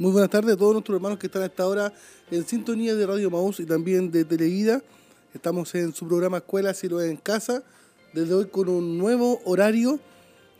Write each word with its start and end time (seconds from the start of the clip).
Muy 0.00 0.12
buenas 0.12 0.30
tardes 0.30 0.54
a 0.54 0.56
todos 0.56 0.74
nuestros 0.74 0.94
hermanos 0.94 1.18
que 1.18 1.26
están 1.26 1.42
a 1.42 1.46
esta 1.46 1.66
hora 1.66 1.92
en 2.30 2.46
sintonía 2.46 2.94
de 2.94 3.04
Radio 3.04 3.32
Maús 3.32 3.58
y 3.58 3.66
también 3.66 4.12
de 4.12 4.24
Televida. 4.24 4.80
Estamos 5.34 5.74
en 5.74 5.92
su 5.92 6.06
programa 6.06 6.36
Escuela 6.36 6.72
Si 6.72 6.88
lo 6.88 7.00
es 7.00 7.10
en 7.10 7.16
casa, 7.16 7.64
desde 8.12 8.32
hoy 8.32 8.46
con 8.46 8.68
un 8.68 8.96
nuevo 8.96 9.40
horario, 9.44 9.98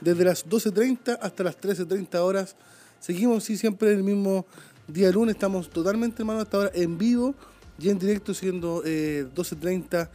desde 0.01 0.25
las 0.25 0.45
12.30 0.45 1.19
hasta 1.23 1.45
las 1.45 1.57
13.30 1.57 2.17
horas. 2.17 2.57
Seguimos 3.01 3.45
sí, 3.45 3.57
siempre 3.57 3.93
el 3.93 4.03
mismo 4.03 4.47
día 4.87 5.11
lunes, 5.11 5.35
estamos 5.35 5.71
totalmente 5.71 6.23
hermanos 6.23 6.45
hasta 6.45 6.57
ahora 6.57 6.71
en 6.75 6.99
vivo 6.99 7.35
y 7.79 7.89
en 7.91 7.99
directo 7.99 8.35
siendo 8.35 8.83
12.30 8.83 10.09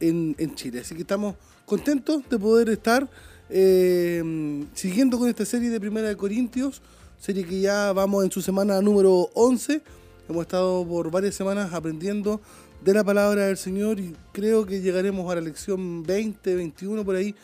eh, 0.00 0.34
en, 0.38 0.54
Chile. 0.54 0.80
Así 0.80 0.94
que 0.94 1.00
estamos 1.00 1.34
contentos 1.64 2.28
de 2.28 2.38
poder 2.38 2.68
estar 2.68 3.08
eh, 3.48 4.64
siguiendo 4.74 5.18
con 5.18 5.28
esta 5.28 5.44
serie 5.44 5.70
de 5.70 5.80
Primera 5.80 6.08
de 6.08 6.16
Corintios 6.16 6.82
serie 7.18 7.44
que 7.44 7.60
ya 7.60 7.92
vamos 7.92 8.24
en 8.24 8.30
su 8.30 8.42
semana 8.42 8.80
número 8.80 9.30
11. 9.34 9.82
Hemos 10.28 10.42
estado 10.42 10.86
por 10.86 11.10
varias 11.10 11.34
semanas 11.34 11.72
aprendiendo 11.72 12.40
de 12.84 12.94
la 12.94 13.02
palabra 13.04 13.46
del 13.46 13.56
Señor 13.56 13.98
y 13.98 14.14
creo 14.32 14.66
que 14.66 14.80
llegaremos 14.80 15.30
a 15.30 15.36
la 15.36 15.40
lección 15.40 16.02
20, 16.02 16.54
21 16.54 17.04
por 17.04 17.16
ahí, 17.16 17.34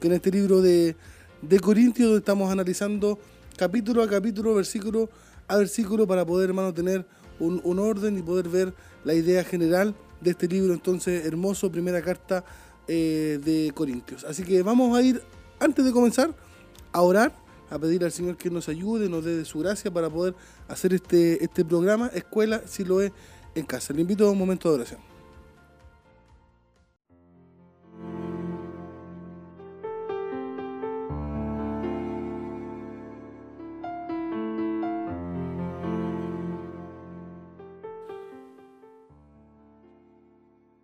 que 0.00 0.08
en 0.08 0.14
este 0.14 0.30
libro 0.30 0.60
de, 0.60 0.96
de 1.42 1.60
Corintios 1.60 2.08
donde 2.08 2.18
estamos 2.18 2.50
analizando 2.50 3.18
capítulo 3.60 4.02
a 4.02 4.08
capítulo, 4.08 4.54
versículo 4.54 5.10
a 5.46 5.58
versículo 5.58 6.06
para 6.06 6.24
poder, 6.24 6.48
hermano, 6.48 6.72
tener 6.72 7.04
un, 7.38 7.78
orden 7.78 8.16
y 8.16 8.22
poder 8.22 8.48
ver 8.48 8.72
la 9.04 9.12
idea 9.12 9.44
general 9.44 9.94
de 10.22 10.30
este 10.30 10.48
libro, 10.48 10.72
entonces 10.72 11.26
hermoso, 11.26 11.70
primera 11.70 12.00
carta 12.00 12.42
eh, 12.88 13.38
de 13.44 13.70
Corintios. 13.74 14.24
Así 14.24 14.44
que 14.44 14.62
vamos 14.62 14.96
a 14.96 15.02
ir, 15.02 15.20
antes 15.58 15.84
de 15.84 15.92
comenzar, 15.92 16.34
a 16.90 17.02
orar 17.02 17.34
a 17.68 17.78
pedir 17.78 18.02
al 18.02 18.12
Señor 18.12 18.38
que 18.38 18.48
nos 18.48 18.66
ayude, 18.70 19.10
nos 19.10 19.26
dé 19.26 19.44
su 19.44 19.58
gracia 19.58 19.90
para 19.90 20.08
poder 20.08 20.34
hacer 20.66 20.94
este, 20.94 21.44
este 21.44 21.62
programa, 21.62 22.10
escuela, 22.14 22.62
si 22.66 22.82
lo 22.82 23.02
es, 23.02 23.12
en 23.54 23.66
casa. 23.66 23.92
Le 23.92 24.00
invito 24.00 24.26
a 24.26 24.30
un 24.30 24.38
momento 24.38 24.70
de 24.70 24.76
oración. 24.76 25.09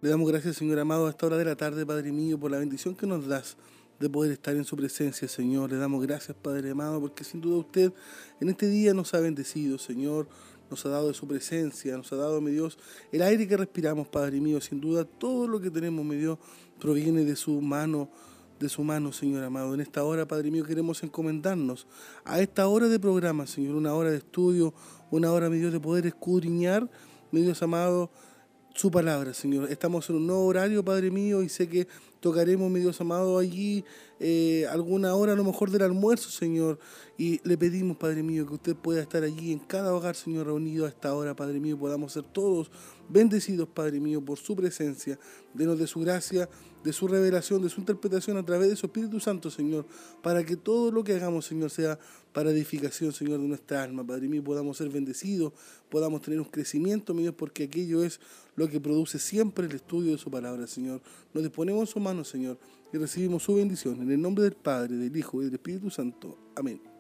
Le 0.03 0.11
damos 0.11 0.29
gracias, 0.31 0.57
Señor 0.57 0.79
amado, 0.79 1.07
a 1.07 1.11
esta 1.11 1.25
hora 1.25 1.39
de 1.39 1.45
la 1.47 1.57
tarde, 1.57 1.87
Padre 1.87 2.13
mío, 2.13 2.39
por 2.39 2.51
la 2.51 2.59
bendición 2.59 2.95
que 2.95 3.07
nos 3.07 3.27
das 3.27 3.57
de 3.99 4.11
poder 4.11 4.31
estar 4.31 4.55
en 4.55 4.65
su 4.65 4.77
presencia, 4.77 5.27
Señor. 5.27 5.71
Le 5.71 5.79
damos 5.79 6.03
gracias, 6.07 6.37
Padre 6.37 6.73
amado, 6.73 7.01
porque 7.01 7.25
sin 7.25 7.41
duda 7.41 7.57
usted 7.57 7.93
en 8.39 8.51
este 8.51 8.69
día 8.69 8.93
nos 8.93 9.15
ha 9.15 9.21
bendecido, 9.21 9.79
Señor. 9.79 10.29
Nos 10.69 10.85
ha 10.85 10.91
dado 10.91 11.09
de 11.09 11.15
su 11.15 11.27
presencia, 11.27 11.97
nos 11.97 12.13
ha 12.13 12.17
dado, 12.17 12.43
mi 12.43 12.51
Dios, 12.51 12.79
el 13.11 13.23
aire 13.23 13.49
que 13.49 13.57
respiramos, 13.57 14.07
Padre 14.07 14.39
mío. 14.39 14.61
Sin 14.61 14.83
duda, 14.83 15.07
todo 15.07 15.49
lo 15.49 15.63
que 15.63 15.71
tenemos, 15.71 16.05
mi 16.05 16.17
Dios, 16.17 16.39
proviene 16.79 17.25
de 17.25 17.35
su 17.35 17.63
mano, 17.63 18.11
de 18.61 18.69
su 18.69 18.85
mano, 18.85 19.13
Señor 19.13 19.45
amado. 19.45 19.73
En 19.73 19.81
esta 19.81 20.05
hora, 20.05 20.29
Padre 20.29 20.51
mío, 20.51 20.65
queremos 20.65 21.03
encomendarnos 21.05 21.87
a 22.27 22.39
esta 22.43 22.69
hora 22.69 22.89
de 22.89 23.01
programa, 23.01 23.47
Señor, 23.47 23.77
una 23.77 23.95
hora 23.95 24.11
de 24.11 24.19
estudio, 24.19 24.75
una 25.11 25.33
hora, 25.33 25.49
mi 25.49 25.57
Dios, 25.57 25.73
de 25.73 25.81
poder 25.81 26.05
escudriñar, 26.05 26.87
mi 27.33 27.41
Dios 27.41 27.63
amado, 27.63 28.11
su 28.77 28.91
palabra, 28.91 29.33
Señor. 29.33 29.71
Estamos 29.71 30.09
en 30.11 30.17
un 30.17 30.27
nuevo 30.27 30.45
horario, 30.45 30.85
Padre 30.85 31.11
mío, 31.11 31.43
y 31.43 31.49
sé 31.49 31.67
que 31.67 31.89
tocaremos, 32.21 32.71
mi 32.71 32.81
Dios 32.81 33.01
amado, 33.01 33.39
allí 33.39 33.85
eh, 34.21 34.67
alguna 34.71 35.15
hora 35.15 35.33
a 35.33 35.35
lo 35.35 35.45
mejor 35.45 35.71
del 35.71 35.81
almuerzo, 35.83 36.29
Señor. 36.29 36.79
Y 37.17 37.41
le 37.49 37.57
pedimos, 37.57 37.97
Padre 37.97 38.23
mío, 38.23 38.47
que 38.47 38.55
usted 38.55 38.77
pueda 38.77 39.01
estar 39.01 39.23
allí 39.23 39.53
en 39.53 39.61
cada 39.61 39.95
hogar, 39.95 40.15
Señor, 40.15 40.47
reunido 40.47 40.85
a 40.85 40.91
esta 40.91 41.15
hora, 41.15 41.35
Padre 41.35 41.59
mío, 41.59 41.79
podamos 41.79 42.13
ser 42.13 42.25
todos 42.25 42.71
bendecidos, 43.09 43.67
Padre 43.67 43.99
mío, 43.99 44.23
por 44.23 44.39
su 44.39 44.55
presencia. 44.55 45.19
Denos 45.55 45.79
de 45.79 45.87
su 45.87 46.01
gracia, 46.01 46.47
de 46.85 46.93
su 46.93 47.09
revelación, 47.09 47.63
de 47.63 47.71
su 47.71 47.81
interpretación 47.81 48.37
a 48.37 48.45
través 48.45 48.69
de 48.69 48.77
su 48.77 48.87
Espíritu 48.87 49.21
Santo, 49.21 49.51
Señor, 49.51 49.87
para 50.23 50.45
que 50.45 50.57
todo 50.57 50.93
lo 50.93 51.03
que 51.03 51.15
hagamos, 51.15 51.47
Señor, 51.47 51.71
sea 51.71 51.99
para 52.37 52.51
edificación, 52.51 53.15
Señor, 53.15 53.41
de 53.41 53.49
nuestra 53.49 53.83
alma. 53.83 54.07
Padre 54.07 54.29
mío, 54.29 54.45
podamos 54.45 54.77
ser 54.77 54.91
bendecidos, 54.91 55.55
podamos 55.89 56.21
tener 56.21 56.39
un 56.39 56.45
crecimiento, 56.45 57.15
mi 57.15 57.23
Dios, 57.23 57.35
porque 57.35 57.65
aquello 57.65 58.05
es 58.05 58.21
lo 58.57 58.69
que 58.69 58.79
produce 58.79 59.19
siempre 59.19 59.65
el 59.65 59.73
estudio 59.73 60.13
de 60.13 60.19
su 60.19 60.31
palabra, 60.31 60.67
Señor. 60.67 61.01
Nos 61.33 61.45
disponemos 61.45 61.81
en 61.81 61.87
su 61.87 61.99
mano, 61.99 62.25
Señor, 62.25 62.59
y 62.93 62.99
recibimos 62.99 63.43
su 63.43 63.55
bendición. 63.55 64.03
En 64.03 64.11
el 64.11 64.21
nombre 64.21 64.45
del 64.45 64.53
Padre, 64.53 64.97
del 64.97 65.17
Hijo 65.17 65.41
y 65.41 65.47
del 65.47 65.55
Espíritu 65.55 65.89
Santo. 65.89 66.37
Amén. 66.55 66.96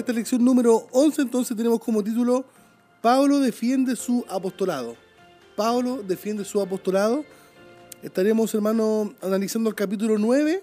Esta 0.00 0.12
lección 0.12 0.44
número 0.44 0.88
11 0.92 1.22
entonces 1.22 1.56
tenemos 1.56 1.80
como 1.80 2.02
título 2.02 2.44
Pablo 3.00 3.38
defiende 3.38 3.96
su 3.96 4.24
apostolado. 4.28 4.94
Pablo 5.56 6.02
defiende 6.06 6.44
su 6.44 6.60
apostolado. 6.60 7.24
Estaremos, 8.02 8.54
hermano, 8.54 9.14
analizando 9.22 9.70
el 9.70 9.74
capítulo 9.74 10.18
9 10.18 10.62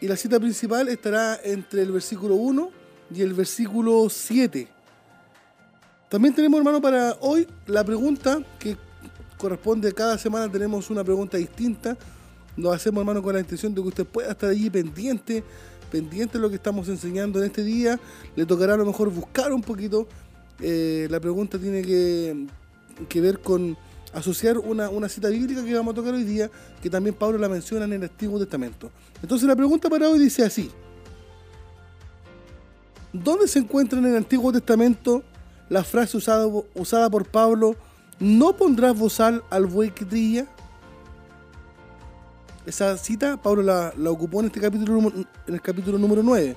y 0.00 0.06
la 0.06 0.16
cita 0.16 0.38
principal 0.38 0.88
estará 0.88 1.40
entre 1.42 1.82
el 1.82 1.90
versículo 1.90 2.36
1 2.36 2.70
y 3.12 3.22
el 3.22 3.34
versículo 3.34 4.08
7. 4.08 4.68
También 6.08 6.34
tenemos, 6.34 6.58
hermano, 6.58 6.80
para 6.80 7.16
hoy 7.20 7.48
la 7.66 7.82
pregunta 7.82 8.40
que 8.58 8.76
corresponde 9.36 9.92
cada 9.92 10.18
semana. 10.18 10.50
Tenemos 10.50 10.88
una 10.88 11.02
pregunta 11.02 11.36
distinta. 11.36 11.96
Lo 12.56 12.72
hacemos, 12.72 13.00
hermano, 13.00 13.22
con 13.22 13.34
la 13.34 13.40
intención 13.40 13.74
de 13.74 13.82
que 13.82 13.88
usted 13.88 14.06
pueda 14.06 14.30
estar 14.30 14.50
allí 14.50 14.70
pendiente 14.70 15.42
pendiente 15.90 16.38
de 16.38 16.42
lo 16.42 16.48
que 16.48 16.56
estamos 16.56 16.88
enseñando 16.88 17.38
en 17.40 17.46
este 17.46 17.62
día. 17.62 17.98
Le 18.36 18.46
tocará 18.46 18.74
a 18.74 18.76
lo 18.76 18.86
mejor 18.86 19.10
buscar 19.10 19.52
un 19.52 19.62
poquito. 19.62 20.06
Eh, 20.60 21.08
la 21.10 21.20
pregunta 21.20 21.58
tiene 21.58 21.82
que, 21.82 22.46
que 23.08 23.20
ver 23.20 23.40
con 23.40 23.76
asociar 24.12 24.58
una, 24.58 24.90
una, 24.90 25.08
cita 25.08 25.28
bíblica 25.28 25.64
que 25.64 25.74
vamos 25.74 25.92
a 25.92 25.96
tocar 25.96 26.14
hoy 26.14 26.24
día, 26.24 26.50
que 26.82 26.90
también 26.90 27.14
Pablo 27.14 27.38
la 27.38 27.48
menciona 27.48 27.84
en 27.84 27.92
el 27.94 28.02
Antiguo 28.04 28.38
Testamento. 28.38 28.90
Entonces 29.22 29.46
la 29.46 29.56
pregunta 29.56 29.88
para 29.88 30.08
hoy 30.08 30.18
dice 30.18 30.44
así. 30.44 30.70
¿Dónde 33.12 33.48
se 33.48 33.58
encuentra 33.58 33.98
en 33.98 34.06
el 34.06 34.16
Antiguo 34.16 34.52
Testamento 34.52 35.22
la 35.68 35.82
frase 35.82 36.16
usada, 36.16 36.46
usada 36.74 37.10
por 37.10 37.26
Pablo, 37.26 37.74
no 38.18 38.56
pondrás 38.56 38.96
bozal 38.96 39.42
al 39.50 39.66
buey 39.66 39.90
que 39.90 40.04
trilla? 40.04 40.46
Esa 42.70 42.96
cita 42.96 43.36
Pablo 43.36 43.62
la, 43.62 43.92
ocupó 44.10 44.40
en 44.40 44.46
este 44.46 44.60
capítulo 44.60 45.12
en 45.46 45.54
el 45.54 45.60
capítulo 45.60 45.98
número 45.98 46.22
9. 46.22 46.56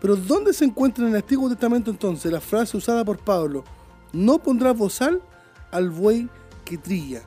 Pero 0.00 0.16
¿dónde 0.16 0.52
se 0.52 0.64
encuentra 0.64 1.04
en 1.04 1.10
el 1.10 1.16
Antiguo 1.16 1.48
Testamento 1.48 1.90
entonces 1.90 2.30
la 2.30 2.40
frase 2.40 2.76
usada 2.76 3.04
por 3.04 3.18
Pablo? 3.18 3.64
No 4.12 4.38
pondrás 4.38 4.76
bozal 4.76 5.22
al 5.70 5.90
buey 5.90 6.28
que 6.64 6.78
trilla. 6.78 7.22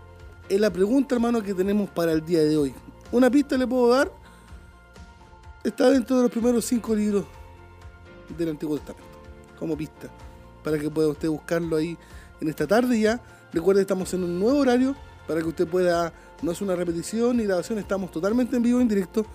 Es 0.50 0.60
la 0.60 0.72
pregunta, 0.72 1.16
hermano, 1.16 1.42
que 1.42 1.54
tenemos 1.54 1.90
para 1.90 2.12
el 2.12 2.26
día 2.26 2.44
de 2.44 2.58
hoy. 2.58 2.74
Una 3.12 3.30
pista 3.30 3.58
le 3.58 3.66
puedo 3.68 3.90
dar. 3.90 4.12
Está 5.64 5.90
dentro 5.90 6.18
de 6.18 6.24
los 6.24 6.32
primeros 6.32 6.66
cinco 6.66 6.94
libros 6.94 7.26
del 8.38 8.50
Antiguo 8.50 8.78
Testamento. 8.78 9.08
Como 9.58 9.78
pista. 9.78 10.10
Para 10.64 10.78
que 10.78 10.90
pueda 10.90 11.08
usted 11.08 11.30
buscarlo 11.30 11.78
ahí 11.78 11.98
en 12.42 12.50
esta 12.50 12.68
tarde 12.68 13.00
ya. 13.00 13.22
Recuerde, 13.54 13.82
estamos 13.82 14.14
en 14.14 14.24
un 14.24 14.40
nuevo 14.40 14.60
horario 14.60 14.96
para 15.28 15.42
que 15.42 15.48
usted 15.48 15.68
pueda 15.68 16.12
no 16.44 16.52
es 16.52 16.62
una 16.62 16.76
repetición 16.76 17.38
ni 17.38 17.46
grabación, 17.46 17.80
estamos 17.80 18.12
totalmente 18.12 18.58
en 18.58 18.64
vivo, 18.64 18.82
en 18.82 18.88
directo, 18.88 19.26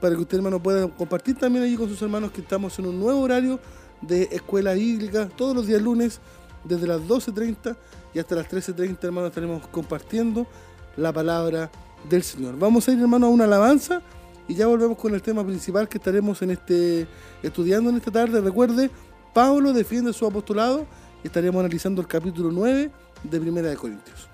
para 0.00 0.14
que 0.14 0.22
usted, 0.22 0.38
hermano, 0.38 0.62
pueda 0.62 0.88
compartir 0.88 1.36
también 1.36 1.64
allí 1.64 1.76
con 1.76 1.88
sus 1.88 2.00
hermanos 2.00 2.30
que 2.30 2.40
estamos 2.40 2.78
en 2.78 2.86
un 2.86 2.98
nuevo 2.98 3.20
horario 3.20 3.58
de 4.00 4.28
escuela 4.30 4.72
bíblica, 4.72 5.28
todos 5.36 5.54
los 5.54 5.66
días 5.66 5.82
lunes, 5.82 6.20
desde 6.62 6.86
las 6.86 7.00
12.30 7.00 7.76
y 8.14 8.18
hasta 8.18 8.36
las 8.36 8.48
13.30, 8.48 8.98
hermano, 9.02 9.26
estaremos 9.26 9.66
compartiendo 9.68 10.46
la 10.96 11.12
palabra 11.12 11.70
del 12.08 12.22
Señor. 12.22 12.58
Vamos 12.58 12.88
a 12.88 12.92
ir, 12.92 13.00
hermano, 13.00 13.26
a 13.26 13.30
una 13.30 13.44
alabanza 13.44 14.00
y 14.46 14.54
ya 14.54 14.66
volvemos 14.66 14.96
con 14.96 15.14
el 15.14 15.22
tema 15.22 15.44
principal 15.44 15.88
que 15.88 15.98
estaremos 15.98 16.40
en 16.42 16.50
este 16.52 17.08
estudiando 17.42 17.90
en 17.90 17.96
esta 17.96 18.10
tarde. 18.10 18.40
Recuerde, 18.40 18.90
Pablo 19.32 19.72
defiende 19.72 20.12
su 20.12 20.26
apostolado 20.26 20.86
y 21.22 21.26
estaremos 21.26 21.60
analizando 21.60 22.00
el 22.00 22.06
capítulo 22.06 22.50
9 22.52 22.90
de 23.24 23.40
Primera 23.40 23.68
de 23.68 23.76
Corintios. 23.76 24.33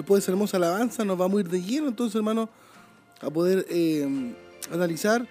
Después 0.00 0.20
de 0.20 0.24
esa 0.24 0.32
hermosa 0.32 0.56
alabanza, 0.56 1.04
nos 1.04 1.18
vamos 1.18 1.38
a 1.38 1.40
ir 1.40 1.48
de 1.48 1.62
lleno, 1.62 1.88
entonces, 1.88 2.16
hermano, 2.16 2.48
a 3.20 3.30
poder 3.30 3.66
eh, 3.68 4.34
analizar 4.72 5.26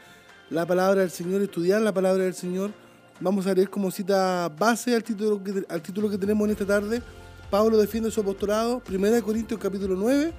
la 0.50 0.66
palabra 0.66 1.02
del 1.02 1.10
Señor, 1.10 1.42
estudiar 1.42 1.82
la 1.82 1.92
palabra 1.92 2.24
del 2.24 2.36
Señor. 2.36 2.72
Vamos 3.20 3.48
a 3.48 3.54
leer 3.54 3.70
como 3.70 3.90
cita 3.90 4.48
base 4.50 4.96
al 4.96 5.04
título 5.04 5.44
que, 5.44 5.66
al 5.68 5.82
título 5.82 6.10
que 6.10 6.18
tenemos 6.18 6.46
en 6.46 6.52
esta 6.52 6.66
tarde. 6.66 7.02
Pablo 7.50 7.78
defiende 7.78 8.12
su 8.12 8.22
apostolado, 8.22 8.84
1 8.88 9.24
Corintios 9.24 9.60
capítulo 9.60 9.96
9, 9.96 10.34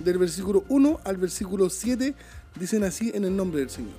del 0.00 0.18
versículo 0.18 0.64
1 0.68 1.00
al 1.04 1.16
versículo 1.16 1.70
7, 1.70 2.12
dicen 2.58 2.82
así 2.82 3.12
en 3.14 3.24
el 3.24 3.36
nombre 3.36 3.60
del 3.60 3.70
Señor. 3.70 3.94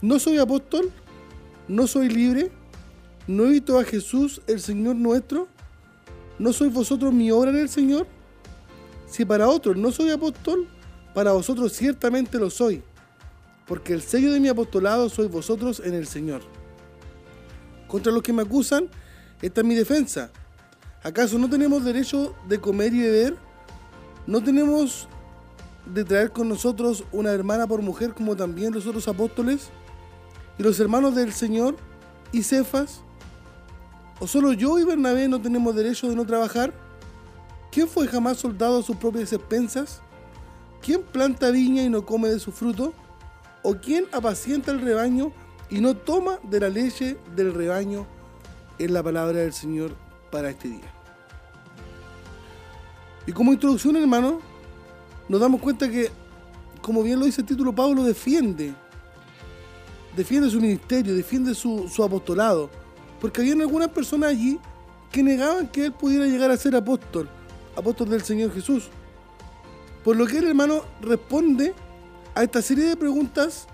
No 0.00 0.18
soy 0.18 0.38
apóstol, 0.38 0.90
no 1.68 1.86
soy 1.86 2.08
libre, 2.08 2.50
no 3.26 3.44
he 3.44 3.50
visto 3.50 3.78
a 3.78 3.84
Jesús 3.84 4.40
el 4.46 4.60
Señor 4.60 4.96
nuestro, 4.96 5.46
no 6.38 6.54
sois 6.54 6.72
vosotros 6.72 7.12
mi 7.12 7.30
obra 7.30 7.50
en 7.50 7.56
el 7.56 7.68
Señor. 7.68 8.06
Si 9.14 9.24
para 9.24 9.48
otros 9.48 9.76
no 9.76 9.92
soy 9.92 10.10
apóstol, 10.10 10.66
para 11.14 11.30
vosotros 11.30 11.72
ciertamente 11.72 12.36
lo 12.36 12.50
soy, 12.50 12.82
porque 13.64 13.92
el 13.92 14.02
sello 14.02 14.32
de 14.32 14.40
mi 14.40 14.48
apostolado 14.48 15.08
sois 15.08 15.30
vosotros 15.30 15.80
en 15.84 15.94
el 15.94 16.08
Señor. 16.08 16.42
Contra 17.86 18.10
los 18.10 18.24
que 18.24 18.32
me 18.32 18.42
acusan, 18.42 18.88
esta 19.40 19.60
es 19.60 19.66
mi 19.68 19.76
defensa. 19.76 20.32
¿Acaso 21.04 21.38
no 21.38 21.48
tenemos 21.48 21.84
derecho 21.84 22.34
de 22.48 22.60
comer 22.60 22.92
y 22.92 23.02
beber? 23.02 23.36
¿No 24.26 24.42
tenemos 24.42 25.06
de 25.86 26.02
traer 26.02 26.32
con 26.32 26.48
nosotros 26.48 27.04
una 27.12 27.30
hermana 27.30 27.68
por 27.68 27.82
mujer 27.82 28.14
como 28.14 28.34
también 28.34 28.74
los 28.74 28.84
otros 28.84 29.06
apóstoles? 29.06 29.68
¿Y 30.58 30.64
los 30.64 30.80
hermanos 30.80 31.14
del 31.14 31.32
Señor 31.32 31.76
y 32.32 32.42
Cefas? 32.42 33.02
¿O 34.18 34.26
solo 34.26 34.52
yo 34.54 34.76
y 34.80 34.82
Bernabé 34.82 35.28
no 35.28 35.40
tenemos 35.40 35.72
derecho 35.76 36.08
de 36.08 36.16
no 36.16 36.26
trabajar? 36.26 36.83
¿Quién 37.74 37.88
fue 37.88 38.06
jamás 38.06 38.38
soldado 38.38 38.78
a 38.78 38.82
sus 38.82 38.96
propias 38.96 39.32
expensas? 39.32 40.00
¿Quién 40.80 41.02
planta 41.02 41.50
viña 41.50 41.82
y 41.82 41.90
no 41.90 42.06
come 42.06 42.28
de 42.28 42.38
su 42.38 42.52
fruto? 42.52 42.94
¿O 43.62 43.74
quién 43.74 44.06
apacienta 44.12 44.70
el 44.70 44.80
rebaño 44.80 45.32
y 45.68 45.80
no 45.80 45.96
toma 45.96 46.38
de 46.44 46.60
la 46.60 46.68
leche 46.68 47.18
del 47.34 47.52
rebaño? 47.52 48.06
en 48.78 48.92
la 48.92 49.02
palabra 49.02 49.40
del 49.40 49.52
Señor 49.52 49.94
para 50.30 50.50
este 50.50 50.68
día. 50.68 50.92
Y 53.26 53.32
como 53.32 53.52
introducción, 53.52 53.96
hermano, 53.96 54.40
nos 55.28 55.40
damos 55.40 55.60
cuenta 55.60 55.88
que, 55.90 56.10
como 56.82 57.02
bien 57.02 57.18
lo 57.18 57.26
dice 57.26 57.40
el 57.40 57.46
título, 57.46 57.74
Pablo 57.74 58.04
defiende, 58.04 58.74
defiende 60.16 60.50
su 60.50 60.60
ministerio, 60.60 61.14
defiende 61.14 61.54
su, 61.54 61.88
su 61.88 62.02
apostolado, 62.02 62.70
porque 63.20 63.40
había 63.40 63.54
algunas 63.54 63.88
personas 63.88 64.30
allí 64.30 64.58
que 65.10 65.22
negaban 65.22 65.68
que 65.68 65.86
él 65.86 65.92
pudiera 65.92 66.26
llegar 66.26 66.50
a 66.50 66.56
ser 66.56 66.76
apóstol, 66.76 67.28
apóstol 67.76 68.08
del 68.08 68.22
Señor 68.22 68.52
Jesús. 68.52 68.88
Por 70.02 70.16
lo 70.16 70.26
que 70.26 70.38
el 70.38 70.48
hermano 70.48 70.84
responde 71.00 71.74
a 72.34 72.42
esta 72.42 72.60
serie 72.60 72.84
de 72.84 72.96
preguntas 72.96 73.66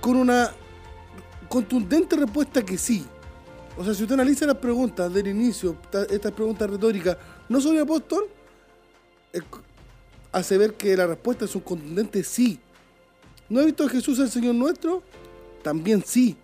con 0.00 0.16
una 0.16 0.50
contundente 1.48 2.16
respuesta 2.16 2.64
que 2.64 2.78
sí. 2.78 3.04
O 3.76 3.84
sea, 3.84 3.94
si 3.94 4.02
usted 4.02 4.14
analiza 4.14 4.46
las 4.46 4.56
preguntas 4.56 5.12
del 5.12 5.28
inicio, 5.28 5.76
estas 6.10 6.32
preguntas 6.32 6.68
retóricas, 6.68 7.16
¿no 7.48 7.60
soy 7.60 7.78
apóstol? 7.78 8.28
Hace 10.32 10.58
ver 10.58 10.74
que 10.74 10.96
la 10.96 11.06
respuesta 11.06 11.44
es 11.44 11.54
un 11.54 11.62
contundente 11.62 12.22
sí. 12.24 12.58
¿No 13.48 13.60
he 13.60 13.66
visto 13.66 13.84
a 13.84 13.88
Jesús 13.88 14.18
el 14.18 14.30
Señor 14.30 14.54
nuestro? 14.54 15.02
También 15.62 16.02
sí. 16.04 16.36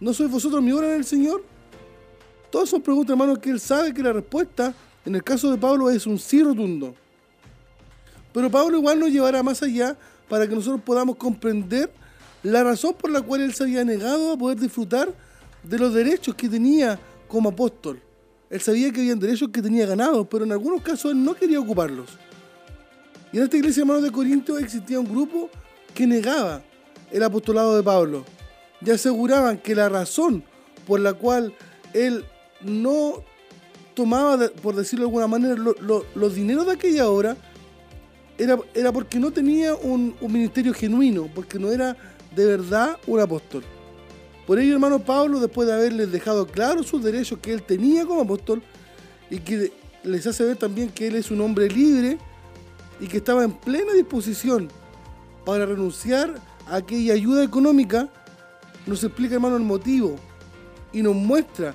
¿No 0.00 0.12
sois 0.12 0.30
vosotros 0.30 0.62
mi 0.62 0.72
obra 0.72 0.88
en 0.88 0.96
el 0.96 1.04
Señor? 1.04 1.42
Todas 2.50 2.68
son 2.68 2.82
preguntas, 2.82 3.12
hermanos, 3.12 3.38
que 3.38 3.50
él 3.50 3.60
sabe 3.60 3.92
que 3.92 4.02
la 4.02 4.12
respuesta, 4.12 4.74
en 5.04 5.14
el 5.14 5.22
caso 5.22 5.50
de 5.50 5.58
Pablo, 5.58 5.90
es 5.90 6.06
un 6.06 6.18
sí 6.18 6.42
rotundo. 6.42 6.94
Pero 8.32 8.50
Pablo 8.50 8.78
igual 8.78 9.00
nos 9.00 9.10
llevará 9.10 9.42
más 9.42 9.62
allá 9.62 9.96
para 10.28 10.46
que 10.46 10.54
nosotros 10.54 10.82
podamos 10.84 11.16
comprender 11.16 11.90
la 12.42 12.62
razón 12.62 12.94
por 12.94 13.10
la 13.10 13.20
cual 13.20 13.40
él 13.40 13.54
se 13.54 13.64
había 13.64 13.84
negado 13.84 14.32
a 14.32 14.36
poder 14.36 14.58
disfrutar 14.58 15.12
de 15.62 15.78
los 15.78 15.92
derechos 15.92 16.34
que 16.34 16.48
tenía 16.48 16.98
como 17.26 17.48
apóstol. 17.48 18.00
Él 18.50 18.60
sabía 18.60 18.90
que 18.90 19.00
había 19.00 19.14
derechos 19.14 19.50
que 19.52 19.60
tenía 19.60 19.86
ganados, 19.86 20.26
pero 20.30 20.44
en 20.44 20.52
algunos 20.52 20.82
casos 20.82 21.12
él 21.12 21.22
no 21.22 21.34
quería 21.34 21.60
ocuparlos. 21.60 22.10
Y 23.32 23.38
en 23.38 23.44
esta 23.44 23.56
iglesia, 23.56 23.82
hermanos 23.82 24.02
de 24.02 24.10
Corinto, 24.10 24.58
existía 24.58 24.98
un 24.98 25.08
grupo 25.08 25.50
que 25.94 26.06
negaba 26.06 26.62
el 27.10 27.22
apostolado 27.22 27.76
de 27.76 27.82
Pablo 27.82 28.24
y 28.84 28.90
aseguraban 28.90 29.58
que 29.58 29.74
la 29.74 29.88
razón 29.88 30.44
por 30.86 31.00
la 31.00 31.12
cual 31.12 31.52
él 31.92 32.24
no 32.62 33.22
tomaba, 33.98 34.48
por 34.62 34.76
decirlo 34.76 35.06
de 35.06 35.08
alguna 35.08 35.26
manera, 35.26 35.56
los 36.14 36.34
dineros 36.36 36.66
de 36.66 36.72
aquella 36.72 37.08
obra 37.08 37.36
era, 38.38 38.56
era 38.72 38.92
porque 38.92 39.18
no 39.18 39.32
tenía 39.32 39.74
un, 39.74 40.14
ministerio 40.20 40.72
genuino, 40.72 41.28
porque 41.34 41.58
no 41.58 41.72
era 41.72 41.96
de 42.32 42.46
verdad 42.46 42.96
un 43.08 43.18
apóstol. 43.18 43.64
Por 44.46 44.60
ello, 44.60 44.74
hermano 44.74 45.00
Pablo, 45.00 45.40
después 45.40 45.66
de 45.66 45.74
haberles 45.74 46.12
dejado 46.12 46.46
claro 46.46 46.84
sus 46.84 47.02
derechos 47.02 47.40
que 47.40 47.52
él 47.52 47.64
tenía 47.64 48.06
como 48.06 48.20
apóstol, 48.20 48.62
y 49.30 49.40
que 49.40 49.72
les 50.04 50.24
hace 50.28 50.44
ver 50.44 50.56
también 50.56 50.90
que 50.90 51.08
él 51.08 51.16
es 51.16 51.32
un 51.32 51.40
hombre 51.40 51.68
libre 51.68 52.18
y 53.00 53.08
que 53.08 53.16
estaba 53.16 53.42
en 53.42 53.50
plena 53.50 53.94
disposición 53.94 54.68
para 55.44 55.66
renunciar 55.66 56.36
a 56.68 56.76
aquella 56.76 57.14
ayuda 57.14 57.42
económica, 57.42 58.08
nos 58.86 59.02
explica, 59.02 59.34
hermano, 59.34 59.56
el 59.56 59.64
motivo 59.64 60.14
y 60.92 61.02
nos 61.02 61.16
muestra 61.16 61.74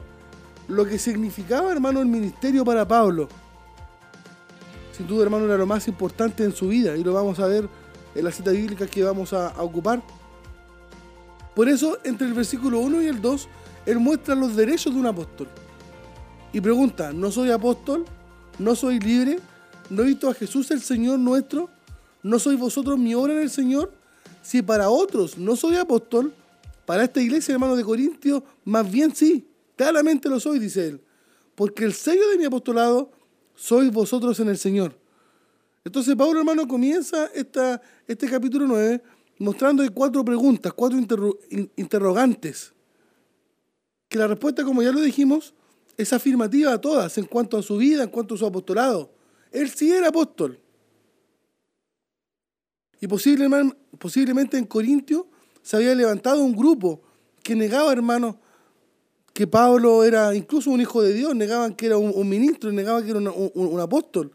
lo 0.73 0.85
que 0.85 0.97
significaba, 0.97 1.71
hermano, 1.71 2.01
el 2.01 2.07
ministerio 2.07 2.65
para 2.65 2.87
Pablo. 2.87 3.27
Sin 4.95 5.07
duda, 5.07 5.23
hermano, 5.23 5.45
era 5.45 5.57
lo 5.57 5.65
más 5.65 5.87
importante 5.87 6.43
en 6.43 6.53
su 6.53 6.67
vida 6.67 6.95
y 6.97 7.03
lo 7.03 7.13
vamos 7.13 7.39
a 7.39 7.47
ver 7.47 7.67
en 8.15 8.23
la 8.23 8.31
cita 8.31 8.51
bíblica 8.51 8.85
que 8.87 9.03
vamos 9.03 9.33
a, 9.33 9.49
a 9.49 9.63
ocupar. 9.63 10.01
Por 11.55 11.69
eso, 11.69 11.97
entre 12.03 12.27
el 12.27 12.33
versículo 12.33 12.79
1 12.79 13.01
y 13.03 13.07
el 13.07 13.21
2, 13.21 13.47
él 13.85 13.99
muestra 13.99 14.35
los 14.35 14.55
derechos 14.55 14.93
de 14.93 14.99
un 14.99 15.05
apóstol. 15.05 15.47
Y 16.51 16.61
pregunta, 16.61 17.11
¿no 17.13 17.31
soy 17.31 17.51
apóstol? 17.51 18.05
¿No 18.59 18.75
soy 18.75 18.99
libre? 18.99 19.39
¿No 19.89 20.03
he 20.03 20.05
visto 20.05 20.29
a 20.29 20.33
Jesús 20.33 20.71
el 20.71 20.81
Señor 20.81 21.19
nuestro? 21.19 21.69
¿No 22.21 22.39
sois 22.39 22.59
vosotros 22.59 22.97
mi 22.97 23.13
obra 23.15 23.33
en 23.33 23.39
el 23.39 23.49
Señor? 23.49 23.91
Si 24.41 24.61
para 24.61 24.89
otros 24.89 25.37
no 25.37 25.55
soy 25.55 25.75
apóstol, 25.77 26.33
para 26.85 27.03
esta 27.03 27.21
iglesia, 27.21 27.53
hermano 27.53 27.75
de 27.75 27.83
Corintios, 27.83 28.43
más 28.65 28.89
bien 28.89 29.15
sí, 29.15 29.47
claramente 29.75 30.29
lo 30.29 30.39
soy, 30.39 30.59
dice 30.59 30.87
él. 30.87 31.01
Porque 31.55 31.83
el 31.83 31.93
sello 31.93 32.27
de 32.29 32.37
mi 32.37 32.45
apostolado 32.45 33.11
sois 33.55 33.91
vosotros 33.91 34.39
en 34.39 34.49
el 34.49 34.57
Señor. 34.57 34.97
Entonces 35.85 36.15
Pablo, 36.15 36.39
hermano, 36.39 36.67
comienza 36.67 37.27
esta, 37.33 37.81
este 38.07 38.29
capítulo 38.29 38.65
9 38.67 39.01
mostrando 39.39 39.83
cuatro 39.93 40.23
preguntas, 40.23 40.73
cuatro 40.73 40.97
interrogantes. 41.75 42.73
Que 44.07 44.17
la 44.17 44.27
respuesta, 44.27 44.63
como 44.63 44.81
ya 44.81 44.91
lo 44.91 45.01
dijimos, 45.01 45.53
es 45.97 46.13
afirmativa 46.13 46.73
a 46.73 46.79
todas 46.81 47.17
en 47.17 47.25
cuanto 47.25 47.57
a 47.57 47.63
su 47.63 47.77
vida, 47.77 48.03
en 48.03 48.09
cuanto 48.09 48.35
a 48.35 48.37
su 48.37 48.45
apostolado. 48.45 49.11
Él 49.51 49.69
sí 49.69 49.91
era 49.91 50.09
apóstol. 50.09 50.59
Y 52.99 53.07
posiblemente 53.07 54.57
en 54.57 54.65
Corintio 54.65 55.27
se 55.61 55.75
había 55.75 55.93
levantado 55.93 56.43
un 56.43 56.55
grupo 56.55 57.01
que 57.43 57.55
negaba, 57.55 57.91
hermanos, 57.91 58.35
que 59.33 59.47
Pablo 59.47 60.03
era 60.03 60.33
incluso 60.35 60.69
un 60.69 60.79
hijo 60.79 61.01
de 61.01 61.11
Dios, 61.11 61.35
negaban 61.35 61.73
que 61.73 61.87
era 61.87 61.97
un, 61.97 62.29
ministro, 62.29 62.71
negaban 62.71 63.03
que 63.03 63.09
era 63.09 63.19
un, 63.19 63.79
apóstol. 63.79 64.31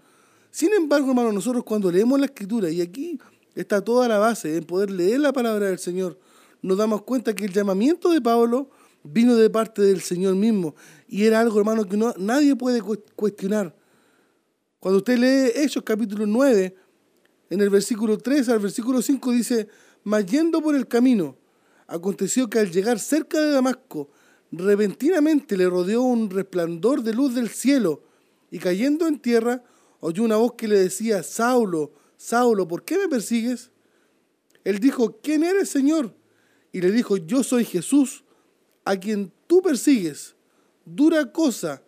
Sin 0.50 0.72
embargo, 0.72 1.08
hermanos, 1.10 1.32
nosotros 1.32 1.62
cuando 1.62 1.90
leemos 1.90 2.18
la 2.18 2.26
escritura, 2.26 2.68
y 2.68 2.80
aquí 2.80 3.18
está 3.54 3.80
toda 3.80 4.08
la 4.08 4.18
base 4.18 4.56
en 4.56 4.64
poder 4.64 4.90
leer 4.90 5.20
la 5.20 5.32
palabra 5.32 5.66
del 5.66 5.78
Señor, 5.78 6.18
nos 6.62 6.76
damos 6.76 7.02
cuenta 7.02 7.32
que 7.32 7.44
el 7.44 7.52
llamamiento 7.52 8.10
de 8.10 8.20
Pablo 8.20 8.70
vino 9.04 9.36
de 9.36 9.48
parte 9.48 9.82
del 9.82 10.00
Señor 10.00 10.34
mismo. 10.34 10.74
Y 11.06 11.24
era 11.24 11.38
algo, 11.38 11.60
hermano, 11.60 11.84
que 11.84 11.96
no, 11.96 12.12
nadie 12.18 12.56
puede 12.56 12.82
cuestionar. 13.14 13.74
Cuando 14.80 14.98
usted 14.98 15.16
lee 15.16 15.62
Hechos 15.62 15.84
capítulo 15.84 16.26
9, 16.26 16.74
en 17.50 17.60
el 17.60 17.70
versículo 17.70 18.18
3 18.18 18.48
al 18.48 18.58
versículo 18.58 19.00
5 19.00 19.30
dice, 19.30 19.68
mas 20.02 20.26
yendo 20.26 20.60
por 20.60 20.74
el 20.74 20.88
camino, 20.88 21.36
aconteció 21.86 22.50
que 22.50 22.58
al 22.58 22.70
llegar 22.70 22.98
cerca 22.98 23.40
de 23.40 23.52
Damasco, 23.52 24.10
repentinamente 24.50 25.56
le 25.56 25.68
rodeó 25.68 26.02
un 26.02 26.30
resplandor 26.30 27.02
de 27.02 27.14
luz 27.14 27.34
del 27.34 27.48
cielo, 27.48 28.02
y 28.50 28.58
cayendo 28.58 29.06
en 29.06 29.18
tierra, 29.18 29.62
oyó 30.00 30.22
una 30.22 30.36
voz 30.36 30.54
que 30.54 30.68
le 30.68 30.78
decía, 30.78 31.22
Saulo, 31.22 31.92
Saulo, 32.16 32.66
¿por 32.66 32.84
qué 32.84 32.98
me 32.98 33.08
persigues? 33.08 33.70
Él 34.64 34.78
dijo, 34.78 35.18
¿quién 35.22 35.44
eres, 35.44 35.68
Señor? 35.68 36.14
Y 36.72 36.80
le 36.80 36.90
dijo, 36.90 37.16
yo 37.16 37.42
soy 37.42 37.64
Jesús, 37.64 38.24
a 38.84 38.96
quien 38.96 39.32
tú 39.46 39.60
persigues. 39.60 40.34
Dura 40.84 41.30
cosa 41.32 41.82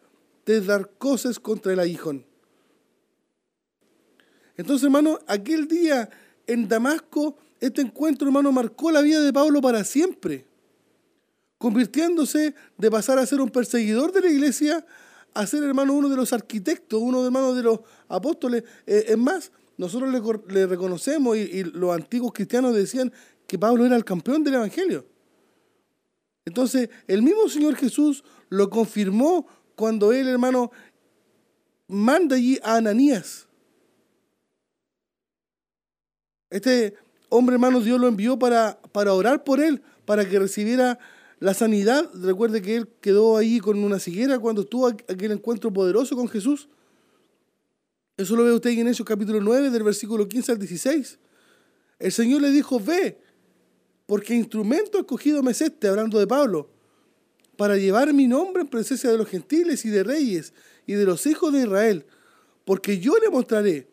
te 0.45 0.61
dar 0.61 0.91
cosas 0.99 1.39
contra 1.39 1.73
el 1.73 1.81
aguijón. 1.81 2.27
Entonces, 4.57 4.85
hermano, 4.85 5.19
aquel 5.27 5.67
día 5.67 6.11
en 6.47 6.69
Damasco, 6.69 7.39
este 7.61 7.81
encuentro, 7.81 8.27
hermano, 8.27 8.53
marcó 8.53 8.91
la 8.91 9.01
vida 9.01 9.21
de 9.21 9.33
Pablo 9.33 9.61
para 9.61 9.85
siempre, 9.85 10.47
convirtiéndose 11.61 12.55
de 12.79 12.91
pasar 12.91 13.19
a 13.19 13.27
ser 13.27 13.39
un 13.43 13.51
perseguidor 13.51 14.13
de 14.13 14.23
la 14.23 14.31
iglesia 14.31 14.83
a 15.35 15.47
ser, 15.47 15.63
hermano, 15.63 15.93
uno 15.93 16.09
de 16.09 16.17
los 16.17 16.33
arquitectos, 16.33 16.99
uno 16.99 17.21
de 17.21 17.27
hermanos 17.27 17.55
de 17.55 17.63
los 17.63 17.81
apóstoles. 18.09 18.65
Eh, 18.87 19.05
es 19.09 19.19
más, 19.19 19.53
nosotros 19.77 20.11
le, 20.49 20.67
reconocemos 20.67 21.37
y, 21.37 21.63
los 21.65 21.95
antiguos 21.95 22.33
cristianos 22.33 22.75
decían 22.75 23.13
que 23.47 23.59
Pablo 23.59 23.85
era 23.85 23.95
el 23.95 24.07
campeón 24.07 24.43
del 24.43 24.55
Evangelio. 24.55 25.05
Entonces, 26.47 26.89
el 27.07 27.21
mismo 27.21 27.47
Señor 27.51 27.77
Jesús 27.77 28.25
lo 28.49 28.71
confirmó 28.71 29.47
cuando 29.77 30.15
él, 30.15 30.29
hermano, 30.29 30.73
manda 31.89 32.37
allí 32.37 32.59
a 32.63 32.77
Ananías. 32.77 33.47
Este 36.49 36.95
hombre, 37.29 37.57
hermano, 37.57 37.83
Dios 37.83 38.01
lo 38.01 38.09
envió 38.09 38.39
para, 38.39 38.81
para 38.93 39.13
orar 39.13 39.45
por 39.45 39.61
él, 39.61 39.83
para 40.07 40.27
que 40.27 40.39
recibiera 40.39 40.99
la 41.41 41.55
sanidad. 41.55 42.09
Recuerde 42.15 42.63
que 42.63 42.77
él 42.77 42.89
quedó 43.01 43.37
ahí 43.37 43.59
con 43.59 43.83
una 43.83 43.99
ceguera 43.99 44.39
cuando 44.39 44.65
tuvo 44.65 44.87
aquel 44.87 45.33
encuentro 45.33 45.73
poderoso 45.73 46.15
con 46.15 46.29
Jesús. 46.29 46.69
Eso 48.17 48.37
lo 48.37 48.45
ve 48.45 48.53
usted 48.53 48.71
en 48.71 48.87
Hechos 48.87 49.07
capítulo 49.07 49.41
9, 49.41 49.71
del 49.71 49.83
versículo 49.83 50.29
15 50.29 50.53
al 50.53 50.59
16. 50.59 51.19
El 51.99 52.13
Señor 52.13 52.43
le 52.43 52.51
dijo, 52.51 52.79
ve, 52.79 53.19
porque 54.07 54.35
instrumento 54.35 54.99
escogido 54.99 55.43
me 55.43 55.53
es 55.53 55.63
este, 55.63 55.89
hablando 55.89 56.19
de 56.19 56.27
Pablo, 56.27 56.71
para 57.57 57.77
llevar 57.77 58.13
mi 58.13 58.27
nombre 58.27 58.63
en 58.63 58.69
presencia 58.69 59.11
de 59.11 59.17
los 59.17 59.29
gentiles 59.29 59.85
y 59.85 59.89
de 59.89 60.05
reyes 60.05 60.53
y 60.87 60.95
de 60.95 61.05
los 61.05 61.27
hijos 61.27 61.53
de 61.53 61.63
Israel, 61.63 62.05
porque 62.67 62.99
yo 62.99 63.15
le 63.19 63.31
mostraré 63.31 63.89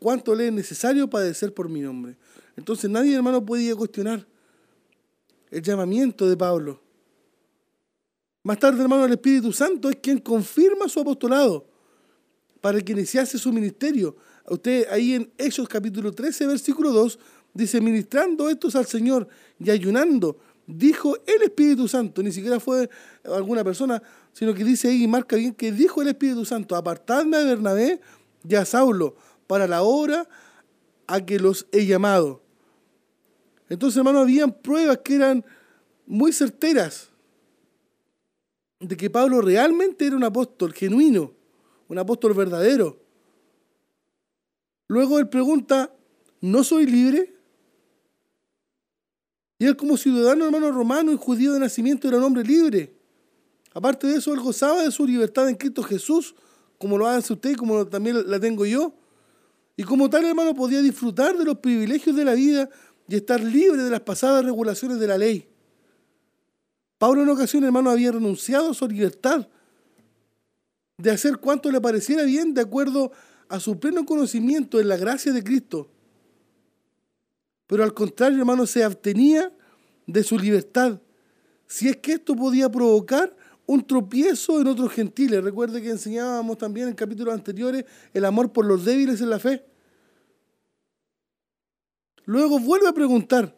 cuánto 0.00 0.34
le 0.34 0.48
es 0.48 0.52
necesario 0.52 1.08
padecer 1.08 1.54
por 1.54 1.68
mi 1.68 1.80
nombre. 1.80 2.16
Entonces 2.56 2.90
nadie, 2.90 3.14
hermano, 3.14 3.44
podía 3.44 3.76
cuestionar 3.76 4.26
el 5.50 5.62
llamamiento 5.62 6.28
de 6.28 6.36
Pablo. 6.36 6.87
Más 8.48 8.58
tarde, 8.58 8.80
hermano, 8.80 9.04
el 9.04 9.12
Espíritu 9.12 9.52
Santo 9.52 9.90
es 9.90 9.96
quien 9.96 10.20
confirma 10.20 10.88
su 10.88 10.98
apostolado 11.00 11.66
para 12.62 12.80
que 12.80 12.92
iniciase 12.92 13.36
su 13.36 13.52
ministerio. 13.52 14.16
Usted 14.48 14.86
ahí 14.90 15.12
en 15.12 15.30
Hechos 15.36 15.68
capítulo 15.68 16.12
13, 16.12 16.46
versículo 16.46 16.90
2, 16.92 17.18
dice, 17.52 17.78
ministrando 17.82 18.48
estos 18.48 18.74
al 18.74 18.86
Señor 18.86 19.28
y 19.62 19.68
ayunando, 19.68 20.38
dijo 20.66 21.14
el 21.26 21.42
Espíritu 21.42 21.88
Santo, 21.88 22.22
ni 22.22 22.32
siquiera 22.32 22.58
fue 22.58 22.88
alguna 23.22 23.62
persona, 23.62 24.02
sino 24.32 24.54
que 24.54 24.64
dice 24.64 24.88
ahí 24.88 25.04
y 25.04 25.06
marca 25.06 25.36
bien 25.36 25.52
que 25.52 25.70
dijo 25.70 26.00
el 26.00 26.08
Espíritu 26.08 26.46
Santo, 26.46 26.74
apartadme 26.74 27.36
a 27.36 27.44
Bernabé 27.44 28.00
y 28.48 28.54
a 28.54 28.64
Saulo 28.64 29.14
para 29.46 29.68
la 29.68 29.82
hora 29.82 30.26
a 31.06 31.20
que 31.20 31.38
los 31.38 31.66
he 31.70 31.84
llamado. 31.84 32.40
Entonces, 33.68 33.98
hermano, 33.98 34.20
habían 34.20 34.52
pruebas 34.52 35.00
que 35.04 35.16
eran 35.16 35.44
muy 36.06 36.32
certeras 36.32 37.10
de 38.80 38.96
que 38.96 39.10
Pablo 39.10 39.40
realmente 39.40 40.06
era 40.06 40.16
un 40.16 40.24
apóstol 40.24 40.72
genuino, 40.72 41.32
un 41.88 41.98
apóstol 41.98 42.34
verdadero. 42.34 43.00
Luego 44.86 45.18
él 45.18 45.28
pregunta, 45.28 45.92
¿no 46.40 46.62
soy 46.64 46.86
libre? 46.86 47.34
Y 49.58 49.66
él 49.66 49.76
como 49.76 49.96
ciudadano 49.96 50.44
hermano 50.44 50.70
romano 50.70 51.12
y 51.12 51.16
judío 51.16 51.52
de 51.52 51.60
nacimiento 51.60 52.06
era 52.06 52.18
un 52.18 52.24
hombre 52.24 52.44
libre. 52.44 52.94
Aparte 53.74 54.06
de 54.06 54.16
eso, 54.16 54.32
él 54.32 54.40
gozaba 54.40 54.82
de 54.82 54.90
su 54.90 55.06
libertad 55.06 55.48
en 55.48 55.56
Cristo 55.56 55.82
Jesús, 55.82 56.34
como 56.78 56.96
lo 56.96 57.06
hace 57.06 57.32
usted 57.32 57.50
y 57.50 57.54
como 57.56 57.86
también 57.86 58.30
la 58.30 58.38
tengo 58.38 58.64
yo. 58.64 58.94
Y 59.76 59.82
como 59.82 60.08
tal, 60.08 60.24
hermano, 60.24 60.54
podía 60.54 60.80
disfrutar 60.80 61.36
de 61.36 61.44
los 61.44 61.58
privilegios 61.58 62.16
de 62.16 62.24
la 62.24 62.34
vida 62.34 62.68
y 63.08 63.16
estar 63.16 63.40
libre 63.42 63.82
de 63.82 63.90
las 63.90 64.00
pasadas 64.00 64.44
regulaciones 64.44 64.98
de 64.98 65.06
la 65.06 65.18
ley. 65.18 65.48
Pablo 66.98 67.22
en 67.22 67.28
ocasión, 67.28 67.64
hermano, 67.64 67.90
había 67.90 68.12
renunciado 68.12 68.70
a 68.70 68.74
su 68.74 68.86
libertad 68.88 69.48
de 70.98 71.10
hacer 71.10 71.38
cuanto 71.38 71.70
le 71.70 71.80
pareciera 71.80 72.24
bien 72.24 72.52
de 72.54 72.60
acuerdo 72.60 73.12
a 73.48 73.60
su 73.60 73.78
pleno 73.78 74.04
conocimiento 74.04 74.80
en 74.80 74.88
la 74.88 74.96
gracia 74.96 75.32
de 75.32 75.44
Cristo. 75.44 75.88
Pero 77.68 77.84
al 77.84 77.94
contrario, 77.94 78.38
hermano, 78.38 78.66
se 78.66 78.82
abstenía 78.82 79.52
de 80.06 80.22
su 80.24 80.38
libertad. 80.38 81.00
Si 81.66 81.88
es 81.88 81.98
que 81.98 82.12
esto 82.12 82.34
podía 82.34 82.68
provocar 82.68 83.34
un 83.68 83.86
tropiezo 83.86 84.60
en 84.62 84.66
otros 84.66 84.90
gentiles. 84.92 85.44
Recuerde 85.44 85.82
que 85.82 85.90
enseñábamos 85.90 86.56
también 86.56 86.88
en 86.88 86.94
capítulos 86.94 87.34
anteriores 87.34 87.84
el 88.14 88.24
amor 88.24 88.50
por 88.50 88.64
los 88.64 88.82
débiles 88.82 89.20
en 89.20 89.28
la 89.28 89.38
fe. 89.38 89.62
Luego 92.24 92.58
vuelve 92.58 92.88
a 92.88 92.94
preguntar, 92.94 93.54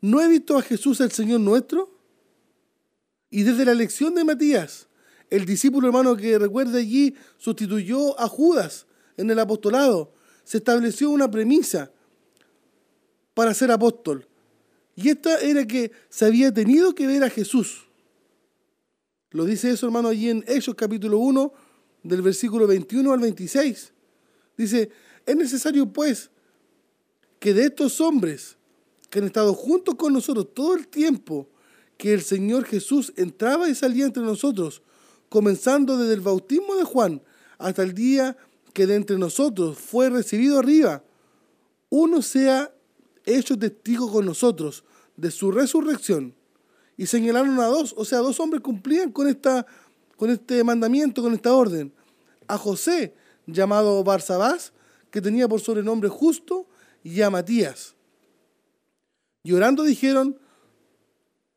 ¿no 0.00 0.20
he 0.20 0.26
visto 0.26 0.58
a 0.58 0.62
Jesús 0.62 1.00
el 1.00 1.12
Señor 1.12 1.38
nuestro? 1.38 1.97
Y 3.30 3.42
desde 3.42 3.64
la 3.64 3.72
elección 3.72 4.14
de 4.14 4.24
Matías, 4.24 4.88
el 5.30 5.44
discípulo 5.44 5.88
hermano 5.88 6.16
que 6.16 6.38
recuerde 6.38 6.80
allí 6.80 7.14
sustituyó 7.36 8.18
a 8.18 8.28
Judas 8.28 8.86
en 9.16 9.30
el 9.30 9.38
apostolado, 9.38 10.12
se 10.44 10.58
estableció 10.58 11.10
una 11.10 11.30
premisa 11.30 11.90
para 13.34 13.52
ser 13.52 13.70
apóstol. 13.70 14.26
Y 14.96 15.10
esta 15.10 15.38
era 15.40 15.66
que 15.66 15.92
se 16.08 16.24
había 16.24 16.52
tenido 16.52 16.94
que 16.94 17.06
ver 17.06 17.22
a 17.22 17.30
Jesús. 17.30 17.86
Lo 19.30 19.44
dice 19.44 19.70
eso, 19.70 19.86
hermano, 19.86 20.08
allí 20.08 20.30
en 20.30 20.42
Hechos 20.48 20.74
capítulo 20.74 21.18
1, 21.18 21.52
del 22.02 22.22
versículo 22.22 22.66
21 22.66 23.12
al 23.12 23.20
26. 23.20 23.92
Dice, 24.56 24.90
es 25.26 25.36
necesario 25.36 25.92
pues 25.92 26.30
que 27.38 27.52
de 27.52 27.66
estos 27.66 28.00
hombres 28.00 28.56
que 29.10 29.18
han 29.18 29.26
estado 29.26 29.54
juntos 29.54 29.94
con 29.96 30.12
nosotros 30.12 30.48
todo 30.54 30.74
el 30.74 30.88
tiempo 30.88 31.48
que 31.98 32.14
el 32.14 32.22
Señor 32.22 32.64
Jesús 32.64 33.12
entraba 33.16 33.68
y 33.68 33.74
salía 33.74 34.06
entre 34.06 34.22
nosotros, 34.22 34.82
comenzando 35.28 35.98
desde 35.98 36.14
el 36.14 36.20
bautismo 36.20 36.76
de 36.76 36.84
Juan 36.84 37.22
hasta 37.58 37.82
el 37.82 37.92
día 37.92 38.36
que 38.72 38.86
de 38.86 38.94
entre 38.94 39.18
nosotros 39.18 39.76
fue 39.76 40.08
recibido 40.08 40.60
arriba, 40.60 41.02
uno 41.90 42.22
sea 42.22 42.72
hecho 43.26 43.58
testigo 43.58 44.10
con 44.10 44.24
nosotros 44.24 44.84
de 45.16 45.30
su 45.30 45.50
resurrección. 45.50 46.34
Y 46.96 47.06
señalaron 47.06 47.58
a 47.60 47.66
dos, 47.66 47.94
o 47.96 48.04
sea, 48.04 48.18
dos 48.18 48.38
hombres 48.40 48.62
cumplían 48.62 49.10
con, 49.12 49.28
esta, 49.28 49.66
con 50.16 50.30
este 50.30 50.62
mandamiento, 50.64 51.22
con 51.22 51.34
esta 51.34 51.54
orden. 51.54 51.92
A 52.46 52.56
José, 52.56 53.14
llamado 53.46 54.02
Barsabás, 54.04 54.72
que 55.10 55.20
tenía 55.20 55.48
por 55.48 55.60
sobrenombre 55.60 56.08
justo, 56.08 56.66
y 57.02 57.20
a 57.22 57.30
Matías. 57.30 57.94
Llorando 59.42 59.82
dijeron, 59.82 60.38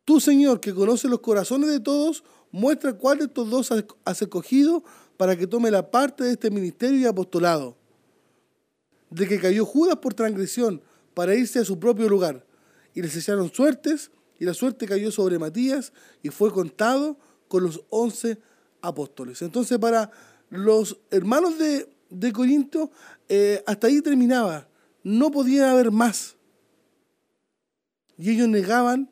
tú 0.06 0.20
Señor, 0.20 0.60
que 0.60 0.74
conoce 0.74 1.08
los 1.08 1.20
corazones 1.20 1.70
de 1.70 1.80
todos, 1.80 2.24
muestra 2.52 2.94
cuál 2.94 3.20
de 3.20 3.26
estos 3.26 3.50
dos 3.50 3.72
has 4.06 4.22
escogido 4.22 4.84
para 5.18 5.38
que 5.38 5.48
tome 5.48 5.72
la 5.72 5.92
parte 5.92 6.24
de 6.24 6.32
este 6.32 6.50
ministerio 6.50 7.00
y 7.00 7.06
apostolado. 7.06 7.78
De 9.10 9.28
que 9.28 9.40
cayó 9.40 9.66
Judas 9.66 9.98
por 9.98 10.14
transgresión 10.14 10.82
para 11.14 11.36
irse 11.36 11.60
a 11.60 11.66
su 11.66 11.80
propio 11.80 12.08
lugar. 12.10 12.46
Y 12.94 13.02
les 13.02 13.16
echaron 13.16 13.52
suertes, 13.52 14.12
y 14.40 14.46
la 14.46 14.54
suerte 14.54 14.88
cayó 14.88 15.12
sobre 15.12 15.38
Matías, 15.40 15.94
y 16.24 16.30
fue 16.30 16.52
contado 16.52 17.18
con 17.48 17.64
los 17.64 17.82
once 17.90 18.40
apóstoles. 18.82 19.42
Entonces, 19.42 19.78
para 19.78 20.12
los 20.50 20.98
hermanos 21.12 21.58
de, 21.58 21.90
de 22.10 22.32
Corinto, 22.34 22.92
eh, 23.30 23.64
hasta 23.66 23.88
ahí 23.88 24.02
terminaba 24.02 24.68
no 25.04 25.32
podía 25.32 25.72
haber 25.72 25.92
más. 25.92 26.36
Y 28.18 28.32
ellos 28.32 28.48
negaban 28.48 29.10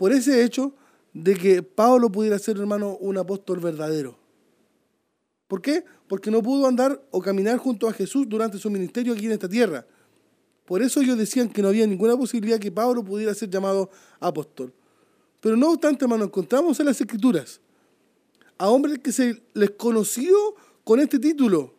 por 0.00 0.12
ese 0.12 0.42
hecho 0.42 0.72
de 1.12 1.34
que 1.34 1.62
Pablo 1.62 2.10
pudiera 2.10 2.38
ser, 2.38 2.56
hermano, 2.56 2.96
un 3.02 3.18
apóstol 3.18 3.60
verdadero. 3.60 4.16
¿Por 5.46 5.60
qué? 5.60 5.84
Porque 6.08 6.30
no 6.30 6.42
pudo 6.42 6.66
andar 6.66 7.06
o 7.10 7.20
caminar 7.20 7.58
junto 7.58 7.86
a 7.86 7.92
Jesús 7.92 8.26
durante 8.26 8.56
su 8.56 8.70
ministerio 8.70 9.12
aquí 9.12 9.26
en 9.26 9.32
esta 9.32 9.46
tierra. 9.46 9.86
Por 10.64 10.80
eso 10.80 11.02
ellos 11.02 11.18
decían 11.18 11.50
que 11.50 11.60
no 11.60 11.68
había 11.68 11.86
ninguna 11.86 12.16
posibilidad 12.16 12.58
que 12.58 12.72
Pablo 12.72 13.04
pudiera 13.04 13.34
ser 13.34 13.50
llamado 13.50 13.90
apóstol. 14.20 14.72
Pero 15.38 15.54
no 15.54 15.68
obstante, 15.68 16.06
hermano, 16.06 16.24
encontramos 16.24 16.80
en 16.80 16.86
las 16.86 16.98
Escrituras 16.98 17.60
a 18.56 18.70
hombres 18.70 19.00
que 19.00 19.12
se 19.12 19.42
les 19.52 19.72
conoció 19.72 20.34
con 20.82 20.98
este 21.00 21.18
título, 21.18 21.74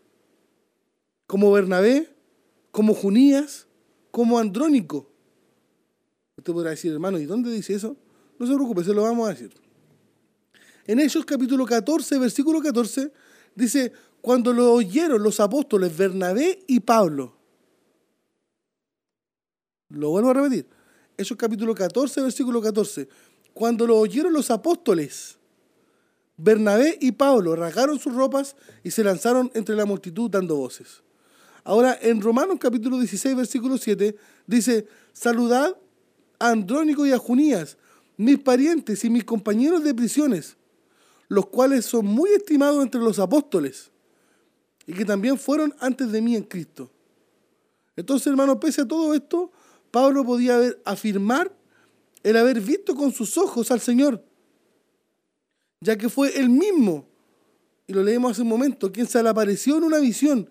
como 1.26 1.52
Bernabé, 1.52 2.08
como 2.70 2.94
Junías, 2.94 3.66
como 4.12 4.38
Andrónico. 4.38 5.10
Usted 6.38 6.54
podrá 6.54 6.70
decir, 6.70 6.92
hermano, 6.92 7.18
¿y 7.18 7.26
dónde 7.26 7.52
dice 7.52 7.74
eso? 7.74 7.98
No 8.42 8.48
se 8.48 8.56
preocupe, 8.56 8.84
se 8.84 8.92
lo 8.92 9.04
vamos 9.04 9.28
a 9.28 9.34
decir. 9.34 9.54
En 10.88 11.00
Hechos 11.00 11.24
capítulo 11.26 11.64
14, 11.64 12.18
versículo 12.18 12.60
14, 12.60 13.14
dice, 13.54 13.94
cuando 14.20 14.52
lo 14.52 14.74
oyeron 14.74 15.22
los 15.22 15.40
apóstoles 15.40 15.96
Bernabé 15.96 16.64
y 16.66 16.80
Pablo. 16.80 17.38
Lo 19.90 20.10
vuelvo 20.10 20.32
a 20.32 20.34
repetir. 20.34 20.68
Hechos 21.16 21.38
capítulo 21.38 21.76
14, 21.76 22.20
versículo 22.22 22.60
14. 22.64 23.08
Cuando 23.54 23.86
lo 23.86 24.00
oyeron 24.00 24.34
los 24.34 24.50
apóstoles, 24.50 25.38
Bernabé 26.36 26.98
y 27.00 27.12
Pablo 27.12 27.56
rasgaron 27.56 28.00
sus 28.00 28.16
ropas 28.16 28.56
y 28.84 28.90
se 28.90 29.04
lanzaron 29.04 29.52
entre 29.54 29.76
la 29.76 29.86
multitud 29.86 30.32
dando 30.32 30.56
voces. 30.56 31.04
Ahora, 31.64 31.96
en 32.02 32.20
Romanos 32.20 32.58
capítulo 32.60 32.98
16, 32.98 33.36
versículo 33.36 33.78
7, 33.78 34.16
dice, 34.48 34.88
saludad 35.14 35.78
a 36.40 36.50
Andrónico 36.50 37.06
y 37.06 37.12
a 37.12 37.20
Junías, 37.20 37.78
mis 38.22 38.38
parientes 38.38 39.04
y 39.04 39.10
mis 39.10 39.24
compañeros 39.24 39.84
de 39.84 39.96
prisiones, 39.96 40.56
los 41.28 41.48
cuales 41.48 41.86
son 41.86 42.06
muy 42.06 42.30
estimados 42.30 42.84
entre 42.84 43.02
los 43.02 43.18
apóstoles 43.18 43.90
y 44.86 44.94
que 44.94 45.06
también 45.06 45.40
fueron 45.40 45.74
antes 45.80 46.12
de 46.12 46.22
mí 46.22 46.36
en 46.36 46.44
Cristo. 46.44 46.92
Entonces, 47.96 48.28
hermano, 48.28 48.60
pese 48.60 48.82
a 48.82 48.88
todo 48.88 49.16
esto, 49.16 49.52
Pablo 49.90 50.24
podía 50.24 50.60
afirmar 50.86 51.52
el 52.22 52.38
haber 52.38 52.62
visto 52.62 52.96
con 52.96 53.12
sus 53.12 53.38
ojos 53.40 53.72
al 53.72 53.80
Señor, 53.80 54.24
ya 55.80 55.98
que 55.98 56.08
fue 56.08 56.38
él 56.40 56.50
mismo, 56.50 57.08
y 57.88 57.94
lo 57.94 58.04
leemos 58.04 58.34
hace 58.34 58.44
un 58.44 58.50
momento, 58.50 58.92
quien 58.92 59.08
se 59.08 59.22
le 59.24 59.30
apareció 59.30 59.78
en 59.78 59.84
una 59.84 59.98
visión 59.98 60.48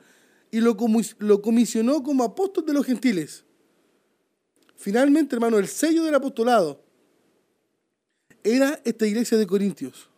y 0.50 0.60
lo, 0.60 0.76
lo 1.18 1.40
comisionó 1.40 2.02
como 2.02 2.24
apóstol 2.24 2.66
de 2.66 2.72
los 2.72 2.84
gentiles. 2.84 3.44
Finalmente, 4.76 5.36
hermano, 5.36 5.58
el 5.58 5.68
sello 5.68 6.02
del 6.02 6.16
apostolado 6.16 6.89
era 8.44 8.80
esta 8.84 9.06
iglesia 9.06 9.38
de 9.38 9.46
Corintios. 9.46 10.08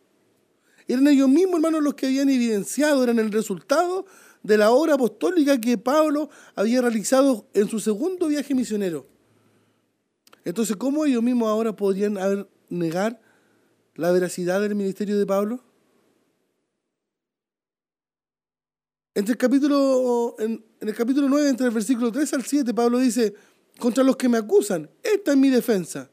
Eran 0.86 1.06
ellos 1.08 1.28
mismos, 1.28 1.56
hermanos, 1.56 1.82
los 1.82 1.94
que 1.94 2.06
habían 2.06 2.28
evidenciado, 2.28 3.02
eran 3.02 3.18
el 3.18 3.32
resultado 3.32 4.04
de 4.42 4.58
la 4.58 4.70
obra 4.70 4.94
apostólica 4.94 5.60
que 5.60 5.78
Pablo 5.78 6.28
había 6.54 6.80
realizado 6.80 7.46
en 7.54 7.68
su 7.68 7.78
segundo 7.78 8.28
viaje 8.28 8.54
misionero. 8.54 9.06
Entonces, 10.44 10.76
¿cómo 10.76 11.04
ellos 11.04 11.22
mismos 11.22 11.48
ahora 11.48 11.74
podrían 11.74 12.18
negar 12.68 13.20
la 13.94 14.10
veracidad 14.10 14.60
del 14.60 14.74
ministerio 14.74 15.18
de 15.18 15.26
Pablo? 15.26 15.62
Entre 19.14 19.32
el 19.32 19.38
capítulo, 19.38 20.36
en, 20.38 20.64
el 20.80 20.94
capítulo 20.94 21.28
9, 21.28 21.48
entre 21.50 21.66
el 21.66 21.72
versículo 21.72 22.10
3 22.10 22.32
al 22.32 22.44
7, 22.44 22.74
Pablo 22.74 22.98
dice, 22.98 23.34
contra 23.78 24.02
los 24.02 24.16
que 24.16 24.28
me 24.28 24.38
acusan, 24.38 24.90
esta 25.02 25.32
es 25.32 25.36
mi 25.36 25.50
defensa. 25.50 26.10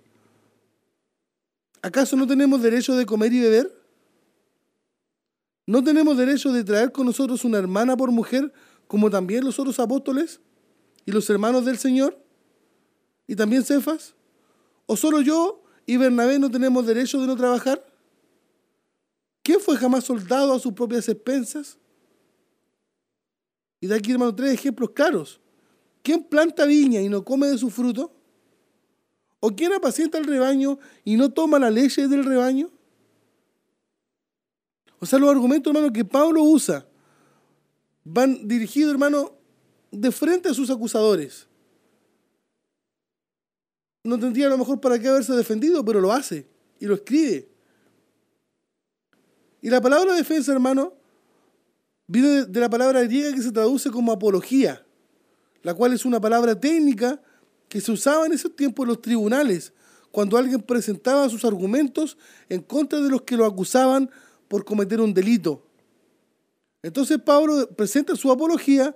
¿Acaso 1.82 2.16
no 2.16 2.28
tenemos 2.28 2.62
derecho 2.62 2.96
de 2.96 3.06
comer 3.06 3.32
y 3.34 3.42
beber? 3.42 3.80
¿No 5.66 5.84
tenemos 5.84 6.18
derecho 6.18 6.52
de 6.52 6.64
traer 6.64 6.92
con 6.92 7.06
nosotros 7.06 7.46
una 7.46 7.58
hermana 7.58 7.96
por 7.96 8.12
mujer, 8.12 8.52
como 8.88 9.10
también 9.10 9.46
los 9.46 9.60
otros 9.60 9.80
apóstoles 9.80 10.42
y 11.06 11.12
los 11.12 11.30
hermanos 11.30 11.64
del 11.64 11.78
Señor? 11.78 12.18
¿Y 13.28 13.36
también 13.36 13.64
Cefas? 13.64 14.16
¿O 14.88 14.98
solo 14.98 15.22
yo 15.22 15.64
y 15.86 15.98
Bernabé 15.98 16.40
no 16.40 16.50
tenemos 16.50 16.86
derecho 16.86 17.22
de 17.22 17.28
no 17.28 17.36
trabajar? 17.36 17.86
¿Quién 19.44 19.60
fue 19.60 19.78
jamás 19.78 20.04
soldado 20.04 20.54
a 20.54 20.60
sus 20.60 20.74
propias 20.74 21.08
expensas? 21.08 21.78
Y 23.80 23.88
de 23.88 23.96
aquí, 23.96 24.12
hermano, 24.12 24.36
tres 24.36 24.54
ejemplos 24.54 24.90
claros. 24.90 25.40
¿Quién 26.02 26.24
planta 26.24 26.66
viña 26.66 27.02
y 27.02 27.10
no 27.10 27.24
come 27.24 27.48
de 27.48 27.58
su 27.58 27.70
fruto? 27.70 28.19
¿O 29.40 29.56
quién 29.56 29.74
apacienta 29.74 30.18
el 30.18 30.26
rebaño 30.26 30.80
y 31.04 31.16
no 31.16 31.32
toma 31.32 31.60
la 31.60 31.70
leche 31.70 32.08
del 32.08 32.26
rebaño? 32.26 32.70
O 35.00 35.06
sea, 35.06 35.18
los 35.18 35.30
argumentos, 35.30 35.74
hermano, 35.74 35.94
que 35.94 36.04
Pablo 36.04 36.44
usa 36.44 36.86
van 38.04 38.48
dirigidos, 38.48 38.92
hermano, 38.92 39.38
de 39.92 40.12
frente 40.12 40.50
a 40.50 40.54
sus 40.54 40.70
acusadores. 40.70 41.48
No 44.04 44.20
tendría 44.20 44.48
a 44.48 44.50
lo 44.50 44.58
mejor 44.58 44.80
para 44.82 45.00
qué 45.00 45.08
haberse 45.08 45.34
defendido, 45.34 45.84
pero 45.86 46.02
lo 46.02 46.12
hace 46.12 46.48
y 46.80 46.86
lo 46.86 46.96
escribe. 46.96 47.50
Y 49.62 49.70
la 49.70 49.82
palabra 49.82 50.14
defensa, 50.16 50.52
hermano, 50.52 50.94
viene 52.08 52.46
de 52.46 52.60
la 52.60 52.70
palabra 52.70 53.02
griega 53.04 53.34
que 53.34 53.42
se 53.42 53.52
traduce 53.52 53.92
como 53.92 54.12
apología, 54.12 54.86
la 55.62 55.74
cual 55.74 55.94
es 55.94 56.06
una 56.06 56.20
palabra 56.20 56.60
técnica 56.60 57.22
que 57.70 57.80
se 57.80 57.92
usaba 57.92 58.26
en 58.26 58.34
esos 58.34 58.56
tiempos 58.56 58.84
en 58.84 58.90
los 58.90 59.02
tribunales, 59.02 59.72
cuando 60.12 60.38
alguien 60.38 60.62
presentaba 60.62 61.30
sus 61.30 61.46
argumentos 61.46 62.18
en 62.50 62.62
contra 62.62 63.00
de 63.00 63.10
los 63.10 63.22
que 63.22 63.38
lo 63.38 63.46
acusaban 63.46 64.10
por 64.48 64.66
cometer 64.66 65.00
un 65.00 65.14
delito. 65.14 65.64
Entonces 66.82 67.20
Pablo 67.20 67.70
presenta 67.70 68.16
su 68.16 68.32
apología 68.32 68.96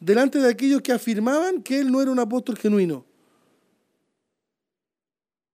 delante 0.00 0.38
de 0.38 0.48
aquellos 0.48 0.80
que 0.80 0.92
afirmaban 0.92 1.62
que 1.62 1.80
él 1.80 1.92
no 1.92 2.00
era 2.00 2.10
un 2.10 2.18
apóstol 2.18 2.56
genuino. 2.56 3.04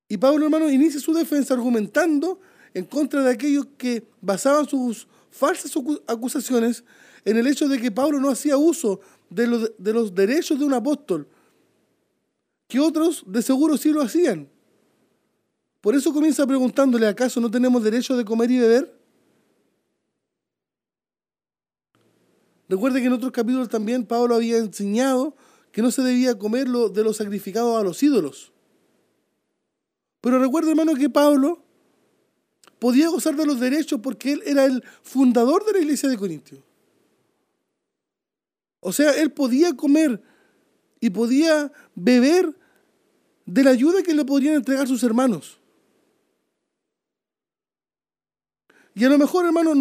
Y 0.09 0.19
Pablo, 0.19 0.45
hermano, 0.45 0.71
inicia 0.71 1.01
su 1.01 1.15
defensa 1.15 1.55
argumentando 1.55 2.41
en 2.75 2.85
contra 2.85 3.23
de 3.23 3.31
aquellos 3.31 3.67
que 3.77 4.07
basaban 4.21 4.69
sus 4.69 5.09
falsas 5.31 5.73
acusaciones 6.07 6.85
en 7.25 7.39
el 7.39 7.47
hecho 7.47 7.67
de 7.69 7.81
que 7.81 7.91
Pablo 7.91 8.21
no 8.21 8.31
hacía 8.31 8.57
uso 8.57 9.01
de 9.31 9.47
los, 9.47 9.73
de 9.79 9.93
los 9.93 10.15
derechos 10.15 10.59
de 10.59 10.65
un 10.65 10.75
apóstol, 10.75 11.27
que 12.73 12.81
otros 12.81 13.23
de 13.27 13.43
seguro 13.43 13.77
sí 13.77 13.91
lo 13.91 14.01
hacían. 14.01 14.49
Por 15.83 15.95
eso 15.95 16.11
comienza 16.11 16.47
preguntándole, 16.47 17.07
¿acaso 17.07 17.39
no 17.39 17.51
tenemos 17.51 17.85
derecho 17.85 18.17
de 18.17 18.25
comer 18.25 18.51
y 18.51 18.59
beber? 18.61 18.99
Recuerde 22.71 23.03
que 23.03 23.09
en 23.09 23.13
otros 23.13 23.31
capítulos 23.31 23.69
también 23.69 24.07
Pablo 24.07 24.35
había 24.35 24.57
enseñado 24.57 25.37
que 25.71 25.83
no 25.83 25.91
se 25.91 26.01
debía 26.01 26.39
comer 26.39 26.67
lo 26.67 26.89
de 26.89 27.05
los 27.05 27.19
sacrificados 27.19 27.79
a 27.79 27.85
los 27.85 28.03
ídolos. 28.03 28.55
Pero 30.23 30.39
recuerde, 30.39 30.71
hermano, 30.71 30.95
que 30.95 31.11
Pablo 31.11 31.63
podía 32.79 33.11
gozar 33.11 33.37
de 33.37 33.45
los 33.45 33.61
derechos 33.61 34.01
porque 34.03 34.33
él 34.33 34.43
era 34.47 34.65
el 34.65 34.83
fundador 35.03 35.67
de 35.67 35.73
la 35.73 35.81
iglesia 35.81 36.09
de 36.09 36.17
Corintios. 36.17 36.63
O 38.81 38.95
sea, 38.95 39.13
él 39.21 39.31
podía 39.31 39.77
comer 39.77 40.23
y 41.01 41.11
podía 41.11 41.71
beber 41.95 42.62
de 43.47 43.65
la 43.65 43.71
ayuda 43.71 44.03
que 44.03 44.15
le 44.15 44.25
podrían 44.25 44.55
entregar 44.55 44.87
sus 44.87 45.03
hermanos. 45.03 45.59
Y 48.95 49.05
a 49.05 49.09
lo 49.09 49.17
mejor, 49.17 49.47
hermano, 49.47 49.73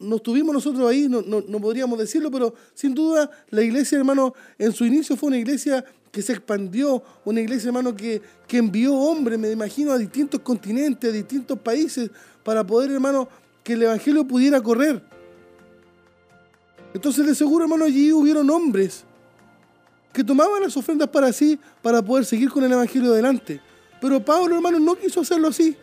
no 0.00 0.16
estuvimos 0.16 0.52
nosotros 0.52 0.90
ahí, 0.90 1.08
no, 1.08 1.22
no, 1.22 1.60
podríamos 1.60 1.96
decirlo, 1.96 2.28
pero 2.30 2.54
sin 2.74 2.92
duda 2.92 3.30
la 3.50 3.62
iglesia, 3.62 3.98
hermano, 3.98 4.34
en 4.58 4.72
su 4.72 4.84
inicio 4.84 5.16
fue 5.16 5.28
una 5.28 5.38
iglesia 5.38 5.84
que 6.10 6.22
se 6.22 6.32
expandió, 6.32 7.02
una 7.24 7.40
iglesia, 7.40 7.68
hermano, 7.68 7.94
que, 7.94 8.20
que 8.48 8.58
envió 8.58 8.94
hombres, 8.94 9.38
me 9.38 9.50
imagino, 9.50 9.92
a 9.92 9.98
distintos 9.98 10.40
continentes, 10.40 11.08
a 11.08 11.12
distintos 11.12 11.58
países, 11.60 12.10
para 12.42 12.66
poder, 12.66 12.90
hermano, 12.90 13.28
que 13.62 13.74
el 13.74 13.84
Evangelio 13.84 14.26
pudiera 14.26 14.60
correr. 14.60 15.00
Entonces, 16.92 17.24
de 17.24 17.36
seguro, 17.36 17.64
hermano, 17.64 17.84
allí 17.84 18.12
hubieron 18.12 18.50
hombres 18.50 19.04
que 20.12 20.22
tomaban 20.22 20.62
las 20.62 20.76
ofrendas 20.76 21.08
para 21.08 21.32
sí, 21.32 21.58
para 21.80 22.02
poder 22.02 22.24
seguir 22.24 22.50
con 22.50 22.64
el 22.64 22.72
Evangelio 22.72 23.12
adelante. 23.12 23.60
Pero 24.00 24.22
Pablo, 24.24 24.56
hermano, 24.56 24.78
no 24.78 24.94
quiso 24.96 25.20
hacerlo 25.20 25.48
así. 25.48 25.76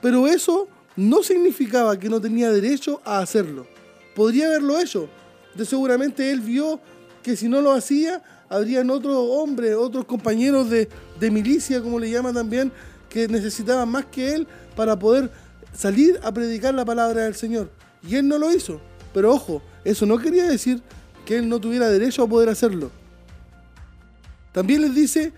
Pero 0.00 0.26
eso 0.26 0.68
no 0.96 1.22
significaba 1.22 1.98
que 1.98 2.08
no 2.08 2.20
tenía 2.20 2.50
derecho 2.50 3.00
a 3.04 3.18
hacerlo. 3.18 3.66
Podría 4.14 4.46
haberlo 4.46 4.78
hecho. 4.80 5.08
De 5.54 5.64
seguramente 5.64 6.30
él 6.30 6.40
vio 6.40 6.80
que 7.22 7.36
si 7.36 7.48
no 7.48 7.60
lo 7.60 7.72
hacía, 7.72 8.22
habrían 8.48 8.90
otros 8.90 9.16
hombres, 9.16 9.74
otros 9.74 10.04
compañeros 10.04 10.70
de, 10.70 10.88
de 11.18 11.30
milicia, 11.30 11.82
como 11.82 11.98
le 11.98 12.10
llaman 12.10 12.34
también, 12.34 12.72
que 13.08 13.28
necesitaban 13.28 13.88
más 13.88 14.06
que 14.06 14.34
él 14.34 14.46
para 14.74 14.98
poder 14.98 15.30
salir 15.72 16.18
a 16.22 16.32
predicar 16.32 16.74
la 16.74 16.84
palabra 16.84 17.24
del 17.24 17.34
Señor. 17.34 17.70
Y 18.06 18.16
él 18.16 18.28
no 18.28 18.38
lo 18.38 18.52
hizo. 18.52 18.80
Pero 19.12 19.32
ojo, 19.32 19.62
eso 19.84 20.06
no 20.06 20.18
quería 20.18 20.44
decir 20.44 20.82
que 21.26 21.36
él 21.36 21.48
no 21.48 21.60
tuviera 21.60 21.90
derecho 21.90 22.22
a 22.22 22.28
poder 22.28 22.48
hacerlo. 22.48 22.90
También 24.52 24.80
les 24.80 24.94
dice 24.94 25.34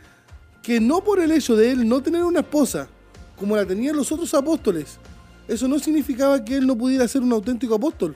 que 0.62 0.78
no 0.80 1.02
por 1.02 1.18
el 1.18 1.32
hecho 1.32 1.56
de 1.56 1.72
él 1.72 1.88
no 1.88 2.00
tener 2.00 2.22
una 2.22 2.40
esposa, 2.40 2.86
como 3.36 3.56
la 3.56 3.66
tenían 3.66 3.96
los 3.96 4.12
otros 4.12 4.32
apóstoles, 4.34 4.98
eso 5.48 5.66
no 5.66 5.78
significaba 5.78 6.44
que 6.44 6.56
él 6.56 6.66
no 6.66 6.76
pudiera 6.76 7.08
ser 7.08 7.22
un 7.22 7.32
auténtico 7.32 7.74
apóstol. 7.74 8.14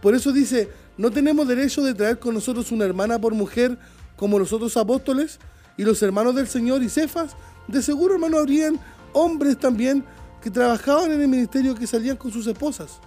Por 0.00 0.14
eso 0.14 0.32
dice, 0.32 0.70
no 0.96 1.10
tenemos 1.10 1.46
derecho 1.46 1.82
de 1.82 1.94
traer 1.94 2.18
con 2.18 2.34
nosotros 2.34 2.72
una 2.72 2.84
hermana 2.84 3.20
por 3.20 3.34
mujer 3.34 3.78
como 4.16 4.38
los 4.38 4.52
otros 4.52 4.76
apóstoles 4.76 5.38
y 5.76 5.84
los 5.84 6.02
hermanos 6.02 6.34
del 6.34 6.48
Señor 6.48 6.82
y 6.82 6.88
Cefas. 6.88 7.36
De 7.68 7.82
seguro, 7.82 8.14
hermano, 8.14 8.38
habrían 8.38 8.80
hombres 9.12 9.58
también 9.58 10.04
que 10.42 10.50
trabajaban 10.50 11.12
en 11.12 11.20
el 11.20 11.28
ministerio 11.28 11.74
que 11.74 11.86
salían 11.86 12.16
con 12.16 12.30
sus 12.30 12.46
esposas. 12.46 13.00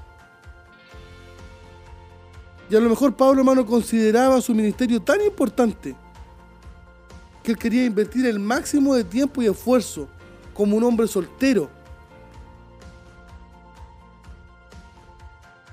Y 2.70 2.76
a 2.76 2.80
lo 2.80 2.90
mejor 2.90 3.16
Pablo, 3.16 3.40
hermano, 3.40 3.66
consideraba 3.66 4.42
su 4.42 4.54
ministerio 4.54 5.02
tan 5.02 5.22
importante 5.22 5.96
que 7.44 7.52
él 7.52 7.58
quería 7.58 7.86
invertir 7.86 8.26
el 8.26 8.40
máximo 8.40 8.94
de 8.94 9.04
tiempo 9.04 9.42
y 9.42 9.48
esfuerzo 9.48 10.08
como 10.54 10.76
un 10.76 10.84
hombre 10.84 11.08
soltero 11.08 11.70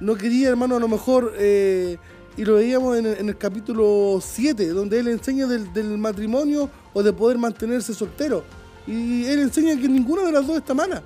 no 0.05 0.17
quería, 0.17 0.51
hermano, 0.51 0.77
a 0.77 0.81
lo 0.81 0.89
mejor, 0.89 1.33
eh, 1.39 1.97
y 2.37 2.45
lo 2.45 2.55
veíamos 2.55 2.99
en, 2.99 3.29
el 3.29 3.39
capítulo 3.39 4.19
7, 4.21 4.69
donde 4.69 4.99
él 4.99 5.09
enseña 5.09 5.47
del, 5.47 5.99
matrimonio 5.99 6.69
o 6.93 7.03
de 7.03 7.13
poder 7.13 7.39
mantenerse 7.39 7.95
soltero. 7.95 8.45
Y 8.87 9.25
él 9.25 9.41
enseña 9.41 9.81
que 9.81 9.89
ninguna 9.89 10.25
de 10.25 10.33
las 10.33 10.47
dos 10.47 10.59
está 10.59 10.75
mala. 10.75 11.03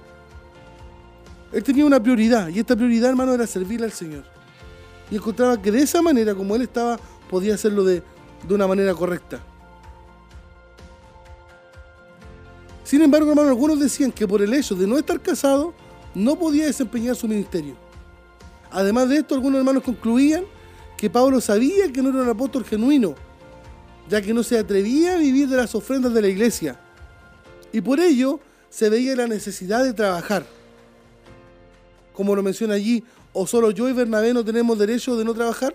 Él 1.52 1.62
tenía 1.62 1.84
una 1.84 2.02
prioridad, 2.02 2.48
y 2.48 2.58
esta 2.58 2.74
prioridad, 2.74 3.10
hermano, 3.10 3.34
era 3.34 3.46
servirle 3.46 3.86
al 3.86 3.92
Señor. 3.92 4.24
Y 5.10 5.16
encontraba 5.16 5.60
que 5.60 5.70
de 5.70 5.82
esa 5.82 6.02
manera, 6.02 6.34
como 6.34 6.54
él 6.56 6.62
estaba, 6.62 6.98
podía 7.30 7.54
hacerlo 7.54 7.84
de, 7.84 8.02
de 8.46 8.54
una 8.54 8.66
manera 8.66 8.94
correcta. 8.94 9.40
Sin 12.84 13.02
embargo, 13.02 13.30
hermano, 13.30 13.48
algunos 13.48 13.78
decían 13.78 14.10
que 14.12 14.26
por 14.26 14.40
el 14.40 14.52
hecho 14.54 14.74
de 14.74 14.86
no 14.86 14.98
estar 14.98 15.20
casado, 15.20 15.74
no 16.14 16.38
podía 16.38 16.66
desempeñar 16.66 17.16
su 17.16 17.28
ministerio. 17.28 17.76
Además 18.70 19.08
de 19.08 19.18
esto, 19.18 19.34
algunos 19.34 19.58
hermanos 19.58 19.82
concluían 19.82 20.44
que 20.96 21.08
Pablo 21.08 21.40
sabía 21.40 21.92
que 21.92 22.02
no 22.02 22.08
era 22.10 22.22
un 22.22 22.28
apóstol 22.28 22.64
genuino, 22.64 23.14
ya 24.08 24.20
que 24.20 24.34
no 24.34 24.42
se 24.42 24.58
atrevía 24.58 25.14
a 25.14 25.18
vivir 25.18 25.48
de 25.48 25.56
las 25.56 25.74
ofrendas 25.74 26.12
de 26.12 26.22
la 26.22 26.28
iglesia. 26.28 26.80
Y 27.72 27.80
por 27.80 28.00
ello 28.00 28.40
se 28.70 28.88
veía 28.88 29.14
la 29.16 29.26
necesidad 29.26 29.84
de 29.84 29.92
trabajar. 29.92 30.44
Como 32.12 32.34
lo 32.34 32.42
menciona 32.42 32.74
allí, 32.74 33.04
¿o 33.38 33.46
solo 33.46 33.70
yo 33.70 33.88
y 33.88 33.92
Bernabé 33.92 34.34
no 34.34 34.44
tenemos 34.44 34.76
derecho 34.76 35.16
de 35.16 35.24
no 35.24 35.32
trabajar? 35.32 35.72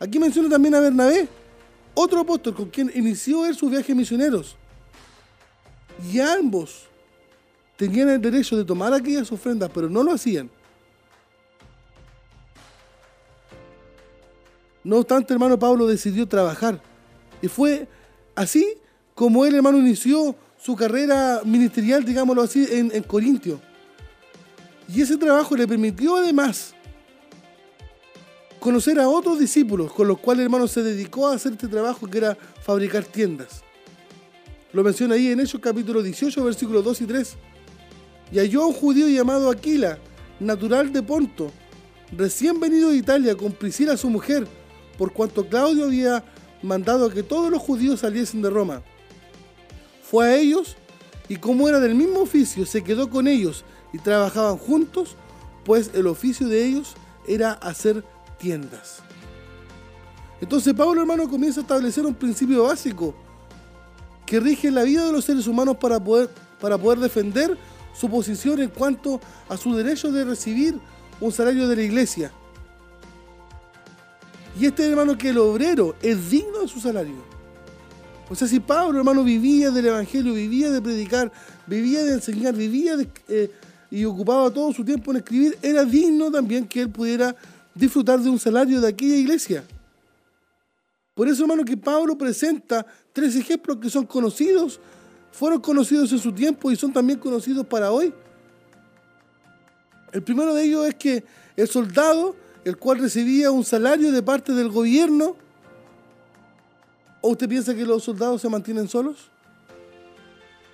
Aquí 0.00 0.18
menciona 0.18 0.48
también 0.48 0.74
a 0.74 0.80
Bernabé, 0.80 1.28
otro 1.94 2.18
apóstol 2.18 2.54
con 2.54 2.68
quien 2.68 2.90
inició 2.94 3.46
él 3.46 3.54
sus 3.54 3.70
viajes 3.70 3.94
misioneros. 3.94 4.56
Y 6.12 6.18
ambos 6.18 6.86
tenían 7.76 8.08
el 8.08 8.20
derecho 8.20 8.56
de 8.56 8.64
tomar 8.64 8.92
aquellas 8.92 9.30
ofrendas, 9.30 9.70
pero 9.72 9.88
no 9.88 10.02
lo 10.02 10.12
hacían. 10.12 10.50
No 14.82 14.96
obstante, 14.96 15.32
hermano 15.32 15.56
Pablo 15.60 15.86
decidió 15.86 16.26
trabajar. 16.26 16.80
Y 17.40 17.46
fue 17.46 17.86
así 18.34 18.74
como 19.14 19.44
él, 19.44 19.54
hermano, 19.54 19.78
inició 19.78 20.34
su 20.60 20.74
carrera 20.74 21.42
ministerial, 21.44 22.04
digámoslo 22.04 22.42
así, 22.42 22.66
en, 22.68 22.90
en 22.92 23.02
Corintio. 23.04 23.60
Y 24.88 25.02
ese 25.02 25.16
trabajo 25.16 25.54
le 25.54 25.68
permitió 25.68 26.16
además 26.16 26.74
conocer 28.58 28.98
a 28.98 29.08
otros 29.08 29.38
discípulos 29.38 29.92
con 29.92 30.08
los 30.08 30.18
cuales, 30.18 30.44
hermano, 30.44 30.66
se 30.66 30.82
dedicó 30.82 31.28
a 31.28 31.34
hacer 31.34 31.52
este 31.52 31.68
trabajo 31.68 32.06
que 32.06 32.18
era 32.18 32.36
fabricar 32.62 33.04
tiendas. 33.04 33.62
Lo 34.72 34.82
menciona 34.82 35.14
ahí 35.14 35.28
en 35.28 35.40
Hechos 35.40 35.60
capítulo 35.60 36.02
18, 36.02 36.42
versículos 36.44 36.84
2 36.84 37.02
y 37.02 37.06
3. 37.06 37.36
Y 38.32 38.38
halló 38.38 38.62
a 38.62 38.66
un 38.66 38.74
judío 38.74 39.08
llamado 39.08 39.50
Aquila, 39.50 39.98
natural 40.40 40.92
de 40.92 41.02
Ponto, 41.02 41.50
recién 42.16 42.58
venido 42.58 42.90
de 42.90 42.96
Italia 42.96 43.36
con 43.36 43.52
Priscila 43.52 43.96
su 43.96 44.10
mujer, 44.10 44.46
por 44.96 45.12
cuanto 45.12 45.48
Claudio 45.48 45.84
había 45.84 46.24
mandado 46.62 47.10
que 47.10 47.22
todos 47.22 47.50
los 47.50 47.62
judíos 47.62 48.00
saliesen 48.00 48.42
de 48.42 48.50
Roma. 48.50 48.82
Fue 50.02 50.26
a 50.26 50.36
ellos 50.36 50.76
y 51.28 51.36
como 51.36 51.68
era 51.68 51.78
del 51.78 51.94
mismo 51.94 52.20
oficio, 52.20 52.64
se 52.66 52.82
quedó 52.82 53.08
con 53.10 53.28
ellos 53.28 53.64
y 53.92 53.98
trabajaban 53.98 54.56
juntos, 54.56 55.16
pues 55.64 55.90
el 55.94 56.06
oficio 56.06 56.48
de 56.48 56.64
ellos 56.64 56.94
era 57.26 57.52
hacer 57.52 58.04
tiendas. 58.38 59.00
Entonces 60.40 60.72
Pablo 60.74 61.00
hermano 61.00 61.28
comienza 61.28 61.60
a 61.60 61.62
establecer 61.62 62.06
un 62.06 62.14
principio 62.14 62.64
básico 62.64 63.14
que 64.24 64.40
rige 64.40 64.70
la 64.70 64.82
vida 64.82 65.04
de 65.04 65.12
los 65.12 65.24
seres 65.24 65.46
humanos 65.46 65.76
para 65.78 66.02
poder, 66.02 66.30
para 66.60 66.78
poder 66.78 66.98
defender 66.98 67.56
su 67.94 68.08
posición 68.08 68.60
en 68.60 68.68
cuanto 68.68 69.20
a 69.48 69.56
su 69.56 69.74
derecho 69.74 70.12
de 70.12 70.24
recibir 70.24 70.78
un 71.20 71.32
salario 71.32 71.66
de 71.66 71.76
la 71.76 71.82
iglesia. 71.82 72.30
Y 74.58 74.66
este 74.66 74.86
hermano 74.86 75.16
que 75.16 75.30
el 75.30 75.38
obrero 75.38 75.96
es 76.02 76.30
digno 76.30 76.60
de 76.60 76.68
su 76.68 76.80
salario. 76.80 77.16
O 78.28 78.34
sea, 78.34 78.46
si 78.46 78.60
Pablo, 78.60 78.98
hermano, 78.98 79.24
vivía 79.24 79.70
del 79.70 79.86
Evangelio, 79.86 80.34
vivía 80.34 80.70
de 80.70 80.82
predicar, 80.82 81.32
vivía 81.66 82.04
de 82.04 82.14
enseñar, 82.14 82.54
vivía 82.54 82.96
de, 82.96 83.08
eh, 83.28 83.50
y 83.90 84.04
ocupaba 84.04 84.50
todo 84.50 84.72
su 84.72 84.84
tiempo 84.84 85.10
en 85.10 85.18
escribir, 85.18 85.58
era 85.62 85.84
digno 85.84 86.30
también 86.30 86.66
que 86.66 86.82
él 86.82 86.90
pudiera 86.90 87.34
disfrutar 87.74 88.20
de 88.20 88.28
un 88.28 88.38
salario 88.38 88.80
de 88.80 88.88
aquella 88.88 89.16
iglesia. 89.16 89.64
Por 91.14 91.28
eso, 91.28 91.42
hermano, 91.42 91.64
que 91.64 91.76
Pablo 91.76 92.16
presenta 92.16 92.86
tres 93.12 93.34
ejemplos 93.34 93.78
que 93.78 93.90
son 93.90 94.06
conocidos, 94.06 94.78
fueron 95.32 95.60
conocidos 95.60 96.12
en 96.12 96.18
su 96.18 96.32
tiempo 96.32 96.70
y 96.70 96.76
son 96.76 96.92
también 96.92 97.18
conocidos 97.18 97.66
para 97.66 97.90
hoy. 97.90 98.12
El 100.12 100.22
primero 100.22 100.54
de 100.54 100.64
ellos 100.64 100.86
es 100.86 100.94
que 100.94 101.24
el 101.56 101.68
soldado 101.68 102.36
el 102.68 102.76
cual 102.76 102.98
recibía 102.98 103.50
un 103.50 103.64
salario 103.64 104.12
de 104.12 104.22
parte 104.22 104.52
del 104.52 104.68
gobierno? 104.68 105.36
¿O 107.20 107.30
usted 107.30 107.48
piensa 107.48 107.74
que 107.74 107.84
los 107.84 108.04
soldados 108.04 108.42
se 108.42 108.48
mantienen 108.48 108.88
solos? 108.88 109.30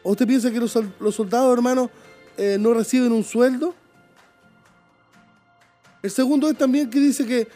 ¿O 0.03 0.11
usted 0.11 0.27
piensa 0.27 0.51
que 0.51 0.59
los, 0.59 0.73
soldados, 0.73 1.53
hermanos, 1.53 1.91
eh, 2.37 2.57
no 2.59 2.75
reciben 2.75 3.13
un 3.13 3.25
sueldo? 3.25 3.75
El 6.03 6.11
segundo 6.11 6.49
es 6.49 6.57
también 6.57 6.91
que 6.91 7.01
dice 7.01 7.27
que 7.27 7.49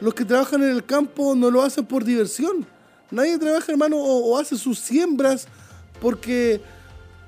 los 0.00 0.14
que 0.14 0.24
trabajan 0.24 0.62
en 0.62 0.70
el 0.70 0.84
campo 0.84 1.34
no 1.34 1.50
lo 1.50 1.62
hacen 1.62 1.86
por 1.86 2.04
diversión. 2.04 2.66
Nadie 3.10 3.38
trabaja, 3.38 3.72
hermano, 3.72 3.96
o, 3.96 4.38
hace 4.38 4.56
sus 4.56 4.78
siembras 4.78 5.46
porque, 6.00 6.60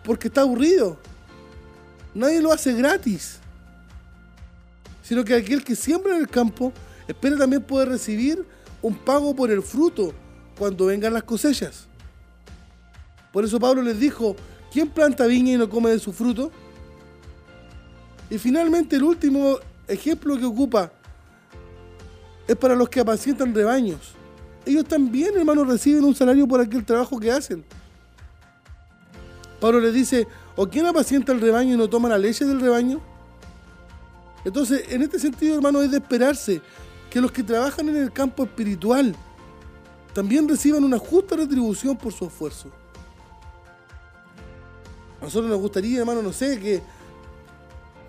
porque 0.05 0.29
está 0.29 0.43
aburrido. 0.43 0.99
Nadie 2.15 2.41
lo 2.41 2.53
hace 2.53 2.75
gratis 2.75 3.39
sino 5.03 5.25
que 5.25 5.35
aquel 5.35 5.63
que 5.63 5.77
siembra 5.77 6.17
en 6.17 6.23
el 6.23 6.29
campo 6.29 6.73
espera 7.07 7.37
también 7.37 7.63
poder 7.63 7.89
recibir 7.89 8.47
un 8.81 8.95
pago 8.95 9.35
por 9.35 9.51
el 9.51 9.63
fruto 9.63 10.15
cuando 10.59 10.87
vengan 10.87 11.13
las 11.13 11.25
cosechas. 11.25 11.87
Por 13.33 13.45
eso 13.45 13.59
Pablo 13.59 13.83
les 13.83 13.99
dijo, 13.99 14.37
¿quién 14.73 14.89
planta 14.89 15.27
viña 15.27 15.53
y 15.53 15.57
no 15.57 15.69
come 15.69 15.91
de 15.91 15.99
su 15.99 16.13
fruto? 16.13 16.51
Y 18.33 18.39
finalmente 18.39 18.97
el 18.97 19.03
último 19.03 19.59
ejemplo 19.87 20.39
que 20.39 20.47
ocupa 20.47 20.91
es 22.49 22.57
para 22.57 22.75
los 22.75 22.89
que 22.89 23.01
apacientan 23.01 23.55
rebaños. 23.55 24.15
Ellos 24.65 24.87
también, 24.87 25.37
hermanos, 25.37 25.67
reciben 25.69 26.03
un 26.03 26.15
salario 26.15 26.49
por 26.49 26.59
aquel 26.59 26.83
trabajo 26.83 27.21
que 27.21 27.31
hacen. 27.31 27.63
Pablo 29.61 29.81
les 29.81 29.93
dice, 29.93 30.27
¿o 30.57 30.67
quién 30.67 30.87
apacienta 30.87 31.31
el 31.33 31.43
rebaño 31.43 31.75
y 31.75 31.77
no 31.77 31.91
toma 31.91 32.09
la 32.09 32.17
leche 32.17 32.47
del 32.47 32.59
rebaño? 32.59 33.03
Entonces, 34.47 34.85
en 34.89 35.03
este 35.03 35.19
sentido, 35.19 35.57
hermano, 35.57 35.83
es 35.83 35.91
de 35.91 35.99
esperarse 35.99 36.63
que 37.11 37.21
los 37.21 37.31
que 37.33 37.43
trabajan 37.43 37.91
en 37.91 37.97
el 37.97 38.13
campo 38.15 38.45
espiritual 38.45 39.15
también 40.15 40.49
reciban 40.49 40.85
una 40.85 40.99
justa 40.99 41.37
retribución 41.37 41.99
por 41.99 42.15
su 42.15 42.25
esfuerzo. 42.25 42.71
A 45.21 45.25
nosotros 45.25 45.51
nos 45.51 45.61
gustaría, 45.61 46.01
hermano, 46.01 46.23
no 46.23 46.33
sé, 46.33 46.59
que 46.59 47.02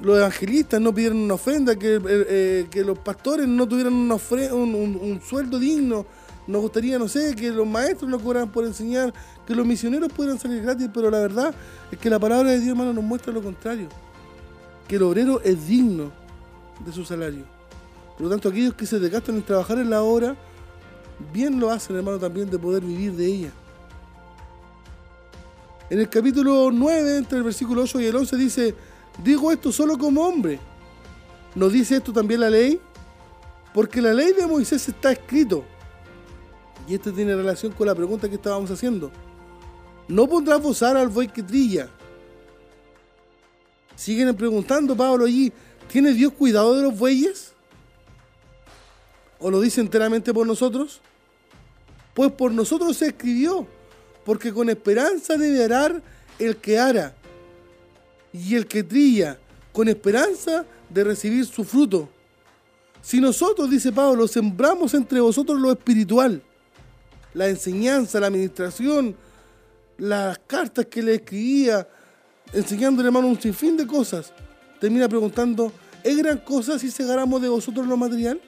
los 0.02 0.18
evangelistas 0.18 0.82
no 0.82 0.94
pidieran 0.94 1.18
una 1.18 1.36
ofrenda, 1.36 1.76
que, 1.76 1.96
eh, 1.96 2.68
eh, 2.74 2.84
los 2.86 2.98
pastores 3.00 3.48
no 3.48 3.68
tuvieran 3.68 3.94
una 3.94 4.16
un, 4.16 5.22
sueldo 5.26 5.60
digno. 5.60 6.06
Nos 6.46 6.62
gustaría, 6.62 7.00
no 7.00 7.08
sé, 7.08 7.36
que 7.36 7.52
los 7.52 7.66
maestros 7.66 8.10
no 8.10 8.20
cobraran 8.20 8.52
por 8.52 8.66
enseñar, 8.66 9.14
que 9.48 9.56
los 9.56 9.66
misioneros 9.66 10.12
pudieran 10.12 10.38
salir 10.38 10.62
gratis, 10.62 10.90
pero 10.94 11.10
la 11.10 11.20
verdad 11.20 11.54
es 11.90 11.98
que 11.98 12.10
la 12.10 12.20
palabra 12.20 12.52
de 12.52 12.60
Dios, 12.60 12.70
hermano, 12.70 12.92
nos 12.92 13.04
muestra 13.04 13.32
lo 13.32 13.42
contrario. 13.42 13.88
Que 14.88 14.98
el 14.98 15.04
obrero 15.04 15.42
es 15.42 15.68
digno 15.68 16.12
de 16.86 16.92
su 16.92 17.06
salario. 17.06 17.46
Por 18.18 18.24
lo 18.24 18.30
tanto, 18.30 18.50
aquellos 18.50 18.74
que 18.74 18.86
se 18.86 19.00
desgastan 19.00 19.36
en 19.36 19.44
trabajar 19.44 19.78
en 19.80 19.90
la 19.90 20.04
obra, 20.04 20.36
bien 21.32 21.60
lo 21.60 21.72
hacen, 21.72 21.96
hermano, 21.96 22.20
también 22.20 22.50
de 22.50 22.60
poder 22.60 22.84
vivir 22.84 23.14
de 23.14 23.26
ella. 23.26 23.52
En 25.90 26.00
el 26.00 26.10
capítulo 26.10 26.72
9, 26.74 27.18
entre 27.18 27.38
el 27.38 27.44
versículo 27.44 27.84
8 27.84 28.02
y 28.02 28.06
el 28.06 28.16
11, 28.16 28.38
dice, 28.38 28.76
digo 29.22 29.52
esto 29.52 29.72
solo 29.72 29.98
como 29.98 30.22
hombre. 30.26 30.60
¿No 31.56 31.70
dice 31.70 31.98
esto 31.98 32.14
también 32.14 32.40
la 32.40 32.50
ley? 32.50 32.80
Porque 33.74 34.02
la 34.02 34.14
ley 34.14 34.34
de 34.34 34.48
Moisés 34.48 34.88
está 34.88 35.12
escrito. 35.12 35.64
Y 36.88 36.96
esto 36.96 37.12
tiene 37.12 37.36
relación 37.36 37.72
con 37.74 37.88
la 37.88 37.96
pregunta 37.96 38.30
que 38.30 38.36
estábamos 38.36 38.72
haciendo. 38.72 39.12
No 40.08 40.28
pondrás 40.28 40.62
bozar 40.62 40.98
al 40.98 41.10
buey 41.10 41.28
que 41.28 41.44
trilla. 41.44 41.90
Siguen 43.96 44.36
preguntando 44.36 44.96
Pablo 44.96 45.26
allí, 45.26 45.54
¿Tiene 45.94 46.12
Dios 46.14 46.34
cuidado 46.34 46.76
de 46.76 46.82
los 46.82 46.98
bueyes? 46.98 47.52
¿O 49.40 49.52
lo 49.52 49.62
dice 49.62 49.80
enteramente 49.80 50.34
por 50.34 50.48
nosotros? 50.48 51.02
Pues 52.16 52.32
por 52.32 52.52
nosotros 52.52 52.98
se 52.98 53.10
escribió, 53.10 53.68
porque 54.26 54.52
con 54.52 54.72
esperanza 54.72 55.38
debe 55.38 55.64
arar 55.64 56.02
el 56.40 56.58
que 56.58 56.80
ara, 56.80 57.16
y 58.34 58.56
el 58.56 58.68
que 58.68 58.84
trilla, 58.84 59.38
con 59.72 59.88
esperanza 59.88 60.66
de 60.90 61.04
recibir 61.04 61.46
su 61.46 61.64
fruto. 61.64 62.10
Si 63.02 63.22
nosotros, 63.22 63.70
dice 63.70 63.92
Pablo, 63.92 64.28
sembramos 64.28 64.94
entre 64.94 65.20
vosotros 65.20 65.60
lo 65.60 65.72
espiritual, 65.72 66.42
la 67.34 67.48
enseñanza, 67.48 68.20
la 68.20 68.28
administración, 68.28 69.16
las 69.98 70.40
cartas 70.40 70.88
que 70.88 71.02
le 71.02 71.16
escribía, 71.16 71.88
enseñándole 72.52 73.08
hermano 73.08 73.28
un 73.28 73.40
sinfín 73.40 73.78
de 73.78 73.88
cosas, 73.88 74.34
termina 74.80 75.08
preguntando, 75.08 75.72
¿Es 76.04 76.18
gran 76.18 76.38
cosa 76.40 76.78
si 76.78 76.92
segaramos 76.92 77.42
de 77.42 77.48
vosotros 77.48 77.88
lo 77.88 77.96
material? 77.96 78.40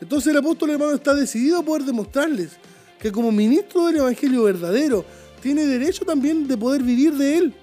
Entonces 0.00 0.32
el 0.32 0.38
apóstol 0.38 0.70
hermano 0.70 0.92
está 0.92 1.14
decidido 1.14 1.60
a 1.60 1.62
poder 1.62 1.84
demostrarles 1.84 2.50
que 2.98 3.12
como 3.12 3.30
ministro 3.30 3.86
del 3.86 3.98
Evangelio 3.98 4.42
verdadero 4.42 5.04
tiene 5.42 5.66
derecho 5.66 6.04
también 6.04 6.46
de 6.46 6.56
poder 6.56 6.82
vivir 6.82 7.14
de 7.14 7.36
él. 7.36 7.54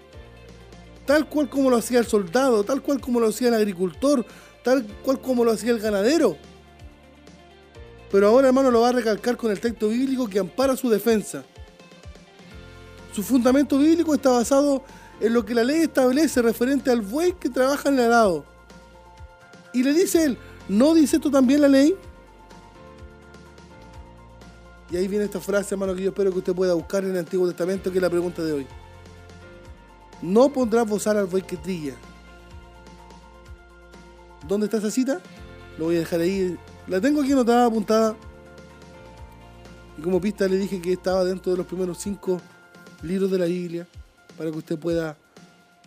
Tal 1.06 1.28
cual 1.28 1.50
como 1.50 1.70
lo 1.72 1.78
hacía 1.78 2.00
el 2.00 2.06
soldado, 2.06 2.64
tal 2.64 2.84
cual 2.84 3.00
como 3.02 3.20
lo 3.20 3.30
hacía 3.30 3.48
el 3.48 3.56
agricultor, 3.56 4.24
tal 4.64 4.86
cual 5.04 5.20
como 5.20 5.44
lo 5.44 5.52
hacía 5.52 5.72
el 5.72 5.80
ganadero. 5.80 6.38
Pero 8.12 8.28
ahora 8.28 8.50
hermano 8.50 8.70
lo 8.70 8.82
va 8.82 8.90
a 8.90 8.92
recalcar 8.92 9.38
con 9.38 9.50
el 9.50 9.60
texto 9.60 9.88
bíblico 9.88 10.28
que 10.28 10.40
ampara 10.40 10.76
su 10.76 10.90
defensa. 10.90 11.44
Su 13.14 13.24
fundamento 13.24 13.78
bíblico 13.78 14.14
está 14.14 14.30
basado 14.30 14.84
en 15.22 15.34
lo 15.34 15.46
que 15.46 15.56
la 15.56 15.64
ley 15.64 15.82
establece 15.82 16.42
referente 16.42 16.92
al 16.92 17.02
buey 17.02 17.34
que 17.34 17.50
trabaja 17.50 17.90
en 17.90 17.96
el 17.96 18.06
arado. 18.06 18.46
Y 19.74 19.84
le 19.84 19.94
dice 19.94 20.26
él, 20.26 20.38
¿no 20.68 20.94
dice 20.94 21.16
esto 21.16 21.32
también 21.32 21.62
la 21.62 21.70
ley? 21.70 21.96
Y 24.92 24.98
ahí 24.98 25.08
viene 25.08 25.26
esta 25.26 25.40
frase, 25.40 25.76
hermano, 25.76 25.94
que 25.96 26.04
yo 26.04 26.10
espero 26.10 26.32
que 26.32 26.40
usted 26.40 26.54
pueda 26.54 26.74
buscar 26.74 27.04
en 27.04 27.12
el 27.12 27.18
Antiguo 27.18 27.48
Testamento, 27.48 27.92
que 27.92 27.98
es 27.98 28.02
la 28.02 28.10
pregunta 28.10 28.44
de 28.44 28.54
hoy. 28.54 28.68
No 30.22 30.52
pondrás 30.52 30.88
bozar 30.88 31.16
al 31.16 31.28
buey 31.28 31.44
que. 31.44 31.58
¿Dónde 34.48 34.66
está 34.66 34.78
esa 34.78 34.92
cita? 34.92 35.22
Lo 35.78 35.86
voy 35.86 35.98
a 35.98 36.00
dejar 36.00 36.22
ahí. 36.22 36.58
La 36.88 37.00
tengo 37.00 37.22
aquí 37.22 37.32
anotada, 37.32 37.66
apuntada. 37.66 38.16
Y 39.98 40.02
como 40.02 40.20
pista 40.20 40.48
le 40.48 40.58
dije 40.58 40.82
que 40.82 40.94
estaba 40.94 41.24
dentro 41.24 41.52
de 41.52 41.58
los 41.58 41.68
primeros 41.68 42.00
cinco 42.00 42.42
libros 43.04 43.30
de 43.32 43.38
la 43.38 43.46
Biblia 43.46 43.88
para 44.38 44.50
que 44.52 44.58
usted 44.58 44.80
pueda 44.80 45.16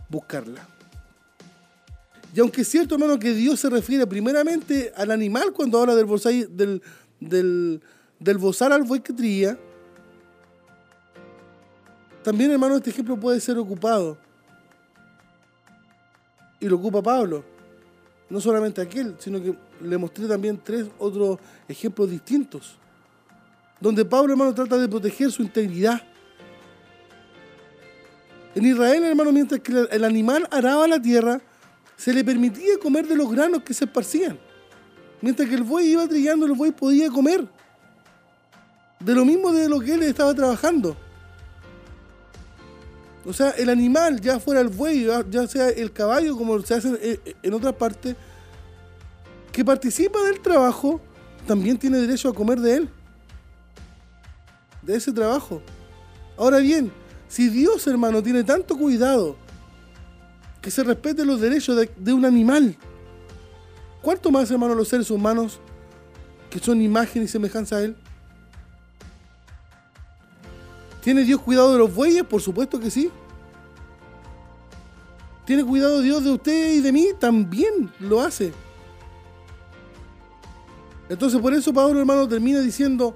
buscarla. 0.09 0.69
Y 2.35 2.41
aunque 2.41 2.63
es 2.63 2.69
cierto, 2.69 2.95
hermano, 2.95 3.19
que 3.19 3.35
Dios 3.35 3.61
se 3.61 3.69
refiere 3.69 4.07
primeramente 4.07 4.93
al 4.97 5.11
animal 5.11 5.53
cuando 5.53 5.81
habla 5.81 5.95
del 5.95 6.07
bozal, 6.07 6.49
del, 6.57 6.83
del, 7.21 7.83
del 8.23 8.39
bozal 8.39 8.73
al 8.73 8.85
buey 8.85 9.01
que 9.01 9.13
trilla, 9.13 9.59
también, 12.23 12.53
hermano, 12.53 12.77
este 12.77 12.91
ejemplo 12.91 13.19
puede 13.19 13.41
ser 13.41 13.59
ocupado. 13.59 14.17
Y 16.61 16.69
lo 16.69 16.77
ocupa 16.77 17.03
Pablo. 17.03 17.45
No 18.31 18.41
solamente 18.41 18.81
aquel, 18.81 19.17
sino 19.19 19.43
que 19.43 19.55
le 19.81 19.99
mostré 19.99 20.27
también 20.27 20.61
tres 20.63 20.87
otros 20.99 21.39
ejemplos 21.69 22.09
distintos. 22.09 22.77
Donde 23.81 24.05
Pablo, 24.05 24.33
hermano, 24.33 24.55
trata 24.55 24.79
de 24.79 24.89
proteger 24.89 25.33
su 25.33 25.43
integridad. 25.43 26.01
En 28.55 28.65
Israel, 28.65 29.03
hermano, 29.03 29.33
mientras 29.33 29.61
que 29.61 29.87
el 29.91 30.05
animal 30.05 30.47
araba 30.51 30.87
la 30.87 31.03
tierra, 31.03 31.41
se 31.97 32.15
le 32.15 32.23
permitía 32.23 32.79
comer 32.81 33.07
de 33.09 33.17
los 33.17 33.31
granos 33.31 33.65
que 33.65 33.75
se 33.75 33.85
esparcían. 33.85 34.39
Mientras 35.21 35.49
que 35.49 35.57
el 35.57 35.63
buey 35.63 35.89
iba 35.89 36.07
trillando, 36.07 36.47
el 36.47 36.53
buey 36.53 36.71
podía 36.71 37.11
comer. 37.11 37.49
De 39.05 39.15
lo 39.15 39.25
mismo 39.25 39.53
de 39.53 39.69
lo 39.69 39.81
que 39.81 39.95
él 39.95 40.03
estaba 40.03 40.35
trabajando. 40.35 40.97
O 43.25 43.33
sea, 43.33 43.51
el 43.51 43.69
animal, 43.69 44.21
ya 44.21 44.41
fuera 44.41 44.61
el 44.61 44.69
buey, 44.69 45.07
ya 45.31 45.47
sea 45.47 45.69
el 45.69 45.93
caballo, 45.93 46.37
como 46.37 46.61
se 46.63 46.75
hace 46.75 47.21
en 47.43 47.55
otras 47.55 47.75
partes, 47.75 48.17
que 49.53 49.65
participa 49.65 50.21
del 50.25 50.41
trabajo, 50.41 51.01
también 51.47 51.79
tiene 51.79 51.99
derecho 51.99 52.29
a 52.29 52.35
comer 52.35 52.61
de 52.61 52.77
él. 52.77 52.89
De 54.83 54.97
ese 54.97 55.13
trabajo. 55.13 55.63
Ahora 56.37 56.59
bien, 56.59 56.91
si 57.29 57.49
Dios, 57.49 57.87
hermano, 57.87 58.23
tiene 58.23 58.43
tanto 58.43 58.77
cuidado 58.77 59.37
que 60.61 60.71
se 60.71 60.83
respeten 60.85 61.27
los 61.27 61.41
derechos 61.41 61.77
de, 61.97 62.13
un 62.13 62.25
animal, 62.25 62.77
¿cuánto 64.01 64.31
más, 64.31 64.51
hermano, 64.51 64.75
los 64.75 64.89
seres 64.89 65.11
humanos 65.11 65.61
que 66.51 66.59
son 66.59 66.81
imagen 66.81 67.23
y 67.23 67.29
semejanza 67.29 67.77
a 67.77 67.83
Él? 67.83 67.97
¿Tiene 71.03 71.25
Dios 71.25 71.41
cuidado 71.41 71.73
de 71.73 71.79
los 71.79 71.95
bueyes? 71.95 72.23
Por 72.23 72.41
supuesto 72.41 72.79
que 72.79 72.91
sí. 72.91 73.11
¿Tiene 75.45 75.65
cuidado 75.65 76.01
Dios 76.01 76.23
de 76.23 76.31
usted 76.31 76.75
y 76.75 76.81
de 76.81 76.93
mí? 76.93 77.09
También 77.19 77.93
lo 77.99 78.21
hace. 78.21 78.53
Entonces 81.09 81.41
por 81.41 81.53
eso 81.53 81.75
Pablo 81.75 81.99
hermano 81.99 82.29
termina 82.29 82.61
diciendo, 82.61 83.15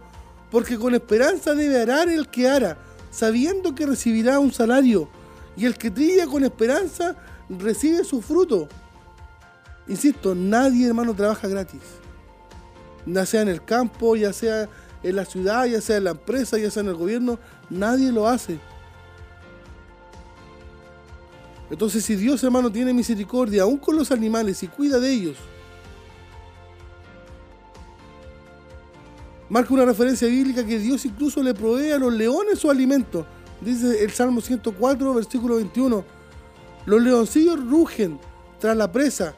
porque 0.50 0.76
con 0.76 0.94
esperanza 0.94 1.54
debe 1.54 1.80
arar 1.80 2.08
el 2.08 2.28
que 2.28 2.48
ara, 2.48 2.76
sabiendo 3.10 3.74
que 3.74 3.86
recibirá 3.86 4.40
un 4.40 4.52
salario, 4.52 5.08
y 5.56 5.64
el 5.64 5.78
que 5.78 5.90
trilla 5.90 6.26
con 6.26 6.44
esperanza 6.44 7.16
recibe 7.48 8.04
su 8.04 8.20
fruto. 8.20 8.68
Insisto, 9.86 10.34
nadie 10.34 10.88
hermano 10.88 11.14
trabaja 11.14 11.46
gratis. 11.46 11.80
Ya 13.06 13.24
sea 13.24 13.42
en 13.42 13.48
el 13.48 13.64
campo, 13.64 14.16
ya 14.16 14.32
sea 14.32 14.68
en 15.02 15.16
la 15.16 15.24
ciudad, 15.24 15.64
ya 15.66 15.80
sea 15.80 15.98
en 15.98 16.04
la 16.04 16.10
empresa, 16.10 16.58
ya 16.58 16.70
sea 16.70 16.82
en 16.82 16.88
el 16.88 16.96
gobierno, 16.96 17.38
nadie 17.70 18.12
lo 18.12 18.26
hace. 18.26 18.58
Entonces 21.70 22.04
si 22.04 22.14
Dios 22.14 22.42
hermano 22.44 22.70
tiene 22.70 22.92
misericordia 22.92 23.62
aún 23.62 23.78
con 23.78 23.96
los 23.96 24.12
animales 24.12 24.62
y 24.62 24.68
cuida 24.68 25.00
de 25.00 25.10
ellos, 25.10 25.36
marca 29.48 29.74
una 29.74 29.84
referencia 29.84 30.28
bíblica 30.28 30.64
que 30.64 30.78
Dios 30.78 31.04
incluso 31.04 31.42
le 31.42 31.54
provee 31.54 31.90
a 31.90 31.98
los 31.98 32.12
leones 32.12 32.58
su 32.58 32.70
alimento. 32.70 33.26
Dice 33.60 34.04
el 34.04 34.10
Salmo 34.10 34.40
104, 34.40 35.14
versículo 35.14 35.56
21. 35.56 36.04
Los 36.84 37.02
leoncillos 37.02 37.58
rugen 37.58 38.18
tras 38.60 38.76
la 38.76 38.90
presa 38.90 39.34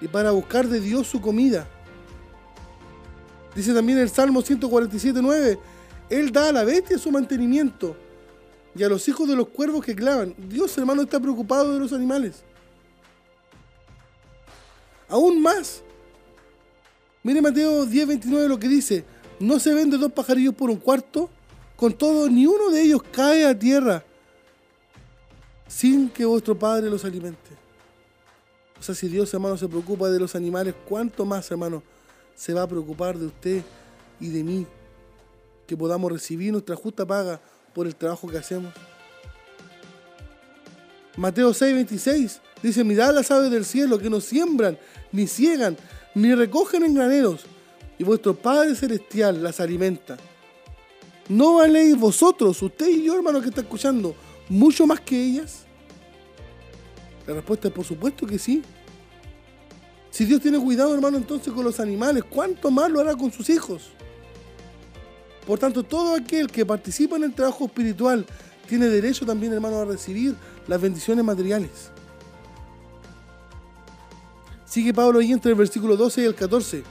y 0.00 0.08
para 0.08 0.30
buscar 0.32 0.68
de 0.68 0.80
Dios 0.80 1.06
su 1.06 1.20
comida. 1.20 1.66
Dice 3.54 3.72
también 3.72 3.98
el 3.98 4.10
Salmo 4.10 4.42
147, 4.42 5.20
9. 5.22 5.58
Él 6.10 6.32
da 6.32 6.48
a 6.48 6.52
la 6.52 6.64
bestia 6.64 6.98
su 6.98 7.10
mantenimiento 7.10 7.96
y 8.74 8.82
a 8.82 8.88
los 8.88 9.06
hijos 9.08 9.28
de 9.28 9.36
los 9.36 9.48
cuervos 9.48 9.84
que 9.84 9.94
clavan. 9.94 10.34
Dios, 10.36 10.76
hermano, 10.78 11.02
está 11.02 11.20
preocupado 11.20 11.72
de 11.72 11.80
los 11.80 11.92
animales. 11.92 12.42
Aún 15.08 15.40
más. 15.40 15.82
Mire 17.22 17.40
Mateo 17.40 17.86
10, 17.86 18.06
29 18.06 18.48
lo 18.48 18.58
que 18.58 18.68
dice. 18.68 19.04
No 19.40 19.58
se 19.58 19.72
vende 19.72 19.96
dos 19.96 20.12
pajarillos 20.12 20.54
por 20.54 20.70
un 20.70 20.76
cuarto. 20.76 21.30
Con 21.76 21.92
todo, 21.92 22.28
ni 22.28 22.46
uno 22.46 22.70
de 22.70 22.82
ellos 22.82 23.02
cae 23.12 23.46
a 23.46 23.58
tierra 23.58 24.04
sin 25.66 26.08
que 26.08 26.24
vuestro 26.24 26.56
Padre 26.56 26.88
los 26.88 27.04
alimente. 27.04 27.38
O 28.78 28.82
sea, 28.82 28.94
si 28.94 29.08
Dios, 29.08 29.32
hermano, 29.34 29.56
se 29.56 29.68
preocupa 29.68 30.08
de 30.10 30.20
los 30.20 30.34
animales, 30.34 30.74
¿cuánto 30.88 31.24
más, 31.24 31.50
hermano, 31.50 31.82
se 32.34 32.52
va 32.52 32.62
a 32.62 32.68
preocupar 32.68 33.18
de 33.18 33.26
usted 33.26 33.62
y 34.20 34.28
de 34.28 34.44
mí? 34.44 34.66
Que 35.66 35.76
podamos 35.76 36.10
recibir 36.12 36.52
nuestra 36.52 36.76
justa 36.76 37.06
paga 37.06 37.40
por 37.74 37.86
el 37.86 37.96
trabajo 37.96 38.28
que 38.28 38.38
hacemos. 38.38 38.72
Mateo 41.16 41.54
6, 41.54 41.74
26 41.74 42.40
dice, 42.62 42.82
mirad 42.82 43.14
las 43.14 43.30
aves 43.30 43.50
del 43.50 43.64
cielo 43.64 43.98
que 43.98 44.10
no 44.10 44.20
siembran, 44.20 44.78
ni 45.12 45.26
ciegan, 45.26 45.76
ni 46.14 46.34
recogen 46.34 46.84
en 46.84 46.94
graneros, 46.94 47.42
y 47.98 48.04
vuestro 48.04 48.34
Padre 48.34 48.74
Celestial 48.74 49.42
las 49.42 49.60
alimenta. 49.60 50.16
¿No 51.28 51.56
valéis 51.56 51.96
vosotros, 51.96 52.60
usted 52.62 52.88
y 52.88 53.04
yo, 53.04 53.14
hermano, 53.14 53.40
que 53.40 53.48
está 53.48 53.60
escuchando, 53.60 54.14
mucho 54.48 54.86
más 54.86 55.00
que 55.00 55.22
ellas? 55.22 55.64
La 57.26 57.34
respuesta 57.34 57.68
es 57.68 57.74
por 57.74 57.84
supuesto 57.84 58.26
que 58.26 58.38
sí. 58.38 58.62
Si 60.10 60.24
Dios 60.24 60.40
tiene 60.40 60.58
cuidado, 60.58 60.94
hermano, 60.94 61.16
entonces 61.16 61.52
con 61.52 61.64
los 61.64 61.80
animales, 61.80 62.24
¿cuánto 62.28 62.70
más 62.70 62.90
lo 62.90 63.00
hará 63.00 63.14
con 63.16 63.32
sus 63.32 63.48
hijos? 63.50 63.90
Por 65.46 65.58
tanto, 65.58 65.82
todo 65.82 66.14
aquel 66.14 66.50
que 66.50 66.64
participa 66.64 67.16
en 67.16 67.24
el 67.24 67.34
trabajo 67.34 67.66
espiritual 67.66 68.24
tiene 68.68 68.86
derecho 68.86 69.26
también, 69.26 69.52
hermano, 69.52 69.78
a 69.78 69.84
recibir 69.84 70.34
las 70.66 70.80
bendiciones 70.80 71.24
materiales. 71.24 71.90
Sigue 74.64 74.94
Pablo 74.94 75.20
ahí 75.20 75.32
entre 75.32 75.52
el 75.52 75.58
versículo 75.58 75.96
12 75.96 76.22
y 76.22 76.24
el 76.24 76.34
14. 76.34 76.82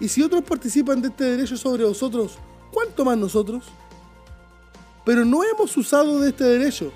Y 0.00 0.08
si 0.08 0.22
otros 0.22 0.42
participan 0.42 1.00
de 1.00 1.08
este 1.08 1.24
derecho 1.24 1.56
sobre 1.56 1.84
vosotros, 1.84 2.38
¿cuánto 2.72 3.04
más 3.04 3.16
nosotros? 3.16 3.64
Pero 5.04 5.24
no 5.24 5.42
hemos 5.44 5.76
usado 5.76 6.18
de 6.18 6.30
este 6.30 6.44
derecho, 6.44 6.92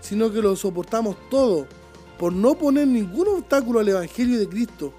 sino 0.00 0.30
que 0.32 0.42
lo 0.42 0.56
soportamos 0.56 1.16
todo 1.30 1.66
por 2.18 2.32
no 2.32 2.54
poner 2.56 2.88
ningún 2.88 3.28
obstáculo 3.28 3.80
al 3.80 3.88
Evangelio 3.88 4.38
de 4.38 4.48
Cristo 4.48 4.92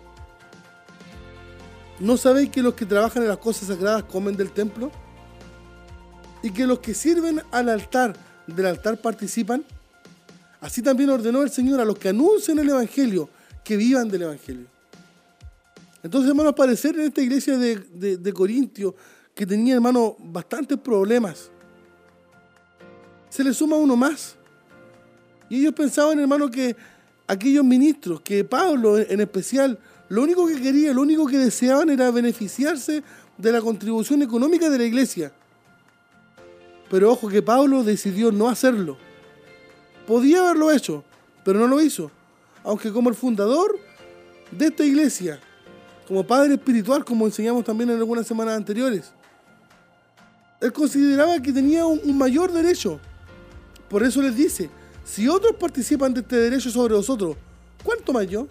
¿No 1.99 2.17
sabéis 2.17 2.49
que 2.49 2.61
los 2.61 2.73
que 2.73 2.85
trabajan 2.85 3.23
en 3.23 3.29
las 3.29 3.37
cosas 3.37 3.69
sagradas 3.69 4.03
comen 4.03 4.35
del 4.35 4.51
templo? 4.51 4.91
¿Y 6.43 6.51
que 6.51 6.67
los 6.67 6.79
que 6.79 6.93
sirven 6.93 7.41
al 7.51 7.69
altar 7.69 8.15
del 8.47 8.65
altar 8.65 8.97
participan? 8.97 9.63
Así 10.59 10.81
también 10.81 11.09
ordenó 11.09 11.41
el 11.41 11.49
Señor 11.49 11.79
a 11.79 11.85
los 11.85 11.97
que 11.97 12.09
anuncian 12.09 12.59
el 12.59 12.69
Evangelio 12.69 13.29
que 13.63 13.77
vivan 13.77 14.09
del 14.09 14.23
Evangelio. 14.23 14.67
Entonces, 16.03 16.29
hermano, 16.29 16.53
parecer 16.53 16.95
en 16.95 17.05
esta 17.05 17.21
iglesia 17.21 17.57
de, 17.57 17.77
de, 17.77 18.17
de 18.17 18.33
Corintio, 18.33 18.95
que 19.33 19.45
tenía, 19.45 19.75
hermano, 19.75 20.15
bastantes 20.19 20.77
problemas, 20.77 21.49
se 23.29 23.43
le 23.43 23.53
suma 23.53 23.75
uno 23.75 23.95
más. 23.95 24.35
Y 25.49 25.61
ellos 25.61 25.73
pensaban, 25.73 26.19
hermano, 26.19 26.49
que 26.49 26.75
aquellos 27.27 27.65
ministros, 27.65 28.21
que 28.21 28.43
Pablo 28.43 28.97
en 28.97 29.19
especial, 29.19 29.79
lo 30.09 30.23
único 30.23 30.47
que 30.47 30.61
quería, 30.61 30.93
lo 30.93 31.01
único 31.01 31.25
que 31.25 31.37
deseaban 31.37 31.89
era 31.89 32.11
beneficiarse 32.11 33.03
de 33.37 33.51
la 33.51 33.61
contribución 33.61 34.21
económica 34.21 34.69
de 34.69 34.77
la 34.77 34.83
iglesia. 34.83 35.31
Pero 36.89 37.11
ojo 37.11 37.27
que 37.27 37.41
Pablo 37.41 37.83
decidió 37.83 38.31
no 38.31 38.47
hacerlo. 38.47 38.97
Podía 40.05 40.41
haberlo 40.41 40.71
hecho, 40.71 41.03
pero 41.43 41.59
no 41.59 41.67
lo 41.67 41.81
hizo. 41.81 42.11
Aunque 42.63 42.91
como 42.91 43.09
el 43.09 43.15
fundador 43.15 43.79
de 44.51 44.67
esta 44.67 44.83
iglesia, 44.83 45.39
como 46.07 46.25
padre 46.25 46.53
espiritual, 46.53 47.03
como 47.03 47.25
enseñamos 47.25 47.63
también 47.63 47.89
en 47.89 47.97
algunas 47.97 48.27
semanas 48.27 48.55
anteriores, 48.55 49.11
él 50.61 50.71
consideraba 50.71 51.39
que 51.41 51.51
tenía 51.51 51.85
un, 51.85 52.17
mayor 52.17 52.51
derecho 52.51 52.99
Por 53.89 54.03
eso 54.03 54.21
les 54.21 54.35
dice, 54.35 54.69
si 55.03 55.27
otros 55.27 55.55
participan 55.57 56.13
de 56.13 56.21
este 56.21 56.37
derecho 56.37 56.69
sobre 56.69 56.95
vosotros, 56.95 57.35
¿cuánto 57.83 58.13
más 58.13 58.27
yo? 58.27 58.47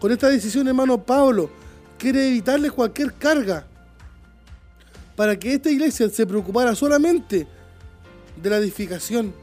Con 0.00 0.12
esta 0.12 0.28
decisión, 0.28 0.68
hermano 0.68 1.02
Pablo, 1.02 1.50
quiere 1.98 2.28
evitarles 2.28 2.72
cualquier 2.72 3.12
carga 3.14 3.66
para 5.16 5.36
que 5.36 5.54
esta 5.54 5.70
iglesia 5.70 6.08
se 6.08 6.26
preocupara 6.26 6.74
solamente 6.74 7.46
de 8.40 8.50
la 8.50 8.58
edificación. 8.58 9.34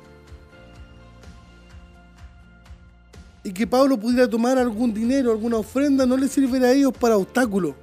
Y 3.43 3.51
que 3.51 3.68
Pablo 3.68 3.99
pudiera 3.99 4.28
tomar 4.30 4.58
algún 4.58 4.93
dinero, 4.93 5.32
alguna 5.32 5.58
ofrenda, 5.58 6.06
no 6.06 6.16
le 6.18 6.30
sirviera 6.30 6.68
a 6.68 6.72
ellos 6.72 6.93
para 6.97 7.18
obstáculo. 7.18 7.76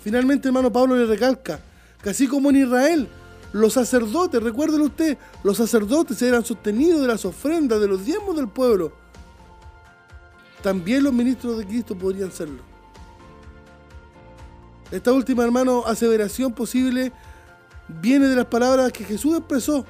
Finalmente, 0.00 0.48
hermano 0.48 0.70
Pablo 0.70 0.96
le 0.96 1.06
recalca 1.06 1.58
que 2.02 2.10
así 2.10 2.26
como 2.26 2.50
en 2.50 2.56
Israel, 2.56 3.08
los 3.52 3.72
sacerdotes, 3.72 4.42
recuérdelo 4.42 4.84
usted, 4.84 5.16
los 5.42 5.56
sacerdotes 5.56 6.20
eran 6.22 6.44
sostenidos 6.44 7.00
de 7.00 7.08
las 7.08 7.24
ofrendas, 7.24 7.80
de 7.80 7.88
los 7.88 8.04
diezmos 8.04 8.36
del 8.36 8.48
pueblo. 8.48 8.92
También 10.62 11.02
los 11.02 11.12
ministros 11.12 11.58
de 11.58 11.66
Cristo 11.66 11.96
podrían 11.96 12.30
serlo. 12.30 12.62
Esta 14.90 15.12
última, 15.12 15.42
hermano, 15.42 15.84
aseveración 15.86 16.52
posible 16.52 17.12
viene 17.88 18.28
de 18.28 18.36
las 18.36 18.46
palabras 18.46 18.92
que 18.92 19.04
Jesús 19.04 19.36
expresó 19.36 19.84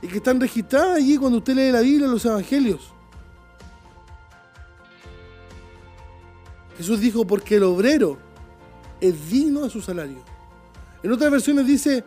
y 0.00 0.06
que 0.06 0.18
están 0.18 0.40
registradas 0.40 0.96
allí 0.96 1.16
cuando 1.16 1.38
usted 1.38 1.54
lee 1.54 1.70
la 1.70 1.80
Biblia, 1.80 2.06
los 2.06 2.24
Evangelios. 2.24 2.92
Jesús 6.76 7.00
dijo, 7.00 7.26
porque 7.26 7.56
el 7.56 7.64
obrero 7.64 8.18
es 9.00 9.30
digno 9.30 9.62
de 9.62 9.70
su 9.70 9.80
salario. 9.80 10.18
En 11.02 11.12
otras 11.12 11.30
versiones 11.30 11.66
dice, 11.66 12.04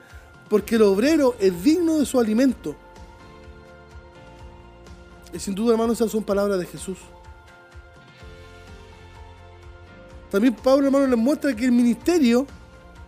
porque 0.49 0.75
el 0.75 0.81
obrero 0.81 1.35
es 1.39 1.63
digno 1.63 1.99
de 1.99 2.05
su 2.05 2.19
alimento. 2.19 2.75
Y 5.33 5.39
sin 5.39 5.55
duda, 5.55 5.73
hermano, 5.73 5.93
esas 5.93 6.11
son 6.11 6.23
palabras 6.23 6.59
de 6.59 6.65
Jesús. 6.65 6.97
También 10.37 10.53
Pablo, 10.53 10.85
hermano, 10.85 11.07
les 11.07 11.17
muestra 11.17 11.55
que 11.55 11.65
el 11.65 11.71
ministerio 11.71 12.45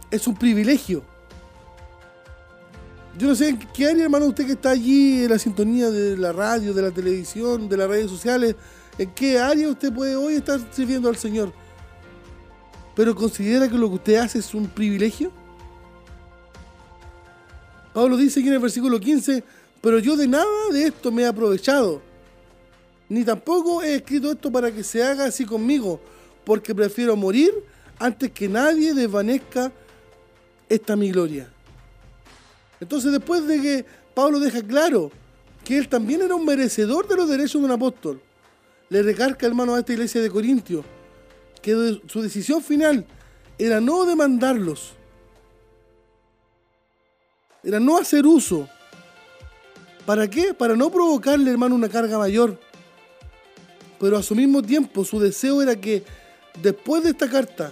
es 0.10 0.26
un 0.26 0.34
privilegio. 0.34 1.04
Yo 3.20 3.28
no 3.28 3.36
sé 3.36 3.50
en 3.50 3.60
qué 3.60 3.86
área, 3.86 4.06
hermano, 4.06 4.26
usted 4.26 4.48
que 4.48 4.54
está 4.54 4.72
allí 4.72 5.26
en 5.26 5.30
la 5.30 5.38
sintonía 5.38 5.92
de 5.92 6.18
la 6.18 6.34
radio, 6.34 6.74
de 6.74 6.82
la 6.82 6.90
televisión, 6.90 7.70
de 7.70 7.78
las 7.78 7.88
redes 7.88 8.10
sociales, 8.10 8.56
en 8.98 9.12
qué 9.12 9.38
área 9.38 9.70
usted 9.70 9.94
puede 9.94 10.16
hoy 10.16 10.38
estar 10.38 10.60
sirviendo 10.72 11.08
al 11.08 11.18
Señor. 11.18 11.54
Pero 12.96 13.14
considera 13.14 13.70
que 13.70 13.78
lo 13.78 13.90
que 13.90 13.96
usted 13.98 14.16
hace 14.16 14.40
es 14.40 14.52
un 14.56 14.66
privilegio. 14.66 15.32
Pablo 17.94 18.18
dice 18.18 18.40
aquí 18.40 18.50
en 18.50 18.56
el 18.56 18.60
versículo 18.60 19.00
15, 19.00 19.44
pero 19.82 20.00
yo 20.00 20.18
de 20.18 20.28
nada 20.28 20.48
de 20.72 20.86
esto 20.86 21.12
me 21.12 21.22
he 21.22 21.28
aprovechado, 21.28 22.02
ni 23.08 23.24
tampoco 23.24 23.84
he 23.84 23.98
escrito 23.98 24.32
esto 24.32 24.52
para 24.52 24.72
que 24.72 24.84
se 24.84 25.04
haga 25.04 25.26
así 25.26 25.46
conmigo, 25.46 26.02
porque 26.50 26.74
prefiero 26.74 27.16
morir 27.16 27.54
antes 28.00 28.32
que 28.32 28.50
nadie 28.50 28.96
desvanezca 28.96 29.72
esta 30.68 30.96
mi 30.96 31.12
gloria. 31.12 31.48
Entonces 32.80 33.12
después 33.12 33.46
de 33.46 33.62
que 33.62 33.86
Pablo 34.16 34.40
deja 34.40 34.64
claro 34.64 35.12
que 35.64 35.78
él 35.78 35.88
también 35.88 36.24
era 36.24 36.34
un 36.34 36.44
merecedor 36.44 37.08
de 37.08 37.18
los 37.18 37.30
derechos 37.30 37.62
de 37.62 37.66
un 37.66 37.72
apóstol, 37.72 38.20
le 38.90 39.04
recarga 39.04 39.46
hermano 39.46 39.76
a 39.76 39.80
esta 39.82 39.94
iglesia 39.94 40.22
de 40.22 40.32
Corintios 40.32 40.84
que 41.62 42.02
su 42.08 42.20
decisión 42.20 42.64
final 42.64 43.06
era 43.60 43.80
no 43.80 44.06
demandarlos, 44.06 44.94
era 47.64 47.80
no 47.80 48.00
hacer 48.00 48.26
uso. 48.26 48.68
¿Para 50.04 50.28
qué? 50.28 50.56
Para 50.56 50.76
no 50.76 50.90
provocarle, 50.90 51.52
hermano, 51.52 51.76
una 51.76 51.90
carga 51.90 52.18
mayor. 52.18 52.60
Pero 54.00 54.18
a 54.18 54.24
su 54.24 54.34
mismo 54.34 54.64
tiempo 54.64 55.06
su 55.06 55.20
deseo 55.20 55.62
era 55.62 55.76
que 55.76 56.04
después 56.62 57.04
de 57.04 57.12
esta 57.12 57.30
carta, 57.30 57.72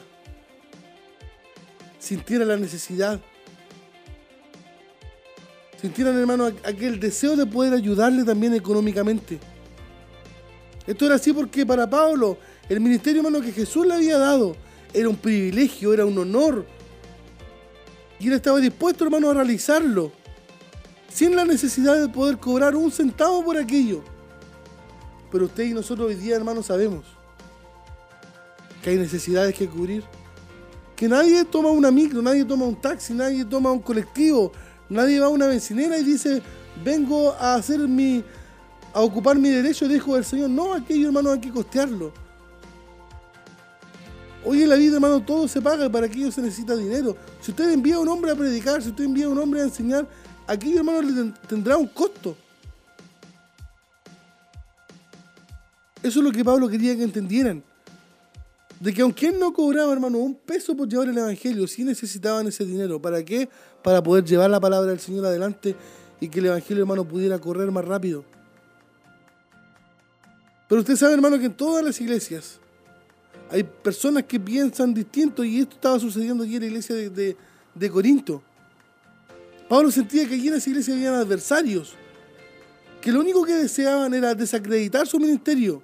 sintieran 2.00 2.48
la 2.48 2.58
necesidad, 2.58 3.20
sintieran, 5.82 6.18
hermano, 6.18 6.46
aquel 6.64 7.00
deseo 7.00 7.36
de 7.36 7.46
poder 7.46 7.74
ayudarle 7.74 8.24
también 8.24 8.54
económicamente. 8.54 9.40
Esto 10.86 11.06
era 11.06 11.16
así 11.16 11.34
porque 11.34 11.66
para 11.66 11.90
Pablo, 11.90 12.38
el 12.70 12.80
ministerio, 12.80 13.22
hermano, 13.22 13.42
que 13.44 13.52
Jesús 13.52 13.86
le 13.86 13.94
había 13.94 14.18
dado, 14.18 14.56
era 14.94 15.10
un 15.10 15.18
privilegio, 15.18 15.94
era 15.94 16.06
un 16.06 16.18
honor. 16.18 16.66
Y 18.20 18.28
él 18.28 18.34
estaba 18.34 18.60
dispuesto, 18.60 19.04
hermano, 19.04 19.30
a 19.30 19.34
realizarlo, 19.34 20.12
sin 21.14 21.36
la 21.36 21.46
necesidad 21.46 22.00
de 22.00 22.08
poder 22.08 22.38
cobrar 22.38 22.76
un 22.76 22.92
centavo 22.92 23.44
por 23.44 23.58
aquello. 23.58 24.02
Pero 25.30 25.46
usted 25.46 25.66
y 25.66 25.74
nosotros 25.74 26.08
hoy 26.08 26.16
día, 26.16 26.38
hermano, 26.38 26.64
sabemos 26.64 27.17
que 28.88 28.92
hay 28.92 29.00
necesidades 29.00 29.54
que 29.54 29.68
cubrir. 29.68 30.02
Que 30.96 31.10
nadie 31.10 31.44
toma 31.44 31.70
una 31.72 31.92
micro, 31.92 32.22
nadie 32.22 32.46
toma 32.46 32.66
un 32.66 32.80
taxi, 32.80 33.14
nadie 33.14 33.44
toma 33.44 33.70
un 33.70 33.82
colectivo, 33.82 34.54
nadie 34.88 35.20
va 35.20 35.26
a 35.26 35.30
una 35.30 35.46
vecinera 35.46 35.98
y 35.98 36.06
dice, 36.06 36.42
vengo 36.86 37.34
a 37.34 37.56
hacer 37.56 37.80
mi, 37.80 38.24
a 38.94 39.02
ocupar 39.02 39.38
mi 39.38 39.50
derecho 39.50 39.90
de 39.90 39.98
hijo 39.98 40.16
del 40.16 40.24
Señor. 40.24 40.50
No, 40.52 40.74
aquello, 40.74 41.08
hermano, 41.08 41.34
hay 41.34 41.42
que 41.42 41.52
costearlo. 41.52 42.14
Hoy 44.46 44.64
en 44.64 44.70
la 44.70 44.78
vida, 44.78 44.96
hermano, 44.96 45.22
todo 45.22 45.50
se 45.50 45.62
paga, 45.62 45.90
para 45.90 46.06
aquello 46.06 46.32
se 46.32 46.42
necesita 46.42 46.74
dinero. 46.74 47.18
Si 47.42 47.52
usted 47.52 47.70
envía 47.70 47.98
a 47.98 48.00
un 48.00 48.08
hombre 48.08 48.32
a 48.32 48.36
predicar, 48.36 48.82
si 48.82 48.88
usted 48.88 49.04
envía 49.04 49.26
a 49.26 49.30
un 49.30 49.38
hombre 49.38 49.60
a 49.60 49.64
enseñar, 49.66 50.08
aquello, 50.48 50.78
hermano, 50.78 51.02
le 51.02 51.34
tendrá 51.46 51.76
un 51.76 51.88
costo. 51.88 52.38
Eso 56.02 56.20
es 56.20 56.26
lo 56.26 56.32
que 56.32 56.46
Pablo 56.46 56.70
quería 56.70 56.96
que 56.96 57.04
entendieran 57.04 57.62
de 58.80 58.94
que 58.94 59.02
aunque 59.02 59.28
él 59.28 59.40
no 59.40 59.54
cobraba, 59.54 59.92
hermano, 59.92 60.20
un 60.20 60.36
peso 60.36 60.76
por 60.76 60.88
llevar 60.88 61.10
el 61.10 61.18
Evangelio, 61.18 61.68
sí 61.68 61.84
necesitaban 61.84 62.48
ese 62.48 62.66
dinero. 62.66 63.02
¿Para 63.02 63.24
qué? 63.24 63.50
Para 63.84 64.04
poder 64.04 64.24
llevar 64.24 64.50
la 64.50 64.60
palabra 64.60 64.90
del 64.90 65.00
Señor 65.00 65.26
adelante 65.26 65.76
y 66.20 66.28
que 66.30 66.40
el 66.40 66.48
Evangelio, 66.48 66.84
hermano, 66.84 67.08
pudiera 67.08 67.40
correr 67.40 67.72
más 67.72 67.86
rápido. 67.86 68.24
Pero 70.68 70.82
usted 70.82 70.96
sabe, 70.96 71.14
hermano, 71.14 71.40
que 71.40 71.46
en 71.46 71.54
todas 71.54 71.84
las 71.84 72.00
iglesias 72.02 72.60
hay 73.50 73.64
personas 73.64 74.24
que 74.24 74.40
piensan 74.40 74.94
distinto 74.94 75.44
y 75.44 75.62
esto 75.62 75.76
estaba 75.76 76.00
sucediendo 76.00 76.44
aquí 76.44 76.56
en 76.56 76.62
la 76.62 76.68
iglesia 76.68 76.96
de, 76.96 77.38
de 77.74 77.90
Corinto. 77.90 78.44
Pablo 79.70 79.90
sentía 79.92 80.28
que 80.28 80.36
allí 80.36 80.50
en 80.50 80.56
esa 80.56 80.70
iglesia 80.70 80.94
habían 80.94 81.14
adversarios, 81.16 81.94
que 83.02 83.12
lo 83.12 83.22
único 83.22 83.44
que 83.44 83.54
deseaban 83.54 84.14
era 84.14 84.36
desacreditar 84.36 85.08
su 85.08 85.20
ministerio 85.20 85.82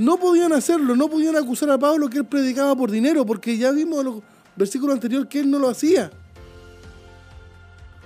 no 0.00 0.16
podían 0.16 0.50
hacerlo, 0.54 0.96
no 0.96 1.10
podían 1.10 1.36
acusar 1.36 1.70
a 1.70 1.78
Pablo 1.78 2.08
que 2.08 2.16
él 2.16 2.24
predicaba 2.24 2.74
por 2.74 2.90
dinero, 2.90 3.26
porque 3.26 3.58
ya 3.58 3.70
vimos 3.70 3.98
en 3.98 4.06
los 4.06 4.22
versículos 4.56 4.94
anteriores 4.94 5.28
que 5.28 5.40
él 5.40 5.50
no 5.50 5.58
lo 5.58 5.68
hacía. 5.68 6.10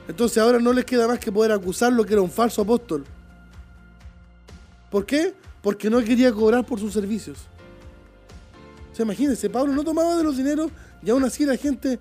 Entonces 0.09 0.39
ahora 0.39 0.59
no 0.59 0.73
les 0.73 0.85
queda 0.85 1.07
más 1.07 1.21
que 1.21 1.31
poder 1.31 1.53
acusarlo 1.53 2.05
que 2.05 2.15
era 2.15 2.21
un 2.21 2.33
falso 2.33 2.63
apóstol. 2.63 3.05
¿Por 4.91 5.07
qué? 5.07 5.35
Porque 5.63 5.89
no 5.89 6.03
quería 6.03 6.33
cobrar 6.33 6.67
por 6.67 6.81
sus 6.81 6.93
servicios. 6.93 7.39
O 8.93 8.97
sea, 8.97 9.05
imagínense, 9.05 9.49
Pablo 9.49 9.73
no 9.73 9.85
tomaba 9.85 10.17
de 10.17 10.25
los 10.25 10.37
dineros 10.37 10.73
y 11.01 11.11
aún 11.11 11.23
así 11.23 11.45
la 11.45 11.57
gente 11.57 12.01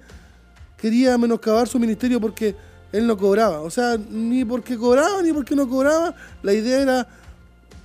quería 0.76 1.16
menoscabar 1.20 1.68
su 1.68 1.78
ministerio 1.78 2.20
porque 2.20 2.56
él 2.92 3.06
no 3.06 3.16
cobraba. 3.16 3.62
O 3.62 3.70
sea, 3.70 4.00
ni 4.10 4.44
porque 4.44 4.76
cobraba 4.76 5.22
ni 5.22 5.32
porque 5.32 5.56
no 5.56 5.70
cobraba. 5.70 6.16
La 6.42 6.52
idea 6.52 6.82
era 6.82 7.08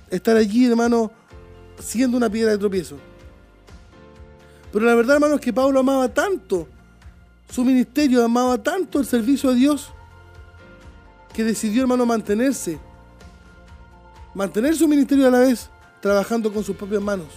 estar 0.09 0.35
allí, 0.35 0.65
hermano, 0.65 1.18
siendo 1.79 2.17
una 2.17 2.29
piedra 2.29 2.51
de 2.51 2.57
tropiezo. 2.57 2.97
Pero 4.71 4.85
la 4.85 4.95
verdad, 4.95 5.15
hermano, 5.15 5.35
es 5.35 5.41
que 5.41 5.53
Pablo 5.53 5.79
amaba 5.79 6.07
tanto 6.09 6.67
su 7.49 7.63
ministerio, 7.63 8.23
amaba 8.23 8.57
tanto 8.61 8.99
el 8.99 9.05
servicio 9.05 9.49
a 9.49 9.53
Dios, 9.53 9.89
que 11.33 11.43
decidió, 11.43 11.81
hermano, 11.81 12.05
mantenerse, 12.05 12.79
mantener 14.33 14.75
su 14.75 14.87
ministerio 14.87 15.27
a 15.27 15.31
la 15.31 15.39
vez, 15.39 15.69
trabajando 16.01 16.53
con 16.53 16.63
sus 16.63 16.75
propias 16.75 17.01
manos. 17.01 17.27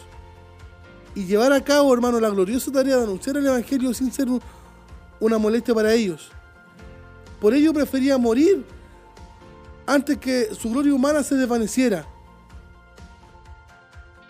Y 1.15 1.25
llevar 1.25 1.53
a 1.53 1.63
cabo, 1.63 1.93
hermano, 1.93 2.21
la 2.21 2.31
gloriosa 2.31 2.71
tarea 2.71 2.97
de 2.97 3.05
anunciar 3.05 3.37
el 3.37 3.47
Evangelio 3.47 3.93
sin 3.95 4.13
ser 4.13 4.29
una 5.21 5.39
molestia 5.39 5.75
para 5.75 5.93
ellos. 5.93 6.31
Por 7.41 7.55
ello 7.55 7.73
prefería 7.73 8.17
morir 8.19 8.65
antes 9.87 10.17
que 10.19 10.55
su 10.55 10.71
gloria 10.71 10.95
humana 10.95 11.23
se 11.23 11.35
desvaneciera 11.35 12.07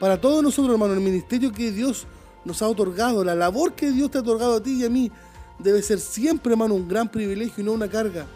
para 0.02 0.20
todos 0.20 0.42
nosotros, 0.42 0.74
hermano, 0.74 0.94
el 0.94 1.00
ministerio 1.00 1.52
que 1.52 1.70
Dios 1.70 2.08
nos 2.44 2.60
ha 2.60 2.66
otorgado, 2.66 3.22
la 3.22 3.36
labor 3.36 3.74
que 3.74 3.92
Dios 3.92 4.10
te 4.10 4.18
ha 4.18 4.20
otorgado 4.20 4.56
a 4.56 4.60
ti 4.60 4.80
y 4.80 4.84
a 4.84 4.90
mí, 4.90 5.12
debe 5.60 5.80
ser 5.80 6.00
siempre, 6.00 6.50
hermano, 6.50 6.74
un 6.74 6.88
gran 6.88 7.08
privilegio 7.08 7.62
y 7.62 7.64
no 7.64 7.70
una 7.70 7.88
carga. 7.88 8.26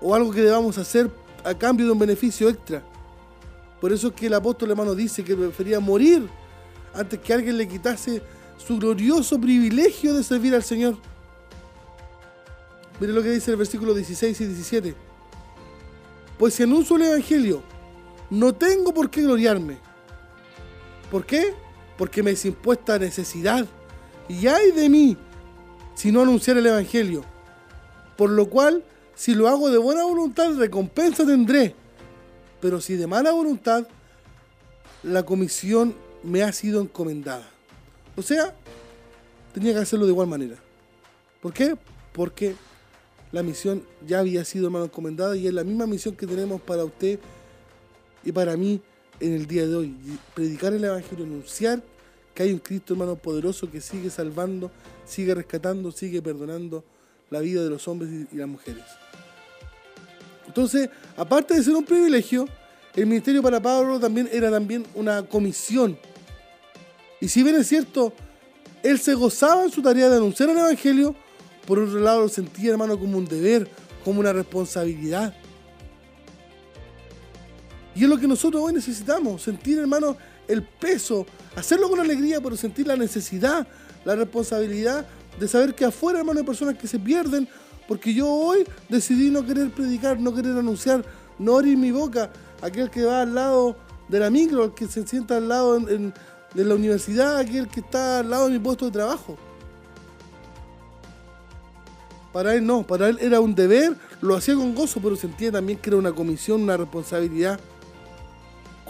O 0.00 0.14
algo 0.14 0.32
que 0.32 0.40
debamos 0.40 0.78
hacer 0.78 1.10
a 1.44 1.52
cambio 1.52 1.84
de 1.84 1.92
un 1.92 1.98
beneficio 1.98 2.48
extra. 2.48 2.82
Por 3.78 3.92
eso 3.92 4.08
es 4.08 4.14
que 4.14 4.28
el 4.28 4.32
apóstol, 4.32 4.70
hermano, 4.70 4.94
dice 4.94 5.22
que 5.22 5.36
prefería 5.36 5.80
morir 5.80 6.26
antes 6.94 7.20
que 7.20 7.34
alguien 7.34 7.58
le 7.58 7.68
quitase 7.68 8.22
su 8.56 8.78
glorioso 8.78 9.38
privilegio 9.38 10.14
de 10.14 10.24
servir 10.24 10.54
al 10.54 10.62
Señor. 10.62 10.96
Mire 12.98 13.12
lo 13.12 13.22
que 13.22 13.32
dice 13.32 13.50
el 13.50 13.58
versículo 13.58 13.92
16 13.92 14.40
y 14.40 14.46
17. 14.46 14.94
Pues 16.38 16.54
si 16.54 16.62
anuncio 16.62 16.96
el 16.96 17.02
Evangelio, 17.02 17.62
no 18.30 18.54
tengo 18.54 18.94
por 18.94 19.10
qué 19.10 19.20
gloriarme. 19.20 19.89
¿Por 21.10 21.26
qué? 21.26 21.54
Porque 21.98 22.22
me 22.22 22.30
es 22.32 22.44
impuesta 22.44 22.98
necesidad. 22.98 23.66
Y 24.28 24.46
hay 24.46 24.70
de 24.70 24.88
mí 24.88 25.16
si 25.94 26.12
no 26.12 26.22
anunciar 26.22 26.56
el 26.56 26.66
Evangelio. 26.66 27.24
Por 28.16 28.30
lo 28.30 28.48
cual, 28.48 28.84
si 29.14 29.34
lo 29.34 29.48
hago 29.48 29.70
de 29.70 29.78
buena 29.78 30.04
voluntad, 30.04 30.54
recompensa 30.54 31.26
tendré. 31.26 31.74
Pero 32.60 32.80
si 32.80 32.94
de 32.94 33.06
mala 33.06 33.32
voluntad, 33.32 33.86
la 35.02 35.24
comisión 35.24 35.94
me 36.22 36.42
ha 36.42 36.52
sido 36.52 36.80
encomendada. 36.80 37.48
O 38.16 38.22
sea, 38.22 38.54
tenía 39.52 39.72
que 39.72 39.80
hacerlo 39.80 40.06
de 40.06 40.12
igual 40.12 40.28
manera. 40.28 40.56
¿Por 41.40 41.52
qué? 41.52 41.76
Porque 42.12 42.54
la 43.32 43.42
misión 43.42 43.82
ya 44.06 44.18
había 44.18 44.44
sido, 44.44 44.66
hermano, 44.66 44.86
encomendada 44.86 45.36
y 45.36 45.46
es 45.46 45.54
la 45.54 45.64
misma 45.64 45.86
misión 45.86 46.14
que 46.14 46.26
tenemos 46.26 46.60
para 46.60 46.84
usted 46.84 47.18
y 48.24 48.32
para 48.32 48.56
mí 48.56 48.82
en 49.20 49.34
el 49.34 49.46
día 49.46 49.66
de 49.66 49.76
hoy. 49.76 49.94
Predicar 50.34 50.72
el 50.72 50.84
Evangelio, 50.84 51.24
anunciar 51.24 51.82
que 52.34 52.42
hay 52.42 52.52
un 52.52 52.58
Cristo, 52.58 52.94
hermano, 52.94 53.16
poderoso 53.16 53.70
que 53.70 53.80
sigue 53.80 54.10
salvando, 54.10 54.70
sigue 55.06 55.34
rescatando, 55.34 55.92
sigue 55.92 56.22
perdonando 56.22 56.84
la 57.28 57.40
vida 57.40 57.62
de 57.62 57.70
los 57.70 57.86
hombres 57.86 58.10
y 58.32 58.36
las 58.36 58.48
mujeres. 58.48 58.84
Entonces, 60.46 60.88
aparte 61.16 61.54
de 61.54 61.62
ser 61.62 61.74
un 61.74 61.84
privilegio, 61.84 62.48
el 62.96 63.06
ministerio 63.06 63.42
para 63.42 63.60
Pablo 63.60 64.00
también 64.00 64.28
era 64.32 64.50
también 64.50 64.84
una 64.94 65.22
comisión. 65.22 65.96
Y 67.20 67.28
si 67.28 67.42
bien 67.42 67.56
es 67.56 67.68
cierto, 67.68 68.12
él 68.82 68.98
se 68.98 69.14
gozaba 69.14 69.62
en 69.62 69.70
su 69.70 69.82
tarea 69.82 70.08
de 70.08 70.16
anunciar 70.16 70.48
el 70.48 70.58
Evangelio, 70.58 71.14
por 71.66 71.78
otro 71.78 72.00
lado 72.00 72.22
lo 72.22 72.28
sentía, 72.28 72.72
hermano, 72.72 72.98
como 72.98 73.18
un 73.18 73.26
deber, 73.26 73.68
como 74.04 74.20
una 74.20 74.32
responsabilidad. 74.32 75.34
Y 77.94 78.04
es 78.04 78.08
lo 78.08 78.18
que 78.18 78.28
nosotros 78.28 78.62
hoy 78.62 78.72
necesitamos, 78.72 79.42
sentir, 79.42 79.78
hermano, 79.78 80.16
el 80.46 80.62
peso, 80.62 81.26
hacerlo 81.56 81.88
con 81.88 82.00
alegría, 82.00 82.40
pero 82.40 82.56
sentir 82.56 82.86
la 82.86 82.96
necesidad, 82.96 83.66
la 84.04 84.14
responsabilidad 84.14 85.06
de 85.38 85.48
saber 85.48 85.74
que 85.74 85.84
afuera, 85.84 86.20
hermano, 86.20 86.40
hay 86.40 86.46
personas 86.46 86.76
que 86.76 86.86
se 86.86 86.98
pierden, 86.98 87.48
porque 87.88 88.14
yo 88.14 88.28
hoy 88.28 88.64
decidí 88.88 89.30
no 89.30 89.44
querer 89.44 89.70
predicar, 89.70 90.20
no 90.20 90.34
querer 90.34 90.56
anunciar, 90.56 91.04
no 91.38 91.56
abrir 91.56 91.76
mi 91.76 91.90
boca. 91.90 92.30
Aquel 92.62 92.90
que 92.90 93.04
va 93.04 93.22
al 93.22 93.34
lado 93.34 93.76
de 94.08 94.20
la 94.20 94.30
micro, 94.30 94.64
el 94.64 94.74
que 94.74 94.86
se 94.86 95.06
sienta 95.06 95.38
al 95.38 95.48
lado 95.48 95.78
de 95.80 96.64
la 96.64 96.74
universidad, 96.74 97.38
aquel 97.38 97.68
que 97.68 97.80
está 97.80 98.20
al 98.20 98.30
lado 98.30 98.46
de 98.46 98.52
mi 98.52 98.58
puesto 98.58 98.84
de 98.84 98.92
trabajo. 98.92 99.36
Para 102.32 102.54
él 102.54 102.64
no, 102.64 102.86
para 102.86 103.08
él 103.08 103.18
era 103.20 103.40
un 103.40 103.54
deber, 103.54 103.96
lo 104.20 104.36
hacía 104.36 104.54
con 104.54 104.74
gozo, 104.74 105.00
pero 105.02 105.16
sentía 105.16 105.50
también 105.50 105.78
que 105.78 105.90
era 105.90 105.96
una 105.96 106.12
comisión, 106.12 106.62
una 106.62 106.76
responsabilidad. 106.76 107.58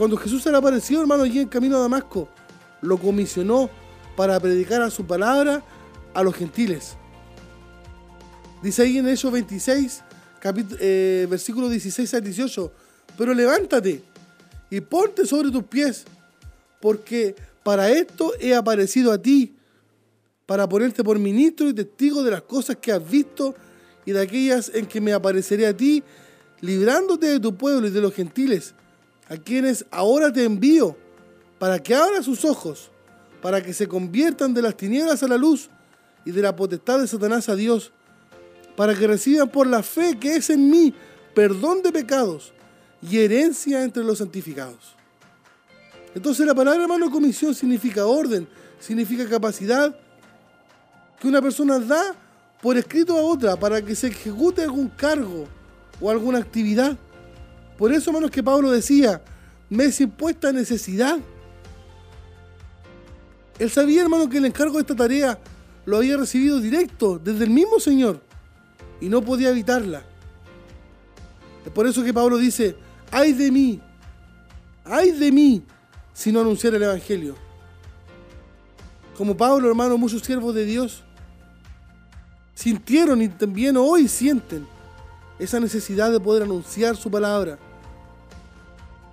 Cuando 0.00 0.16
Jesús 0.16 0.42
se 0.42 0.50
le 0.50 0.56
apareció, 0.56 0.98
hermano, 1.02 1.24
allí 1.24 1.40
en 1.40 1.48
camino 1.48 1.76
a 1.76 1.80
Damasco, 1.80 2.26
lo 2.80 2.96
comisionó 2.96 3.68
para 4.16 4.40
predicar 4.40 4.80
a 4.80 4.88
su 4.88 5.04
palabra 5.04 5.62
a 6.14 6.22
los 6.22 6.34
gentiles. 6.34 6.96
Dice 8.62 8.80
ahí 8.80 8.96
en 8.96 9.06
Hechos 9.06 9.30
26, 9.30 10.02
eh, 10.80 11.26
versículo 11.28 11.68
16 11.68 12.14
al 12.14 12.24
18, 12.24 12.72
pero 13.18 13.34
levántate 13.34 14.02
y 14.70 14.80
ponte 14.80 15.26
sobre 15.26 15.50
tus 15.50 15.64
pies, 15.64 16.06
porque 16.80 17.36
para 17.62 17.90
esto 17.90 18.32
he 18.40 18.54
aparecido 18.54 19.12
a 19.12 19.18
ti 19.18 19.54
para 20.46 20.66
ponerte 20.66 21.04
por 21.04 21.18
ministro 21.18 21.68
y 21.68 21.74
testigo 21.74 22.22
de 22.22 22.30
las 22.30 22.42
cosas 22.44 22.76
que 22.76 22.90
has 22.90 23.06
visto 23.06 23.54
y 24.06 24.12
de 24.12 24.22
aquellas 24.22 24.70
en 24.72 24.86
que 24.86 24.98
me 24.98 25.12
apareceré 25.12 25.66
a 25.66 25.76
ti, 25.76 26.02
librándote 26.62 27.26
de 27.26 27.38
tu 27.38 27.54
pueblo 27.54 27.86
y 27.86 27.90
de 27.90 28.00
los 28.00 28.14
gentiles, 28.14 28.74
a 29.30 29.36
quienes 29.36 29.86
ahora 29.90 30.30
te 30.30 30.44
envío, 30.44 30.96
para 31.58 31.78
que 31.78 31.94
abran 31.94 32.22
sus 32.22 32.44
ojos, 32.44 32.90
para 33.40 33.62
que 33.62 33.72
se 33.72 33.86
conviertan 33.86 34.52
de 34.52 34.60
las 34.60 34.76
tinieblas 34.76 35.22
a 35.22 35.28
la 35.28 35.36
luz 35.36 35.70
y 36.24 36.32
de 36.32 36.42
la 36.42 36.54
potestad 36.54 37.00
de 37.00 37.06
Satanás 37.06 37.48
a 37.48 37.54
Dios, 37.54 37.92
para 38.76 38.94
que 38.94 39.06
reciban 39.06 39.48
por 39.48 39.66
la 39.66 39.82
fe 39.82 40.18
que 40.18 40.36
es 40.36 40.50
en 40.50 40.68
mí 40.68 40.92
perdón 41.34 41.82
de 41.82 41.92
pecados 41.92 42.52
y 43.00 43.18
herencia 43.18 43.84
entre 43.84 44.04
los 44.04 44.18
santificados. 44.18 44.96
Entonces 46.14 46.44
la 46.44 46.54
palabra 46.54 46.82
hermano 46.82 47.10
comisión 47.10 47.54
significa 47.54 48.06
orden, 48.06 48.48
significa 48.80 49.28
capacidad, 49.28 49.94
que 51.20 51.28
una 51.28 51.40
persona 51.40 51.78
da 51.78 52.14
por 52.60 52.76
escrito 52.76 53.16
a 53.16 53.22
otra 53.22 53.56
para 53.56 53.80
que 53.80 53.94
se 53.94 54.08
ejecute 54.08 54.62
algún 54.62 54.88
cargo 54.88 55.46
o 56.00 56.10
alguna 56.10 56.38
actividad. 56.38 56.96
Por 57.80 57.94
eso, 57.94 58.10
hermanos, 58.10 58.30
que 58.30 58.42
Pablo 58.42 58.70
decía, 58.70 59.22
me 59.70 59.86
es 59.86 59.98
impuesta 60.02 60.52
necesidad. 60.52 61.18
Él 63.58 63.70
sabía, 63.70 64.02
hermano, 64.02 64.28
que 64.28 64.36
el 64.36 64.44
encargo 64.44 64.74
de 64.74 64.82
esta 64.82 64.94
tarea 64.94 65.38
lo 65.86 65.96
había 65.96 66.18
recibido 66.18 66.60
directo 66.60 67.18
desde 67.18 67.44
el 67.44 67.48
mismo 67.48 67.80
Señor 67.80 68.20
y 69.00 69.08
no 69.08 69.22
podía 69.22 69.48
evitarla. 69.48 70.02
Es 71.64 71.72
por 71.72 71.86
eso 71.86 72.04
que 72.04 72.12
Pablo 72.12 72.36
dice, 72.36 72.76
ay 73.10 73.32
de 73.32 73.50
mí, 73.50 73.80
ay 74.84 75.12
de 75.12 75.32
mí 75.32 75.64
si 76.12 76.30
no 76.32 76.40
anunciar 76.40 76.74
el 76.74 76.82
Evangelio. 76.82 77.34
Como 79.16 79.34
Pablo, 79.34 79.66
hermano, 79.66 79.96
muchos 79.96 80.20
siervos 80.20 80.54
de 80.54 80.66
Dios 80.66 81.02
sintieron 82.52 83.22
y 83.22 83.28
también 83.28 83.78
hoy 83.78 84.06
sienten 84.06 84.66
esa 85.38 85.58
necesidad 85.58 86.12
de 86.12 86.20
poder 86.20 86.42
anunciar 86.42 86.94
su 86.94 87.10
palabra. 87.10 87.58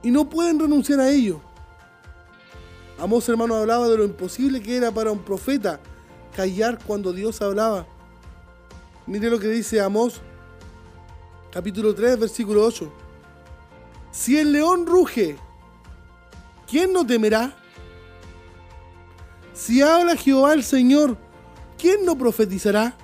Y 0.03 0.11
no 0.11 0.29
pueden 0.29 0.59
renunciar 0.59 0.99
a 0.99 1.09
ello. 1.09 1.41
Amos 2.99 3.27
hermano 3.29 3.55
hablaba 3.55 3.87
de 3.87 3.97
lo 3.97 4.05
imposible 4.05 4.61
que 4.61 4.75
era 4.75 4.91
para 4.91 5.11
un 5.11 5.19
profeta 5.19 5.79
callar 6.35 6.79
cuando 6.85 7.13
Dios 7.13 7.41
hablaba. 7.41 7.85
Mire 9.05 9.29
lo 9.29 9.39
que 9.39 9.47
dice 9.47 9.79
Amós, 9.79 10.21
capítulo 11.51 11.93
3, 11.93 12.19
versículo 12.19 12.65
8. 12.65 12.91
Si 14.11 14.37
el 14.37 14.51
león 14.51 14.85
ruge, 14.85 15.37
¿quién 16.69 16.91
no 16.91 17.05
temerá? 17.05 17.55
Si 19.53 19.81
habla 19.81 20.15
Jehová 20.15 20.53
el 20.53 20.63
Señor, 20.63 21.17
¿quién 21.77 22.05
no 22.05 22.17
profetizará? 22.17 22.95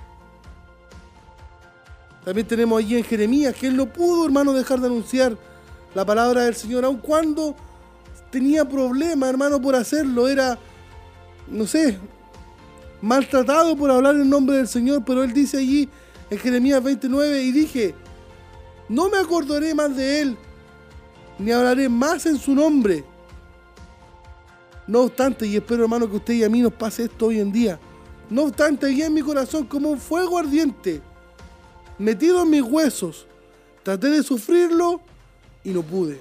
También 2.24 2.46
tenemos 2.46 2.78
allí 2.78 2.96
en 2.96 3.04
Jeremías 3.04 3.54
que 3.54 3.66
él 3.66 3.76
no 3.76 3.92
pudo, 3.92 4.24
hermano, 4.24 4.52
dejar 4.52 4.80
de 4.80 4.86
anunciar 4.86 5.36
la 5.94 6.04
palabra 6.04 6.42
del 6.42 6.54
Señor, 6.54 6.84
aun 6.84 6.98
cuando 6.98 7.54
tenía 8.30 8.68
problemas, 8.68 9.30
hermano, 9.30 9.60
por 9.60 9.76
hacerlo. 9.76 10.28
Era, 10.28 10.58
no 11.48 11.66
sé, 11.66 11.98
maltratado 13.00 13.76
por 13.76 13.90
hablar 13.90 14.16
en 14.16 14.28
nombre 14.28 14.56
del 14.56 14.68
Señor, 14.68 15.04
pero 15.04 15.22
él 15.22 15.32
dice 15.32 15.58
allí 15.58 15.88
en 16.30 16.38
Jeremías 16.38 16.82
29 16.82 17.42
y 17.42 17.52
dije, 17.52 17.94
no 18.88 19.08
me 19.08 19.18
acordaré 19.18 19.74
más 19.74 19.96
de 19.96 20.20
él, 20.20 20.36
ni 21.38 21.52
hablaré 21.52 21.88
más 21.88 22.26
en 22.26 22.38
su 22.38 22.54
nombre. 22.54 23.04
No 24.86 25.02
obstante, 25.02 25.46
y 25.46 25.56
espero 25.56 25.84
hermano 25.84 26.10
que 26.10 26.16
usted 26.16 26.34
y 26.34 26.44
a 26.44 26.50
mí 26.50 26.60
nos 26.60 26.72
pase 26.72 27.04
esto 27.04 27.26
hoy 27.26 27.40
en 27.40 27.52
día, 27.52 27.78
no 28.28 28.42
obstante, 28.44 28.86
allí 28.86 29.02
en 29.02 29.14
mi 29.14 29.22
corazón 29.22 29.64
como 29.64 29.90
un 29.90 29.98
fuego 29.98 30.38
ardiente 30.38 31.00
metido 31.98 32.42
en 32.42 32.50
mis 32.50 32.62
huesos. 32.62 33.26
Traté 33.82 34.08
de 34.08 34.22
sufrirlo 34.22 35.00
y 35.64 35.70
no 35.70 35.82
pude. 35.82 36.20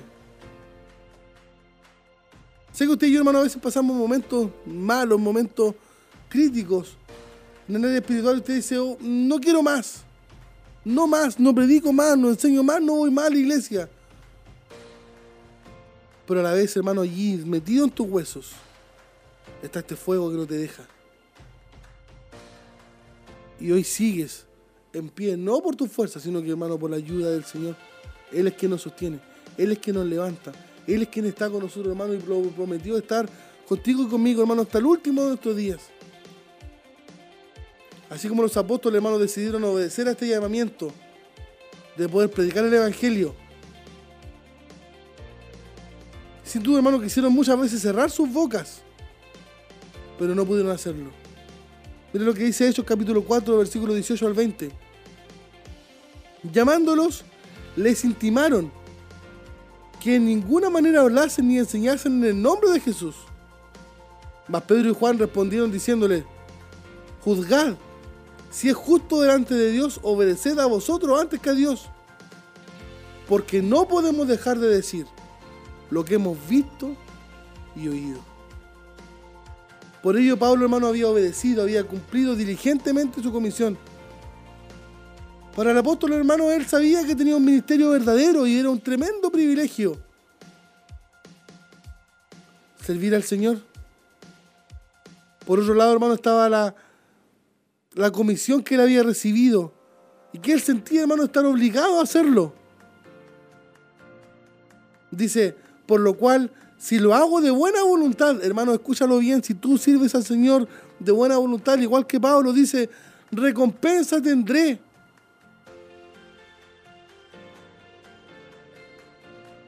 Sé 2.72 2.86
que 2.86 2.92
usted 2.92 3.08
y 3.08 3.12
yo, 3.12 3.20
hermano, 3.20 3.40
a 3.40 3.44
veces 3.44 3.62
pasamos 3.62 3.96
momentos 3.96 4.50
malos, 4.66 5.20
momentos 5.20 5.76
críticos. 6.28 6.98
En 7.68 7.76
el 7.76 7.86
área 7.86 7.98
espiritual 8.00 8.38
usted 8.38 8.56
dice, 8.56 8.80
oh, 8.80 8.98
no 9.00 9.40
quiero 9.40 9.62
más. 9.62 10.04
No 10.84 11.08
más, 11.08 11.40
no 11.40 11.54
predico 11.54 11.94
más, 11.94 12.18
no 12.18 12.30
enseño 12.30 12.64
más, 12.64 12.82
no 12.82 12.96
voy 12.96 13.12
más 13.12 13.28
a 13.28 13.30
la 13.30 13.38
iglesia. 13.38 13.90
Pero 16.28 16.40
a 16.40 16.44
la 16.44 16.54
vez, 16.54 16.76
hermano, 16.76 17.02
allí, 17.02 17.38
metido 17.46 17.86
en 17.86 17.92
tus 17.92 18.08
huesos, 18.08 18.54
está 19.62 19.80
este 19.80 19.96
fuego 19.96 20.32
que 20.32 20.38
no 20.38 20.46
te 20.46 20.56
deja. 20.56 20.84
Y 23.60 23.72
hoy 23.72 23.84
sigues 23.84 24.46
en 24.94 25.10
pie, 25.10 25.38
no 25.38 25.62
por 25.62 25.76
tu 25.76 25.88
fuerza, 25.88 26.20
sino 26.20 26.42
que 26.42 26.50
hermano, 26.50 26.78
por 26.78 26.90
la 26.90 26.98
ayuda 26.98 27.30
del 27.30 27.44
Señor. 27.44 27.76
Él 28.32 28.48
es 28.48 28.54
quien 28.54 28.72
nos 28.72 28.82
sostiene, 28.82 29.20
Él 29.58 29.72
es 29.72 29.80
quien 29.80 29.96
nos 29.96 30.06
levanta, 30.06 30.52
Él 30.88 31.04
es 31.04 31.08
quien 31.10 31.26
está 31.26 31.50
con 31.50 31.62
nosotros, 31.62 31.92
hermano, 31.92 32.14
y 32.14 32.18
prometió 32.18 32.98
estar 32.98 33.28
contigo 33.68 34.04
y 34.04 34.08
conmigo, 34.08 34.42
hermano, 34.42 34.64
hasta 34.64 34.78
el 34.78 34.86
último 34.86 35.22
de 35.22 35.28
nuestros 35.30 35.56
días. 35.56 35.80
Así 38.10 38.28
como 38.28 38.44
los 38.44 38.56
apóstoles, 38.58 38.98
hermanos, 38.98 39.20
decidieron 39.20 39.64
obedecer 39.64 40.08
a 40.08 40.12
este 40.12 40.28
llamamiento 40.28 40.92
de 41.98 42.08
poder 42.08 42.30
predicar 42.30 42.66
el 42.66 42.74
Evangelio. 42.74 43.34
Sin 46.44 46.62
duda, 46.62 46.78
hermano, 46.78 47.02
quisieron 47.02 47.34
muchas 47.34 47.60
veces 47.60 47.82
cerrar 47.82 48.12
sus 48.12 48.32
bocas, 48.32 48.82
pero 50.20 50.36
no 50.36 50.46
pudieron 50.46 50.72
hacerlo. 50.72 51.10
Mire 52.12 52.26
lo 52.26 52.34
que 52.34 52.44
dice 52.44 52.68
Hechos 52.68 52.86
capítulo 52.86 53.24
4, 53.24 53.58
versículo 53.58 53.96
18 53.96 54.28
al 54.28 54.34
20. 54.34 54.70
Llamándolos, 56.52 57.24
les 57.76 58.04
intimaron 58.04 58.72
que 60.04 60.16
en 60.16 60.26
ninguna 60.26 60.70
manera 60.70 61.00
hablasen 61.00 61.48
ni 61.48 61.58
enseñasen 61.58 62.22
en 62.22 62.30
el 62.30 62.42
nombre 62.42 62.70
de 62.72 62.82
Jesús. 62.82 63.16
Mas 64.50 64.64
Pedro 64.64 64.92
y 64.92 64.94
Juan 64.94 65.18
respondieron 65.18 65.72
diciéndole, 65.72 66.26
juzgad, 67.24 67.76
si 68.52 68.68
es 68.68 68.76
justo 68.76 69.22
delante 69.22 69.56
de 69.56 69.72
Dios, 69.72 70.02
obedeced 70.04 70.60
a 70.60 70.66
vosotros 70.66 71.22
antes 71.22 71.40
que 71.40 71.50
a 71.50 71.54
Dios. 71.54 71.86
Porque 73.30 73.62
no 73.62 73.88
podemos 73.88 74.28
dejar 74.28 74.60
de 74.60 74.68
decir 74.68 75.08
lo 75.90 76.04
que 76.04 76.16
hemos 76.16 76.38
visto 76.50 76.98
y 77.74 77.88
oído. 77.88 78.20
Por 80.02 80.18
ello 80.18 80.38
Pablo 80.38 80.66
hermano 80.66 80.88
había 80.88 81.08
obedecido, 81.08 81.64
había 81.64 81.86
cumplido 81.86 82.36
diligentemente 82.36 83.24
su 83.24 83.32
comisión. 83.32 83.78
Para 85.56 85.72
el 85.72 85.78
apóstol 85.78 86.14
hermano 86.14 86.50
él 86.52 86.66
sabía 86.66 87.06
que 87.06 87.16
tenía 87.16 87.36
un 87.36 87.46
ministerio 87.46 87.92
verdadero 87.92 88.48
y 88.48 88.58
era 88.58 88.70
un 88.70 88.80
tremendo 88.80 89.32
privilegio. 89.32 89.98
Servir 92.84 93.14
al 93.14 93.24
Señor. 93.24 93.60
Por 95.46 95.60
otro 95.60 95.76
lado 95.76 95.94
hermano 95.94 96.16
estaba 96.16 96.50
la, 96.50 96.76
la 97.94 98.12
comisión 98.12 98.64
que 98.64 98.76
él 98.76 98.82
había 98.82 99.04
recibido 99.04 99.74
y 100.32 100.40
que 100.40 100.54
él 100.54 100.62
sentía 100.62 101.02
hermano 101.02 101.24
estar 101.24 101.46
obligado 101.46 102.00
a 102.00 102.04
hacerlo. 102.04 102.54
Dice, 105.12 105.56
por 105.86 106.00
lo 106.00 106.16
cual 106.16 106.52
si 106.80 106.98
lo 106.98 107.14
hago 107.14 107.40
de 107.40 107.52
buena 107.52 107.84
voluntad, 107.84 108.44
hermano, 108.44 108.74
escúchalo 108.74 109.20
bien, 109.20 109.44
si 109.44 109.54
tú 109.54 109.78
sirves 109.78 110.16
al 110.16 110.24
Señor 110.24 110.68
de 111.00 111.12
buena 111.12 111.38
voluntad, 111.38 111.78
igual 111.78 112.08
que 112.08 112.20
Pablo 112.20 112.52
dice, 112.52 112.90
recompensa 113.32 114.20
tendré. 114.20 114.82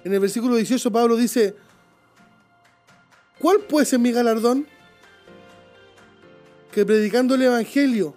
En 0.05 0.13
el 0.13 0.19
versículo 0.19 0.55
18 0.55 0.91
Pablo 0.91 1.15
dice, 1.15 1.55
¿cuál 3.39 3.61
puede 3.61 3.87
ser 3.87 3.97
mi 3.97 4.11
galardón? 4.11 4.67
Que 6.71 6.85
predicando 6.85 7.33
el 7.33 7.41
Evangelio, 7.41 8.15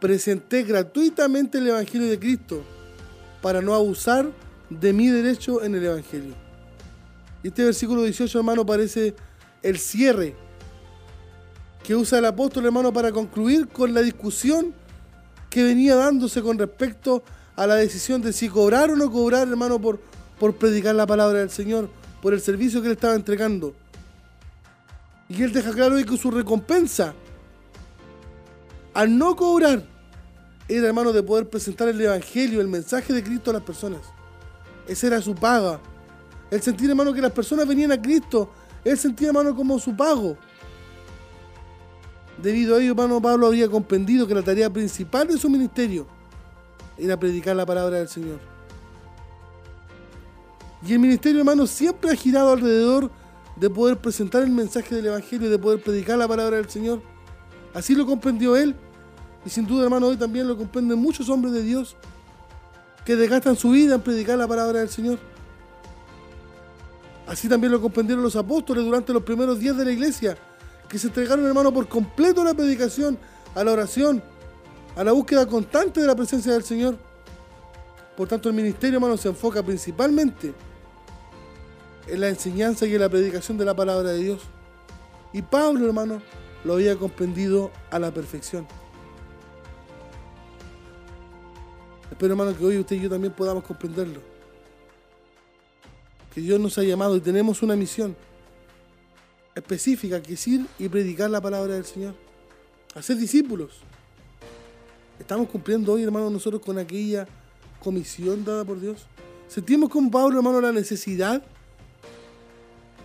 presenté 0.00 0.62
gratuitamente 0.62 1.58
el 1.58 1.66
Evangelio 1.66 2.08
de 2.08 2.20
Cristo 2.20 2.62
para 3.42 3.60
no 3.60 3.74
abusar 3.74 4.30
de 4.70 4.92
mi 4.92 5.08
derecho 5.08 5.60
en 5.64 5.74
el 5.74 5.84
Evangelio. 5.84 6.34
Este 7.42 7.64
versículo 7.64 8.04
18, 8.04 8.38
hermano, 8.38 8.64
parece 8.64 9.16
el 9.60 9.78
cierre 9.78 10.36
que 11.82 11.96
usa 11.96 12.20
el 12.20 12.26
apóstol, 12.26 12.66
hermano, 12.66 12.92
para 12.92 13.10
concluir 13.10 13.66
con 13.66 13.92
la 13.92 14.02
discusión 14.02 14.72
que 15.50 15.64
venía 15.64 15.96
dándose 15.96 16.40
con 16.42 16.56
respecto 16.56 17.24
a 17.56 17.66
la 17.66 17.74
decisión 17.74 18.22
de 18.22 18.32
si 18.32 18.48
cobrar 18.48 18.90
o 18.92 18.96
no 18.96 19.10
cobrar, 19.10 19.48
hermano, 19.48 19.80
por, 19.80 20.00
por 20.38 20.54
predicar 20.56 20.94
la 20.94 21.06
palabra 21.06 21.40
del 21.40 21.50
Señor, 21.50 21.88
por 22.22 22.34
el 22.34 22.40
servicio 22.40 22.80
que 22.80 22.88
él 22.88 22.94
estaba 22.94 23.14
entregando. 23.14 23.74
Y 25.28 25.42
él 25.42 25.52
deja 25.52 25.72
claro 25.72 25.96
que 25.96 26.16
su 26.16 26.30
recompensa, 26.30 27.14
al 28.92 29.16
no 29.16 29.34
cobrar, 29.36 29.84
era, 30.68 30.86
hermano, 30.86 31.12
de 31.12 31.22
poder 31.22 31.48
presentar 31.48 31.88
el 31.88 32.00
Evangelio, 32.00 32.60
el 32.60 32.68
mensaje 32.68 33.12
de 33.12 33.22
Cristo 33.22 33.50
a 33.50 33.54
las 33.54 33.62
personas. 33.62 34.00
Esa 34.88 35.06
era 35.08 35.20
su 35.20 35.34
paga, 35.34 35.80
el 36.50 36.62
sentir, 36.62 36.88
hermano, 36.88 37.12
que 37.12 37.20
las 37.20 37.32
personas 37.32 37.66
venían 37.66 37.92
a 37.92 38.00
Cristo. 38.00 38.50
Él 38.84 38.98
sentía, 38.98 39.28
hermano, 39.28 39.54
como 39.54 39.78
su 39.78 39.96
pago. 39.96 40.36
Debido 42.42 42.76
a 42.76 42.80
ello, 42.80 42.92
hermano, 42.92 43.20
Pablo 43.20 43.46
había 43.46 43.68
comprendido 43.68 44.26
que 44.26 44.34
la 44.34 44.42
tarea 44.42 44.70
principal 44.70 45.26
de 45.28 45.38
su 45.38 45.48
ministerio 45.48 46.06
era 46.98 47.18
predicar 47.18 47.56
la 47.56 47.64
palabra 47.66 47.98
del 47.98 48.08
Señor. 48.08 48.53
Y 50.86 50.92
el 50.92 50.98
ministerio, 50.98 51.38
hermano, 51.38 51.66
siempre 51.66 52.10
ha 52.10 52.14
girado 52.14 52.52
alrededor 52.52 53.10
de 53.56 53.70
poder 53.70 53.96
presentar 53.98 54.42
el 54.42 54.50
mensaje 54.50 54.94
del 54.94 55.06
Evangelio, 55.06 55.48
de 55.48 55.58
poder 55.58 55.82
predicar 55.82 56.18
la 56.18 56.28
palabra 56.28 56.58
del 56.58 56.68
Señor. 56.68 57.00
Así 57.72 57.94
lo 57.94 58.04
comprendió 58.04 58.56
él. 58.56 58.76
Y 59.46 59.50
sin 59.50 59.66
duda, 59.66 59.84
hermano, 59.84 60.08
hoy 60.08 60.16
también 60.16 60.46
lo 60.46 60.56
comprenden 60.56 60.98
muchos 60.98 61.28
hombres 61.28 61.54
de 61.54 61.62
Dios 61.62 61.96
que 63.04 63.16
desgastan 63.16 63.56
su 63.56 63.70
vida 63.70 63.94
en 63.94 64.00
predicar 64.02 64.36
la 64.36 64.46
palabra 64.46 64.80
del 64.80 64.88
Señor. 64.88 65.18
Así 67.26 67.48
también 67.48 67.72
lo 67.72 67.80
comprendieron 67.80 68.22
los 68.22 68.36
apóstoles 68.36 68.84
durante 68.84 69.12
los 69.12 69.22
primeros 69.22 69.58
días 69.58 69.76
de 69.76 69.84
la 69.86 69.92
iglesia, 69.92 70.36
que 70.88 70.98
se 70.98 71.06
entregaron, 71.06 71.46
hermano, 71.46 71.72
por 71.72 71.88
completo 71.88 72.42
a 72.42 72.44
la 72.44 72.54
predicación, 72.54 73.18
a 73.54 73.64
la 73.64 73.72
oración, 73.72 74.22
a 74.96 75.04
la 75.04 75.12
búsqueda 75.12 75.46
constante 75.46 76.00
de 76.00 76.06
la 76.06 76.14
presencia 76.14 76.52
del 76.52 76.64
Señor. 76.64 76.98
Por 78.16 78.28
tanto, 78.28 78.50
el 78.50 78.54
ministerio, 78.54 78.96
hermano, 78.96 79.16
se 79.16 79.28
enfoca 79.28 79.62
principalmente 79.62 80.52
en 82.06 82.20
la 82.20 82.28
enseñanza 82.28 82.86
y 82.86 82.94
en 82.94 83.00
la 83.00 83.08
predicación 83.08 83.58
de 83.58 83.64
la 83.64 83.74
palabra 83.74 84.12
de 84.12 84.22
Dios. 84.22 84.42
Y 85.32 85.42
Pablo, 85.42 85.86
hermano, 85.86 86.22
lo 86.64 86.74
había 86.74 86.96
comprendido 86.96 87.70
a 87.90 87.98
la 87.98 88.12
perfección. 88.12 88.66
Espero, 92.10 92.32
hermano, 92.32 92.56
que 92.56 92.64
hoy 92.64 92.78
usted 92.78 92.96
y 92.96 93.00
yo 93.00 93.10
también 93.10 93.32
podamos 93.32 93.64
comprenderlo 93.64 94.34
que 96.34 96.40
Dios 96.40 96.58
nos 96.58 96.76
ha 96.78 96.82
llamado 96.82 97.16
y 97.16 97.20
tenemos 97.20 97.62
una 97.62 97.76
misión 97.76 98.16
específica 99.54 100.20
que 100.20 100.34
es 100.34 100.48
ir 100.48 100.66
y 100.80 100.88
predicar 100.88 101.30
la 101.30 101.40
palabra 101.40 101.74
del 101.74 101.84
Señor, 101.84 102.14
hacer 102.96 103.16
discípulos. 103.16 103.78
Estamos 105.20 105.48
cumpliendo 105.48 105.92
hoy, 105.92 106.02
hermano, 106.02 106.28
nosotros 106.28 106.60
con 106.60 106.76
aquella 106.76 107.28
comisión 107.80 108.44
dada 108.44 108.64
por 108.64 108.80
Dios. 108.80 109.06
Sentimos 109.46 109.90
con 109.90 110.10
Pablo, 110.10 110.38
hermano, 110.38 110.60
la 110.60 110.72
necesidad 110.72 111.40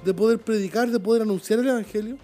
de 0.04 0.14
poder 0.14 0.40
predicar, 0.40 0.90
de 0.90 1.00
poder 1.00 1.22
anunciar 1.22 1.60
el 1.60 1.68
Evangelio. 1.68 2.18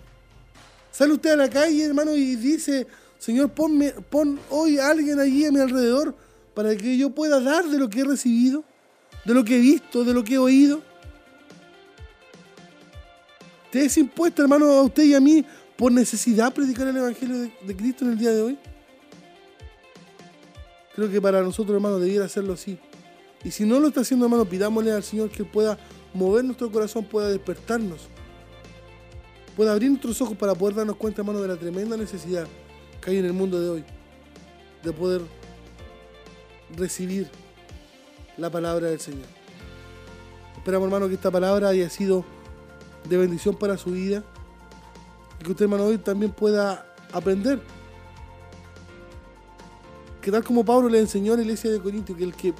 Sale 0.92 1.14
usted 1.14 1.32
a 1.32 1.36
la 1.36 1.50
calle, 1.50 1.84
hermano, 1.84 2.16
y 2.16 2.36
dice, 2.36 2.88
Señor, 3.18 3.52
ponme, 3.52 3.92
pon 4.10 4.40
hoy 4.50 4.78
a 4.78 4.90
alguien 4.90 5.20
allí 5.20 5.46
a 5.46 5.52
mi 5.52 5.60
alrededor 5.60 6.16
para 6.54 6.76
que 6.76 6.98
yo 6.98 7.10
pueda 7.10 7.40
dar 7.42 7.66
de 7.66 7.78
lo 7.78 7.90
que 7.90 8.00
he 8.00 8.04
recibido, 8.06 8.64
de 9.26 9.34
lo 9.34 9.44
que 9.44 9.58
he 9.58 9.60
visto, 9.60 10.04
de 10.04 10.14
lo 10.14 10.24
que 10.24 10.36
he 10.36 10.38
oído. 10.38 10.82
¿Te 13.72 13.84
es 13.84 13.98
impuesto, 13.98 14.42
hermano, 14.42 14.68
a 14.72 14.84
usted 14.84 15.04
y 15.04 15.14
a 15.16 15.20
mí 15.20 15.46
por 15.76 15.92
necesidad 15.92 16.54
predicar 16.54 16.88
el 16.88 16.96
Evangelio 16.96 17.52
de, 17.62 17.76
Cristo 17.76 18.06
en 18.06 18.12
el 18.12 18.18
día 18.18 18.32
de 18.32 18.42
hoy? 18.42 18.58
Creo 20.96 21.12
que 21.12 21.22
para 21.22 21.42
nosotros, 21.42 21.76
hermano, 21.76 22.00
debiera 22.00 22.24
hacerlo 22.24 22.54
así. 22.54 22.80
Y 23.44 23.52
si 23.52 23.66
no 23.66 23.82
lo 23.82 23.90
está 23.90 24.00
haciendo, 24.00 24.28
hermano, 24.28 24.46
pidámosle 24.46 24.94
al 24.94 25.04
Señor 25.04 25.30
que 25.30 25.44
pueda 25.44 25.78
mover 26.16 26.46
nuestro 26.46 26.72
corazón, 26.72 27.04
pueda 27.04 27.30
despertarnos, 27.30 28.08
pueda 29.56 29.74
abrir 29.74 29.90
nuestros 29.90 30.20
ojos 30.22 30.38
para 30.38 30.56
poder 30.56 30.76
darnos 30.76 30.96
cuenta, 30.96 31.22
hermano, 31.22 31.42
de 31.42 31.50
la 31.50 31.58
tremenda 31.58 31.98
necesidad 31.98 32.48
que 33.02 33.12
hay 33.12 33.18
en 33.18 33.26
el 33.26 33.34
mundo 33.34 33.60
de 33.60 33.70
hoy, 33.70 33.84
de 34.82 34.92
poder 34.94 35.22
recibir 36.76 37.30
la 38.38 38.50
palabra 38.50 38.88
del 38.88 39.00
Señor. 39.00 39.28
Esperamos, 40.58 40.88
hermano, 40.88 41.08
que 41.10 41.16
esta 41.16 41.30
palabra 41.30 41.70
haya 41.70 41.90
sido 41.90 42.26
de 43.08 43.18
bendición 43.18 43.56
para 43.56 43.78
su 43.78 43.92
vida 43.92 44.24
y 45.40 45.44
que 45.44 45.52
usted, 45.52 45.66
hermano, 45.66 45.86
hoy 45.86 45.98
también 45.98 46.32
pueda 46.32 46.96
aprender. 47.12 47.62
Que 50.22 50.32
tal 50.32 50.44
como 50.44 50.66
Pablo 50.66 50.90
le 50.90 51.00
enseñó 51.00 51.34
a 51.34 51.36
la 51.36 51.44
iglesia 51.44 51.70
de 51.70 51.80
Corinto, 51.80 52.16
que 52.16 52.24
el 52.24 52.34
que 52.34 52.54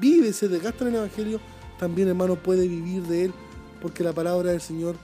vive, 0.00 0.32
se 0.32 0.48
desgasta 0.48 0.84
en 0.84 0.90
el 0.90 0.96
Evangelio, 0.96 1.40
también, 1.78 2.08
hermano, 2.08 2.36
puede 2.36 2.66
vivir 2.66 3.02
de 3.04 3.26
él, 3.26 3.34
porque 3.80 4.02
la 4.02 4.12
palabra 4.12 4.50
del 4.50 4.60
Señor 4.60 4.96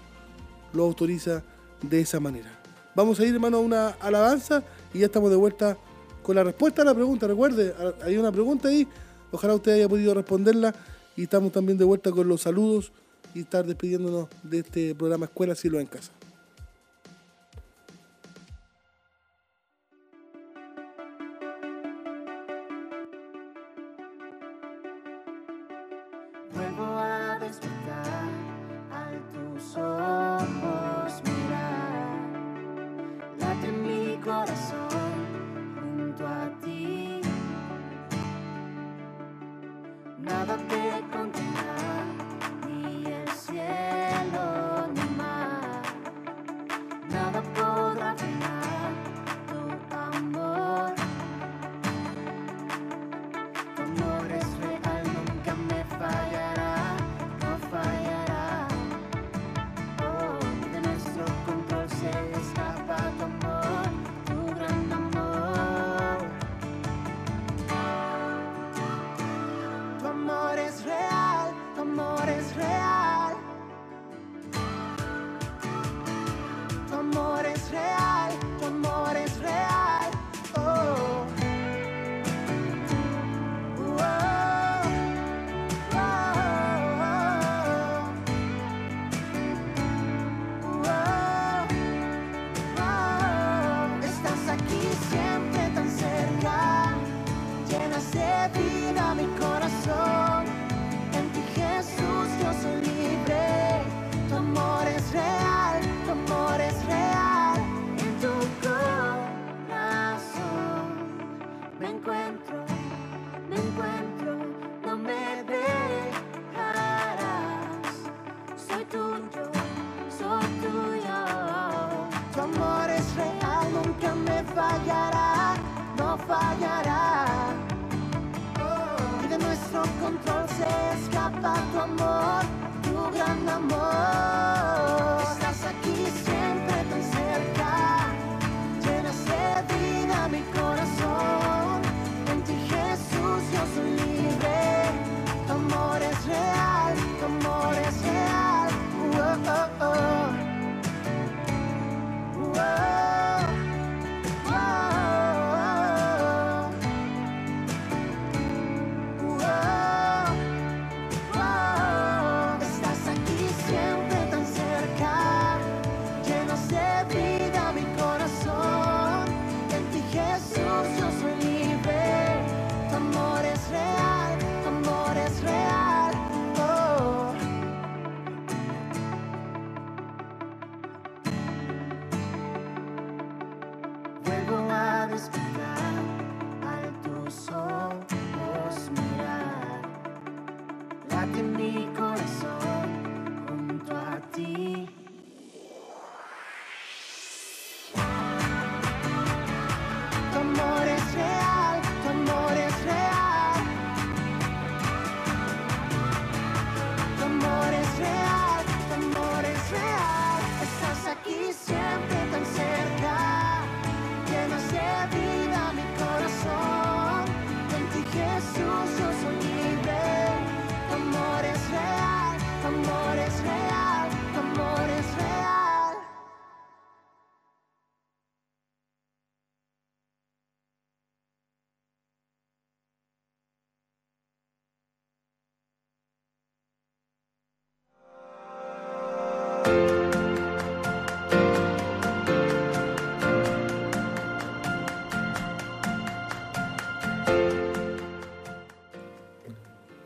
lo 0.73 0.85
autoriza 0.85 1.43
de 1.81 2.01
esa 2.01 2.21
manera. 2.21 2.61
Vamos 2.95 3.19
a 3.21 3.25
ir, 3.25 3.35
hermano, 3.35 3.59
a 3.59 3.61
una 3.61 3.89
alabanza 4.01 4.63
y 4.93 5.01
ya 5.01 5.07
estamos 5.07 5.31
de 5.31 5.37
vuelta 5.37 5.77
con 6.23 6.37
la 6.37 6.45
respuesta 6.45 6.83
a 6.83 6.85
la 6.85 6.95
pregunta. 6.95 7.27
Recuerde, 7.27 7.75
hay 8.03 8.17
una 8.17 8.33
pregunta 8.33 8.69
ahí, 8.69 8.87
ojalá 9.31 9.55
usted 9.55 9.73
haya 9.73 9.89
podido 9.89 10.15
responderla 10.15 10.75
y 11.17 11.25
estamos 11.25 11.53
también 11.53 11.79
de 11.79 11.85
vuelta 11.85 12.11
con 12.11 12.29
los 12.29 12.43
saludos 12.43 12.93
y 13.35 13.41
estar 13.41 13.67
despidiéndonos 13.67 14.29
de 14.43 14.59
este 14.61 14.95
programa 14.95 15.27
Escuela 15.27 15.55
Silo 15.55 15.81
en 15.81 15.87
Casa. 15.87 16.13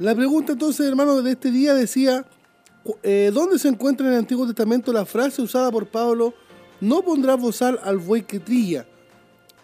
La 0.08 0.14
pregunta 0.14 0.52
entonces, 0.52 0.86
hermano, 0.86 1.20
de 1.20 1.32
este 1.32 1.50
día 1.50 1.74
decía, 1.74 2.24
eh, 3.02 3.30
¿dónde 3.30 3.58
se 3.58 3.68
encuentra 3.68 4.06
en 4.06 4.14
el 4.14 4.20
Antiguo 4.20 4.46
Testamento 4.46 4.90
la 4.90 5.04
frase 5.04 5.42
usada 5.42 5.70
por 5.70 5.86
Pablo, 5.86 6.32
no 6.80 7.02
pondrás 7.02 7.38
bozal 7.38 7.78
al 7.84 7.98
buey 7.98 8.22
que 8.22 8.40
trilla? 8.40 8.86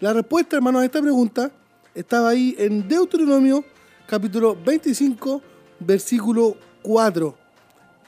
La 0.00 0.12
respuesta, 0.12 0.56
hermano, 0.56 0.80
a 0.80 0.84
esta 0.84 1.00
pregunta 1.00 1.50
estaba 1.94 2.28
ahí 2.28 2.54
en 2.58 2.86
Deuteronomio 2.86 3.64
capítulo 4.06 4.54
25, 4.54 5.40
versículo 5.80 6.58
4. 6.82 7.34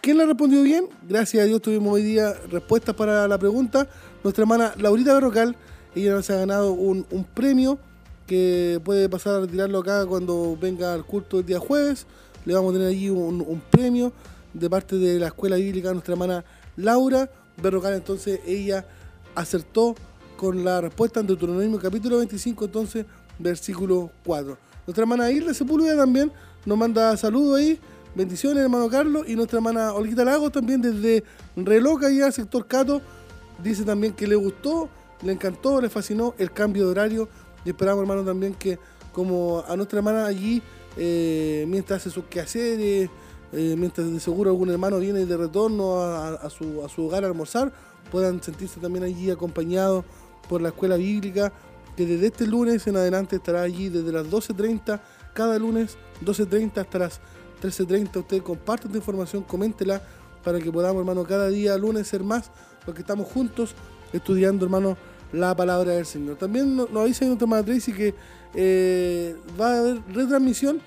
¿Quién 0.03 0.19
la 0.19 0.27
respondió 0.27 0.63
bien? 0.63 0.91
Gracias 1.09 1.43
a 1.43 1.47
Dios 1.47 1.63
tuvimos 1.63 1.95
hoy 1.95 2.03
día 2.03 2.35
respuestas 2.51 2.95
para 2.95 3.27
la 3.27 3.39
pregunta. 3.39 3.89
Nuestra 4.23 4.43
hermana 4.43 4.75
Laurita 4.77 5.15
Berrocal, 5.15 5.57
ella 5.95 6.13
nos 6.13 6.29
ha 6.29 6.37
ganado 6.37 6.73
un, 6.75 7.07
un 7.11 7.25
premio 7.25 7.79
que 8.27 8.81
puede 8.85 9.09
pasar 9.09 9.37
a 9.37 9.41
retirarlo 9.41 9.79
acá 9.79 10.05
cuando 10.05 10.57
venga 10.61 10.93
al 10.93 11.07
culto 11.07 11.39
el 11.39 11.47
día 11.47 11.59
jueves. 11.59 12.07
Le 12.47 12.55
vamos 12.55 12.71
a 12.71 12.75
tener 12.75 12.89
allí 12.89 13.11
un, 13.11 13.61
premio 13.71 14.13
de 14.55 14.71
parte 14.71 14.95
de 14.97 15.19
la 15.19 15.27
escuela 15.27 15.57
bíblica, 15.57 15.93
nuestra 15.93 16.13
hermana 16.15 16.45
Laura 16.77 17.29
Berrocal. 17.61 17.95
Entonces 17.95 18.39
ella 18.47 18.87
acertó 19.35 19.97
con 20.37 20.65
la 20.65 20.81
respuesta 20.81 21.19
en 21.19 21.27
Deuteronomio 21.27 21.77
capítulo 21.81 22.19
25, 22.19 22.67
entonces 22.67 23.05
versículo 23.41 24.13
4. 24.25 24.57
Nuestra 24.87 25.03
hermana 25.03 25.29
Irle 25.33 25.55
Sepúlveda 25.55 25.97
también 25.97 26.31
nos 26.65 26.79
manda 26.79 27.17
saludos 27.17 27.59
ahí. 27.59 27.81
Bendiciones, 28.15 28.63
hermano 28.63 28.89
Carlos. 28.89 29.25
Y 29.27 29.35
nuestra 29.35 29.59
hermana 29.59 29.93
Olguita 29.93 30.25
Lagos 30.25 30.53
también 30.53 30.81
desde 30.81 31.25
Reloca, 31.57 32.07
allá, 32.07 32.31
sector 32.31 32.65
Cato. 32.69 33.03
Dice 33.61 33.83
también 33.83 34.13
que 34.13 34.29
le 34.29 34.37
gustó, 34.37 34.89
le 35.23 35.33
encantó, 35.33 35.81
le 35.81 35.91
fascinó 35.91 36.37
el 36.39 36.53
cambio 36.53 36.85
de 36.85 36.91
horario. 36.93 37.29
Y 37.65 37.71
esperamos, 37.71 38.03
hermano, 38.03 38.23
también 38.23 38.55
que 38.55 38.79
como 39.13 39.65
a 39.67 39.75
nuestra 39.75 39.99
hermana 39.99 40.27
allí, 40.27 40.63
eh, 40.97 41.65
mientras 41.69 42.01
hace 42.01 42.11
sus 42.11 42.25
quehaceres, 42.25 43.11
eh, 43.53 43.75
mientras 43.77 44.11
de 44.11 44.21
seguro 44.21 44.51
algún 44.51 44.71
hermano 44.71 44.99
viene 44.99 45.25
de 45.25 45.37
retorno 45.37 46.03
a, 46.03 46.51
su, 46.51 46.85
a 46.85 46.89
su 46.89 47.07
hogar 47.07 47.25
a 47.25 47.29
almorzar, 47.29 47.73
puedan 48.11 48.43
sentirse 48.43 48.81
también 48.81 49.05
allí 49.05 49.31
acompañados 49.31 50.05
por 50.49 50.61
la 50.61 50.69
escuela 50.69 50.97
bíblica, 50.97 51.53
que 51.97 52.07
desde 52.07 52.27
este 52.27 52.47
lunes 52.47 52.87
en 52.87 52.97
adelante 52.97 53.37
estará 53.37 53.63
allí 53.63 53.89
desde 53.89 54.13
las 54.13 54.27
12.30, 54.27 55.01
cada 55.33 55.59
lunes 55.59 55.97
12.30 56.25 56.79
hasta 56.79 56.99
las 56.99 57.21
13.30. 57.63 58.19
Usted 58.19 58.43
comparte 58.43 58.87
esta 58.87 58.99
información, 58.99 59.43
coméntela 59.43 60.03
para 60.45 60.61
que 60.61 60.71
podamos, 60.71 61.01
hermano, 61.01 61.25
cada 61.25 61.49
día 61.49 61.77
lunes 61.77 62.07
ser 62.07 62.23
más, 62.23 62.51
porque 62.85 63.01
estamos 63.01 63.27
juntos 63.27 63.75
estudiando, 64.13 64.65
hermano, 64.65 64.97
la 65.33 65.55
palabra 65.55 65.93
del 65.93 66.07
Señor. 66.07 66.37
También 66.37 66.77
nos, 66.77 66.89
avisa 66.91 67.25
nuestra 67.25 67.45
hermana 67.45 67.65
Tracy 67.65 67.93
que 67.93 68.15
eh, 68.55 69.37
va 69.61 69.75
a 69.75 69.79
haber 69.79 70.03
retransmisión 70.13 70.81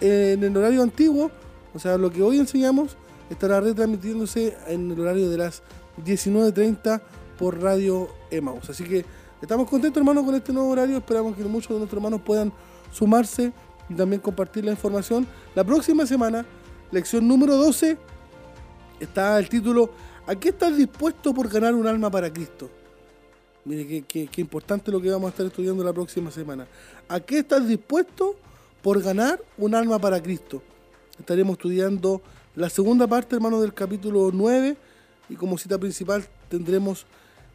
en 0.00 0.42
el 0.42 0.56
horario 0.56 0.82
antiguo, 0.82 1.30
o 1.74 1.78
sea, 1.78 1.98
lo 1.98 2.10
que 2.10 2.22
hoy 2.22 2.38
enseñamos 2.38 2.96
estará 3.30 3.60
retransmitiéndose 3.60 4.56
en 4.68 4.90
el 4.90 5.00
horario 5.00 5.28
de 5.30 5.38
las 5.38 5.62
19.30 6.04 7.00
por 7.38 7.60
Radio 7.60 8.08
Emaus. 8.30 8.68
Así 8.70 8.84
que 8.84 9.04
estamos 9.42 9.68
contentos, 9.68 10.00
hermanos, 10.00 10.24
con 10.24 10.34
este 10.34 10.52
nuevo 10.52 10.70
horario. 10.70 10.96
Esperamos 10.96 11.36
que 11.36 11.44
muchos 11.44 11.70
de 11.70 11.78
nuestros 11.78 11.98
hermanos 11.98 12.20
puedan 12.24 12.52
sumarse 12.92 13.52
y 13.88 13.94
también 13.94 14.20
compartir 14.20 14.64
la 14.64 14.70
información. 14.70 15.26
La 15.54 15.64
próxima 15.64 16.06
semana, 16.06 16.46
lección 16.90 17.26
número 17.26 17.56
12, 17.56 17.98
está 19.00 19.38
el 19.38 19.48
título 19.48 19.90
¿A 20.26 20.34
qué 20.34 20.48
estás 20.48 20.76
dispuesto 20.76 21.32
por 21.32 21.48
ganar 21.48 21.74
un 21.74 21.86
alma 21.86 22.10
para 22.10 22.32
Cristo? 22.32 22.68
Mire 23.66 24.04
qué, 24.06 24.26
qué- 24.28 24.40
importante 24.40 24.92
lo 24.92 25.00
que 25.00 25.10
vamos 25.10 25.26
a 25.26 25.30
estar 25.30 25.44
estudiando 25.44 25.82
la 25.82 25.92
próxima 25.92 26.30
semana. 26.30 26.66
¿A 27.08 27.18
qué 27.18 27.40
estás 27.40 27.66
dispuesto 27.66 28.36
por 28.80 29.02
ganar 29.02 29.42
un 29.58 29.74
alma 29.74 29.98
para 29.98 30.22
Cristo? 30.22 30.62
Estaremos 31.18 31.54
estudiando 31.56 32.22
la 32.54 32.70
segunda 32.70 33.08
parte, 33.08 33.34
hermano, 33.34 33.60
del 33.60 33.74
capítulo 33.74 34.30
9 34.32 34.76
y 35.28 35.34
como 35.34 35.58
cita 35.58 35.78
principal 35.78 36.24
tendremos 36.48 37.06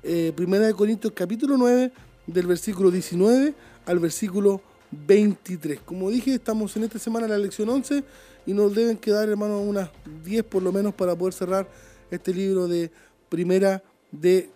eh, 0.03 0.33
Primera 0.35 0.67
de 0.67 0.73
Corintios 0.73 1.13
capítulo 1.15 1.55
9 1.57 1.91
del 2.27 2.45
versículo 2.45 2.91
19 2.91 3.53
al 3.85 3.99
versículo 3.99 4.61
23. 4.91 5.79
Como 5.79 6.09
dije, 6.09 6.33
estamos 6.33 6.75
en 6.75 6.83
esta 6.83 6.99
semana 6.99 7.25
en 7.25 7.31
la 7.31 7.37
lección 7.37 7.69
11 7.69 8.03
y 8.45 8.53
nos 8.53 8.75
deben 8.75 8.97
quedar, 8.97 9.29
hermano, 9.29 9.61
unas 9.61 9.89
10 10.25 10.43
por 10.43 10.61
lo 10.61 10.73
menos 10.73 10.93
para 10.93 11.15
poder 11.15 11.33
cerrar 11.33 11.69
este 12.09 12.33
libro 12.33 12.67
de 12.67 12.91
Primera 13.29 13.81
de 14.11 14.49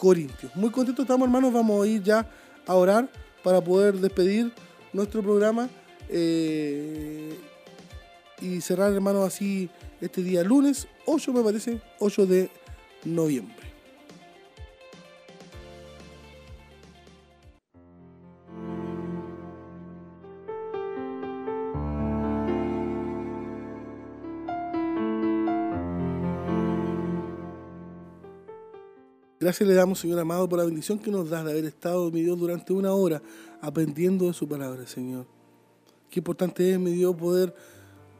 Corintios. 0.00 0.56
Muy 0.56 0.70
contentos 0.70 1.02
estamos, 1.02 1.26
hermanos. 1.26 1.52
Vamos 1.52 1.84
a 1.84 1.86
ir 1.86 2.02
ya 2.02 2.26
a 2.66 2.74
orar 2.74 3.06
para 3.44 3.60
poder 3.60 3.94
despedir 3.96 4.50
nuestro 4.94 5.22
programa 5.22 5.68
eh, 6.08 7.38
y 8.40 8.62
cerrar, 8.62 8.94
hermanos, 8.94 9.26
así 9.26 9.68
este 10.00 10.22
día 10.22 10.42
lunes 10.42 10.88
8, 11.04 11.34
me 11.34 11.42
parece, 11.42 11.82
8 11.98 12.24
de 12.24 12.50
noviembre. 13.04 13.59
Gracias 29.42 29.66
le 29.66 29.74
damos, 29.74 29.98
Señor 29.98 30.18
amado, 30.18 30.46
por 30.46 30.58
la 30.58 30.66
bendición 30.66 30.98
que 30.98 31.10
nos 31.10 31.30
das 31.30 31.46
de 31.46 31.52
haber 31.52 31.64
estado, 31.64 32.10
mi 32.10 32.20
Dios, 32.20 32.38
durante 32.38 32.74
una 32.74 32.92
hora 32.92 33.22
aprendiendo 33.62 34.26
de 34.26 34.34
su 34.34 34.46
palabra, 34.46 34.86
Señor. 34.86 35.24
Qué 36.10 36.20
importante 36.20 36.70
es, 36.70 36.78
mi 36.78 36.90
Dios, 36.90 37.16
poder 37.16 37.54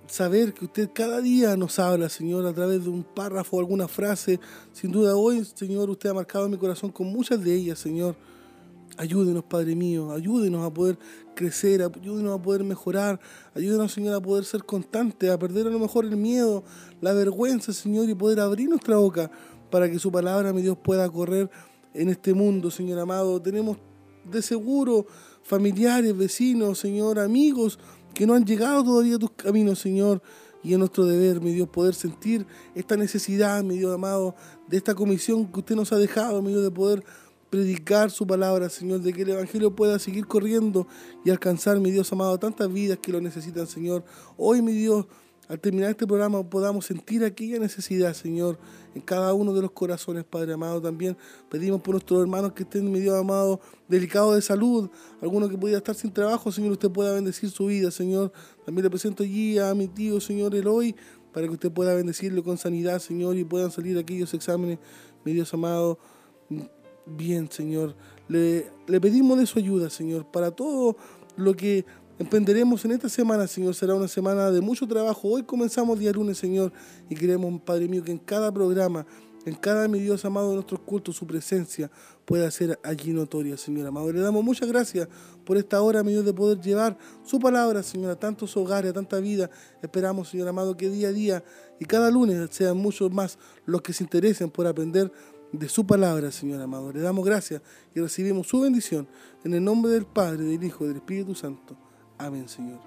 saber 0.07 0.55
que 0.55 0.65
usted 0.65 0.89
cada 0.95 1.21
día 1.21 1.59
nos 1.59 1.79
habla, 1.79 2.09
Señor, 2.09 2.47
a 2.47 2.55
través 2.55 2.85
de 2.85 2.89
un 2.89 3.05
párrafo 3.05 3.61
alguna 3.61 3.87
frase. 3.87 4.41
Sin 4.73 4.93
duda 4.93 5.15
hoy, 5.15 5.45
Señor, 5.45 5.91
usted 5.91 6.09
ha 6.09 6.15
marcado 6.15 6.49
mi 6.49 6.57
corazón 6.57 6.91
con 6.91 7.09
muchas 7.09 7.45
de 7.45 7.53
ellas, 7.53 7.79
Señor. 7.79 8.17
Ayúdenos, 8.97 9.45
Padre 9.45 9.77
mío, 9.77 10.13
ayúdenos 10.13 10.67
a 10.67 10.73
poder 10.73 10.99
crecer, 11.35 11.83
ayúdenos 11.83 12.39
a 12.39 12.43
poder 12.43 12.65
mejorar, 12.65 13.21
ayúdenos, 13.55 13.93
Señor, 13.93 14.15
a 14.15 14.23
poder 14.23 14.47
ser 14.47 14.65
constantes, 14.65 15.31
a 15.31 15.39
perder 15.39 15.67
a 15.67 15.71
lo 15.71 15.81
mejor 15.81 16.07
el 16.07 16.17
miedo, 16.17 16.65
la 17.03 17.13
vergüenza, 17.13 17.75
Señor, 17.75 18.09
y 18.09 18.15
poder 18.15 18.41
abrir 18.41 18.71
nuestra 18.71 18.97
boca 18.97 19.31
para 19.71 19.91
que 19.91 19.99
su 19.99 20.11
palabra, 20.11 20.53
mi 20.53 20.63
Dios, 20.63 20.77
pueda 20.83 21.09
correr 21.09 21.51
en 21.95 22.09
este 22.09 22.35
mundo, 22.35 22.71
Señor 22.71 22.99
amado. 22.99 23.41
Tenemos 23.41 23.79
de 24.31 24.43
seguro 24.43 25.07
familiares, 25.43 26.17
vecinos, 26.17 26.79
Señor, 26.79 27.19
amigos, 27.19 27.79
que 28.15 28.27
no 28.27 28.35
han 28.35 28.45
llegado 28.45 28.85
todavía 28.85 29.17
a 29.17 29.19
tus 29.19 29.31
caminos, 29.33 29.79
Señor. 29.79 30.23
Y 30.63 30.73
es 30.73 30.79
nuestro 30.79 31.07
deber, 31.07 31.41
mi 31.41 31.53
Dios, 31.53 31.69
poder 31.69 31.95
sentir 31.95 32.47
esta 32.75 32.97
necesidad, 32.97 33.63
mi 33.63 33.79
Dios 33.79 33.95
amado, 33.95 34.35
de 34.69 34.77
esta 34.77 34.95
comisión 34.95 35.51
que 35.51 35.61
usted 35.61 35.75
nos 35.75 35.93
ha 35.93 35.97
dejado, 35.97 36.43
mi 36.43 36.51
Dios, 36.51 36.63
de 36.63 36.71
poder 36.71 37.03
predicar 37.49 38.11
su 38.11 38.27
palabra, 38.27 38.69
Señor, 38.69 39.01
de 39.01 39.13
que 39.13 39.23
el 39.23 39.31
Evangelio 39.31 39.75
pueda 39.75 39.99
seguir 39.99 40.27
corriendo 40.27 40.87
y 41.25 41.31
alcanzar, 41.31 41.81
mi 41.81 41.91
Dios 41.91 42.13
amado, 42.13 42.39
tantas 42.39 42.73
vidas 42.73 42.99
que 43.01 43.11
lo 43.11 43.21
necesitan, 43.21 43.67
Señor. 43.67 44.05
Hoy, 44.37 44.61
mi 44.61 44.73
Dios, 44.73 45.07
al 45.51 45.59
terminar 45.59 45.91
este 45.91 46.07
programa 46.07 46.49
podamos 46.49 46.87
sentir 46.87 47.25
aquella 47.25 47.59
necesidad, 47.59 48.15
Señor, 48.15 48.57
en 48.95 49.03
cada 49.03 49.35
uno 49.35 49.53
de 49.53 49.61
los 49.61 49.73
corazones, 49.73 50.23
Padre 50.23 50.53
amado. 50.53 50.81
También 50.81 51.17
pedimos 51.49 51.81
por 51.81 51.95
nuestros 51.95 52.21
hermanos 52.21 52.53
que 52.53 52.63
estén, 52.63 52.89
mi 52.89 53.01
Dios 53.01 53.19
amado, 53.19 53.61
delicados 53.89 54.37
de 54.37 54.43
salud, 54.43 54.89
alguno 55.21 55.49
que 55.49 55.59
pudiera 55.59 55.79
estar 55.79 55.97
sin 55.97 56.13
trabajo, 56.13 56.53
Señor, 56.53 56.71
usted 56.71 56.89
pueda 56.89 57.13
bendecir 57.13 57.51
su 57.51 57.67
vida, 57.67 57.91
Señor. 57.91 58.31
También 58.65 58.85
le 58.85 58.91
presento 58.91 59.25
allí 59.25 59.59
a 59.59 59.75
mi 59.75 59.89
tío, 59.89 60.21
Señor, 60.21 60.55
Eloy, 60.55 60.95
para 61.33 61.49
que 61.49 61.55
usted 61.55 61.73
pueda 61.73 61.95
bendecirlo 61.95 62.45
con 62.45 62.57
sanidad, 62.57 63.01
Señor, 63.01 63.37
y 63.37 63.43
puedan 63.43 63.73
salir 63.73 63.99
aquellos 63.99 64.33
exámenes, 64.35 64.79
mi 65.25 65.33
Dios 65.33 65.53
amado, 65.53 65.99
bien, 67.07 67.51
Señor. 67.51 67.97
Le, 68.29 68.71
le 68.87 69.01
pedimos 69.01 69.37
de 69.37 69.47
su 69.47 69.59
ayuda, 69.59 69.91
Señor, 69.91 70.31
para 70.31 70.53
todo 70.53 70.97
lo 71.37 71.55
que 71.57 71.85
emprenderemos 72.21 72.85
en 72.85 72.93
esta 72.93 73.09
semana, 73.09 73.47
Señor. 73.47 73.75
Será 73.75 73.95
una 73.95 74.07
semana 74.07 74.51
de 74.51 74.61
mucho 74.61 74.87
trabajo. 74.87 75.27
Hoy 75.27 75.43
comenzamos 75.43 75.99
día 75.99 76.13
lunes, 76.13 76.37
Señor, 76.37 76.71
y 77.09 77.15
queremos, 77.15 77.63
Padre 77.63 77.89
mío, 77.89 78.05
que 78.05 78.13
en 78.13 78.19
cada 78.19 78.53
programa, 78.53 79.07
en 79.47 79.55
cada, 79.55 79.89
mi 79.89 80.01
Dios 80.01 80.23
amado, 80.27 80.51
de 80.51 80.57
nuestros 80.57 80.81
cultos, 80.81 81.17
su 81.17 81.27
presencia 81.27 81.91
pueda 82.27 82.51
ser 82.51 82.79
allí 82.83 83.15
notoria, 83.15 83.57
Señor 83.57 83.87
amado. 83.87 84.13
Le 84.13 84.21
damos 84.21 84.45
muchas 84.45 84.69
gracias 84.69 85.09
por 85.47 85.57
esta 85.57 85.81
hora, 85.81 86.03
mi 86.03 86.13
Dios, 86.13 86.27
de 86.27 86.35
poder 86.35 86.61
llevar 86.61 86.99
su 87.25 87.41
palabra, 87.41 87.83
Señor, 87.83 88.11
a 88.11 88.17
tantos 88.17 88.55
hogares, 88.55 88.91
a 88.91 88.95
tanta 88.95 89.19
vida. 89.19 89.49
Esperamos, 89.83 90.29
Señor 90.29 90.47
amado, 90.47 90.77
que 90.77 90.91
día 90.91 91.09
a 91.09 91.13
día 91.13 91.43
y 91.79 91.87
cada 91.87 92.11
lunes 92.11 92.51
sean 92.51 92.77
muchos 92.77 93.11
más 93.11 93.39
los 93.65 93.81
que 93.81 93.95
se 93.95 94.05
interesen 94.05 94.51
por 94.51 94.67
aprender 94.67 95.11
de 95.53 95.71
su 95.71 95.87
palabra, 95.87 96.31
Señor 96.31 96.61
amado. 96.61 96.93
Le 96.93 97.01
damos 97.01 97.25
gracias 97.25 97.63
y 97.95 98.01
recibimos 98.01 98.47
su 98.47 98.61
bendición 98.61 99.09
en 99.43 99.55
el 99.55 99.65
nombre 99.65 99.91
del 99.91 100.05
Padre, 100.05 100.45
del 100.45 100.63
Hijo 100.63 100.85
y 100.85 100.89
del 100.89 100.99
Espíritu 100.99 101.35
Santo. 101.35 101.90
Amén, 102.21 102.47
Señor. 102.47 102.79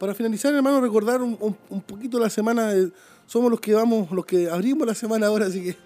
Para 0.00 0.16
finalizar, 0.16 0.52
hermano, 0.52 0.80
recordar 0.80 1.22
un, 1.22 1.36
poquito 1.86 2.18
la 2.18 2.28
semana. 2.28 2.72
somos 3.26 3.48
los 3.48 3.60
que 3.60 3.74
vamos, 3.74 4.10
los 4.10 4.26
que 4.26 4.50
abrimos 4.50 4.88
la 4.88 4.96
semana 4.96 5.28
ahora, 5.28 5.46
así 5.46 5.62
que 5.62 5.76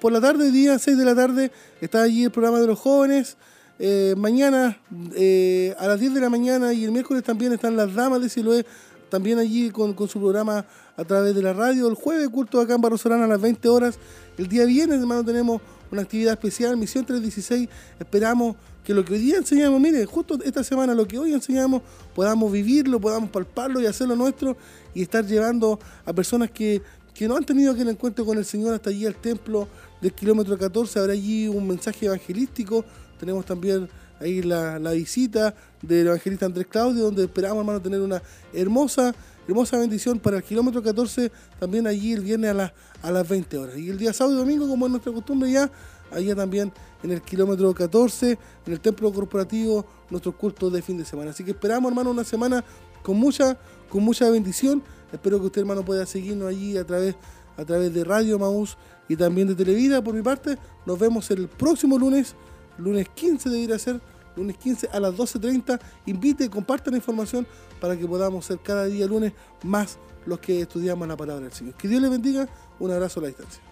por 0.00 0.12
la 0.12 0.20
tarde, 0.20 0.50
día 0.50 0.78
6 0.78 0.96
de 0.96 1.04
la 1.04 1.14
tarde, 1.14 1.50
está 1.80 2.02
allí 2.02 2.24
el 2.24 2.30
programa 2.30 2.60
de 2.60 2.66
los 2.66 2.78
jóvenes. 2.78 3.36
Eh, 3.78 4.14
mañana 4.16 4.78
eh, 5.14 5.74
a 5.78 5.86
las 5.86 6.00
10 6.00 6.14
de 6.14 6.20
la 6.20 6.30
mañana 6.30 6.72
y 6.72 6.84
el 6.84 6.92
miércoles 6.92 7.22
también 7.22 7.52
están 7.52 7.76
las 7.76 7.94
damas 7.94 8.22
de 8.22 8.28
Siloé, 8.28 8.64
también 9.10 9.38
allí 9.38 9.70
con, 9.70 9.94
su 10.08 10.18
programa 10.18 10.64
a 10.96 11.04
través 11.04 11.34
de 11.34 11.42
la 11.42 11.52
radio. 11.52 11.88
El 11.88 11.94
jueves, 11.94 12.28
culto 12.28 12.60
acá 12.60 12.74
en 12.74 12.80
Barrosolana 12.80 13.24
a 13.24 13.28
las 13.28 13.40
20 13.40 13.68
horas. 13.68 13.98
El 14.38 14.48
día 14.48 14.64
viernes, 14.64 15.00
hermano, 15.00 15.24
tenemos 15.24 15.60
una 15.90 16.02
actividad 16.02 16.32
especial, 16.32 16.76
Misión 16.76 17.04
316. 17.04 17.68
Esperamos 17.98 18.56
que 18.84 18.94
lo 18.94 19.04
que 19.04 19.14
hoy 19.14 19.18
día 19.18 19.36
enseñamos, 19.36 19.80
mire, 19.80 20.04
justo 20.06 20.38
esta 20.44 20.62
semana 20.62 20.94
lo 20.94 21.08
que 21.08 21.18
hoy 21.18 21.32
enseñamos, 21.32 21.82
podamos 22.14 22.52
vivirlo, 22.52 23.00
podamos 23.00 23.30
palparlo 23.30 23.80
y 23.80 23.86
hacerlo 23.86 24.14
nuestro 24.14 24.56
y 24.94 25.02
estar 25.02 25.26
llevando 25.26 25.80
a 26.04 26.12
personas 26.12 26.50
que 26.52 26.82
que 27.16 27.26
no 27.26 27.36
han 27.36 27.44
tenido 27.44 27.72
aquel 27.72 27.88
encuentro 27.88 28.26
con 28.26 28.36
el 28.36 28.44
Señor 28.44 28.74
hasta 28.74 28.90
allí 28.90 29.06
al 29.06 29.16
templo 29.16 29.68
del 30.02 30.12
kilómetro 30.12 30.58
14, 30.58 30.98
habrá 30.98 31.14
allí 31.14 31.48
un 31.48 31.66
mensaje 31.66 32.06
evangelístico. 32.06 32.84
Tenemos 33.18 33.46
también 33.46 33.88
ahí 34.20 34.42
la, 34.42 34.78
visita 34.90 35.54
del 35.80 36.08
evangelista 36.08 36.44
Andrés 36.44 36.66
Claudio, 36.66 37.04
donde 37.04 37.24
esperamos, 37.24 37.58
hermano, 37.58 37.80
tener 37.80 38.02
una 38.02 38.22
hermosa, 38.52 39.14
hermosa 39.48 39.78
bendición 39.78 40.18
para 40.18 40.36
el 40.36 40.42
kilómetro 40.42 40.82
14, 40.82 41.32
también 41.58 41.86
allí 41.86 42.12
el 42.12 42.20
viernes 42.20 42.50
a, 42.50 42.54
las 42.54 42.72
a 43.00 43.10
las 43.10 43.26
20 43.26 43.56
horas. 43.56 43.78
Y 43.78 43.88
el 43.88 43.96
día 43.96 44.12
sábado 44.12 44.36
y 44.36 44.40
domingo, 44.40 44.68
como 44.68 44.84
es 44.84 44.90
nuestra 44.90 45.10
costumbre 45.10 45.50
ya, 45.50 45.70
allá 46.10 46.36
también 46.36 46.70
en 47.02 47.12
el 47.12 47.22
kilómetro 47.22 47.72
14, 47.72 48.38
en 48.66 48.72
el 48.72 48.80
templo 48.80 49.10
corporativo, 49.10 49.86
nuestros 50.10 50.34
cultos 50.34 50.70
de 50.70 50.82
fin 50.82 50.98
de 50.98 51.06
semana. 51.06 51.30
Así 51.30 51.44
que 51.44 51.52
esperamos, 51.52 51.90
hermano, 51.90 52.10
una 52.10 52.24
semana 52.24 52.62
con 53.02 53.16
mucha, 53.16 53.56
con 53.88 54.02
mucha 54.02 54.28
bendición 54.28 54.82
Espero 55.12 55.38
que 55.40 55.46
usted, 55.46 55.60
hermano, 55.62 55.84
pueda 55.84 56.06
seguirnos 56.06 56.48
allí 56.48 56.76
a 56.76 56.84
través, 56.84 57.14
a 57.56 57.64
través 57.64 57.92
de 57.94 58.04
Radio 58.04 58.38
Maús 58.38 58.76
y 59.08 59.16
también 59.16 59.48
de 59.48 59.54
Televida. 59.54 60.02
Por 60.02 60.14
mi 60.14 60.22
parte, 60.22 60.58
nos 60.84 60.98
vemos 60.98 61.30
el 61.30 61.48
próximo 61.48 61.98
lunes, 61.98 62.34
lunes 62.78 63.08
15 63.08 63.48
debería 63.48 63.78
ser, 63.78 64.00
lunes 64.36 64.56
15 64.58 64.88
a 64.92 65.00
las 65.00 65.14
12.30. 65.14 65.80
Invite, 66.06 66.50
comparte 66.50 66.90
la 66.90 66.96
información 66.96 67.46
para 67.80 67.96
que 67.96 68.06
podamos 68.06 68.44
ser 68.44 68.58
cada 68.60 68.86
día 68.86 69.06
lunes 69.06 69.32
más 69.62 69.98
los 70.26 70.40
que 70.40 70.60
estudiamos 70.60 71.06
la 71.06 71.16
palabra 71.16 71.44
del 71.44 71.52
Señor. 71.52 71.74
Que 71.74 71.88
Dios 71.88 72.02
les 72.02 72.10
bendiga. 72.10 72.48
Un 72.78 72.90
abrazo 72.90 73.20
a 73.20 73.22
la 73.22 73.28
distancia. 73.28 73.62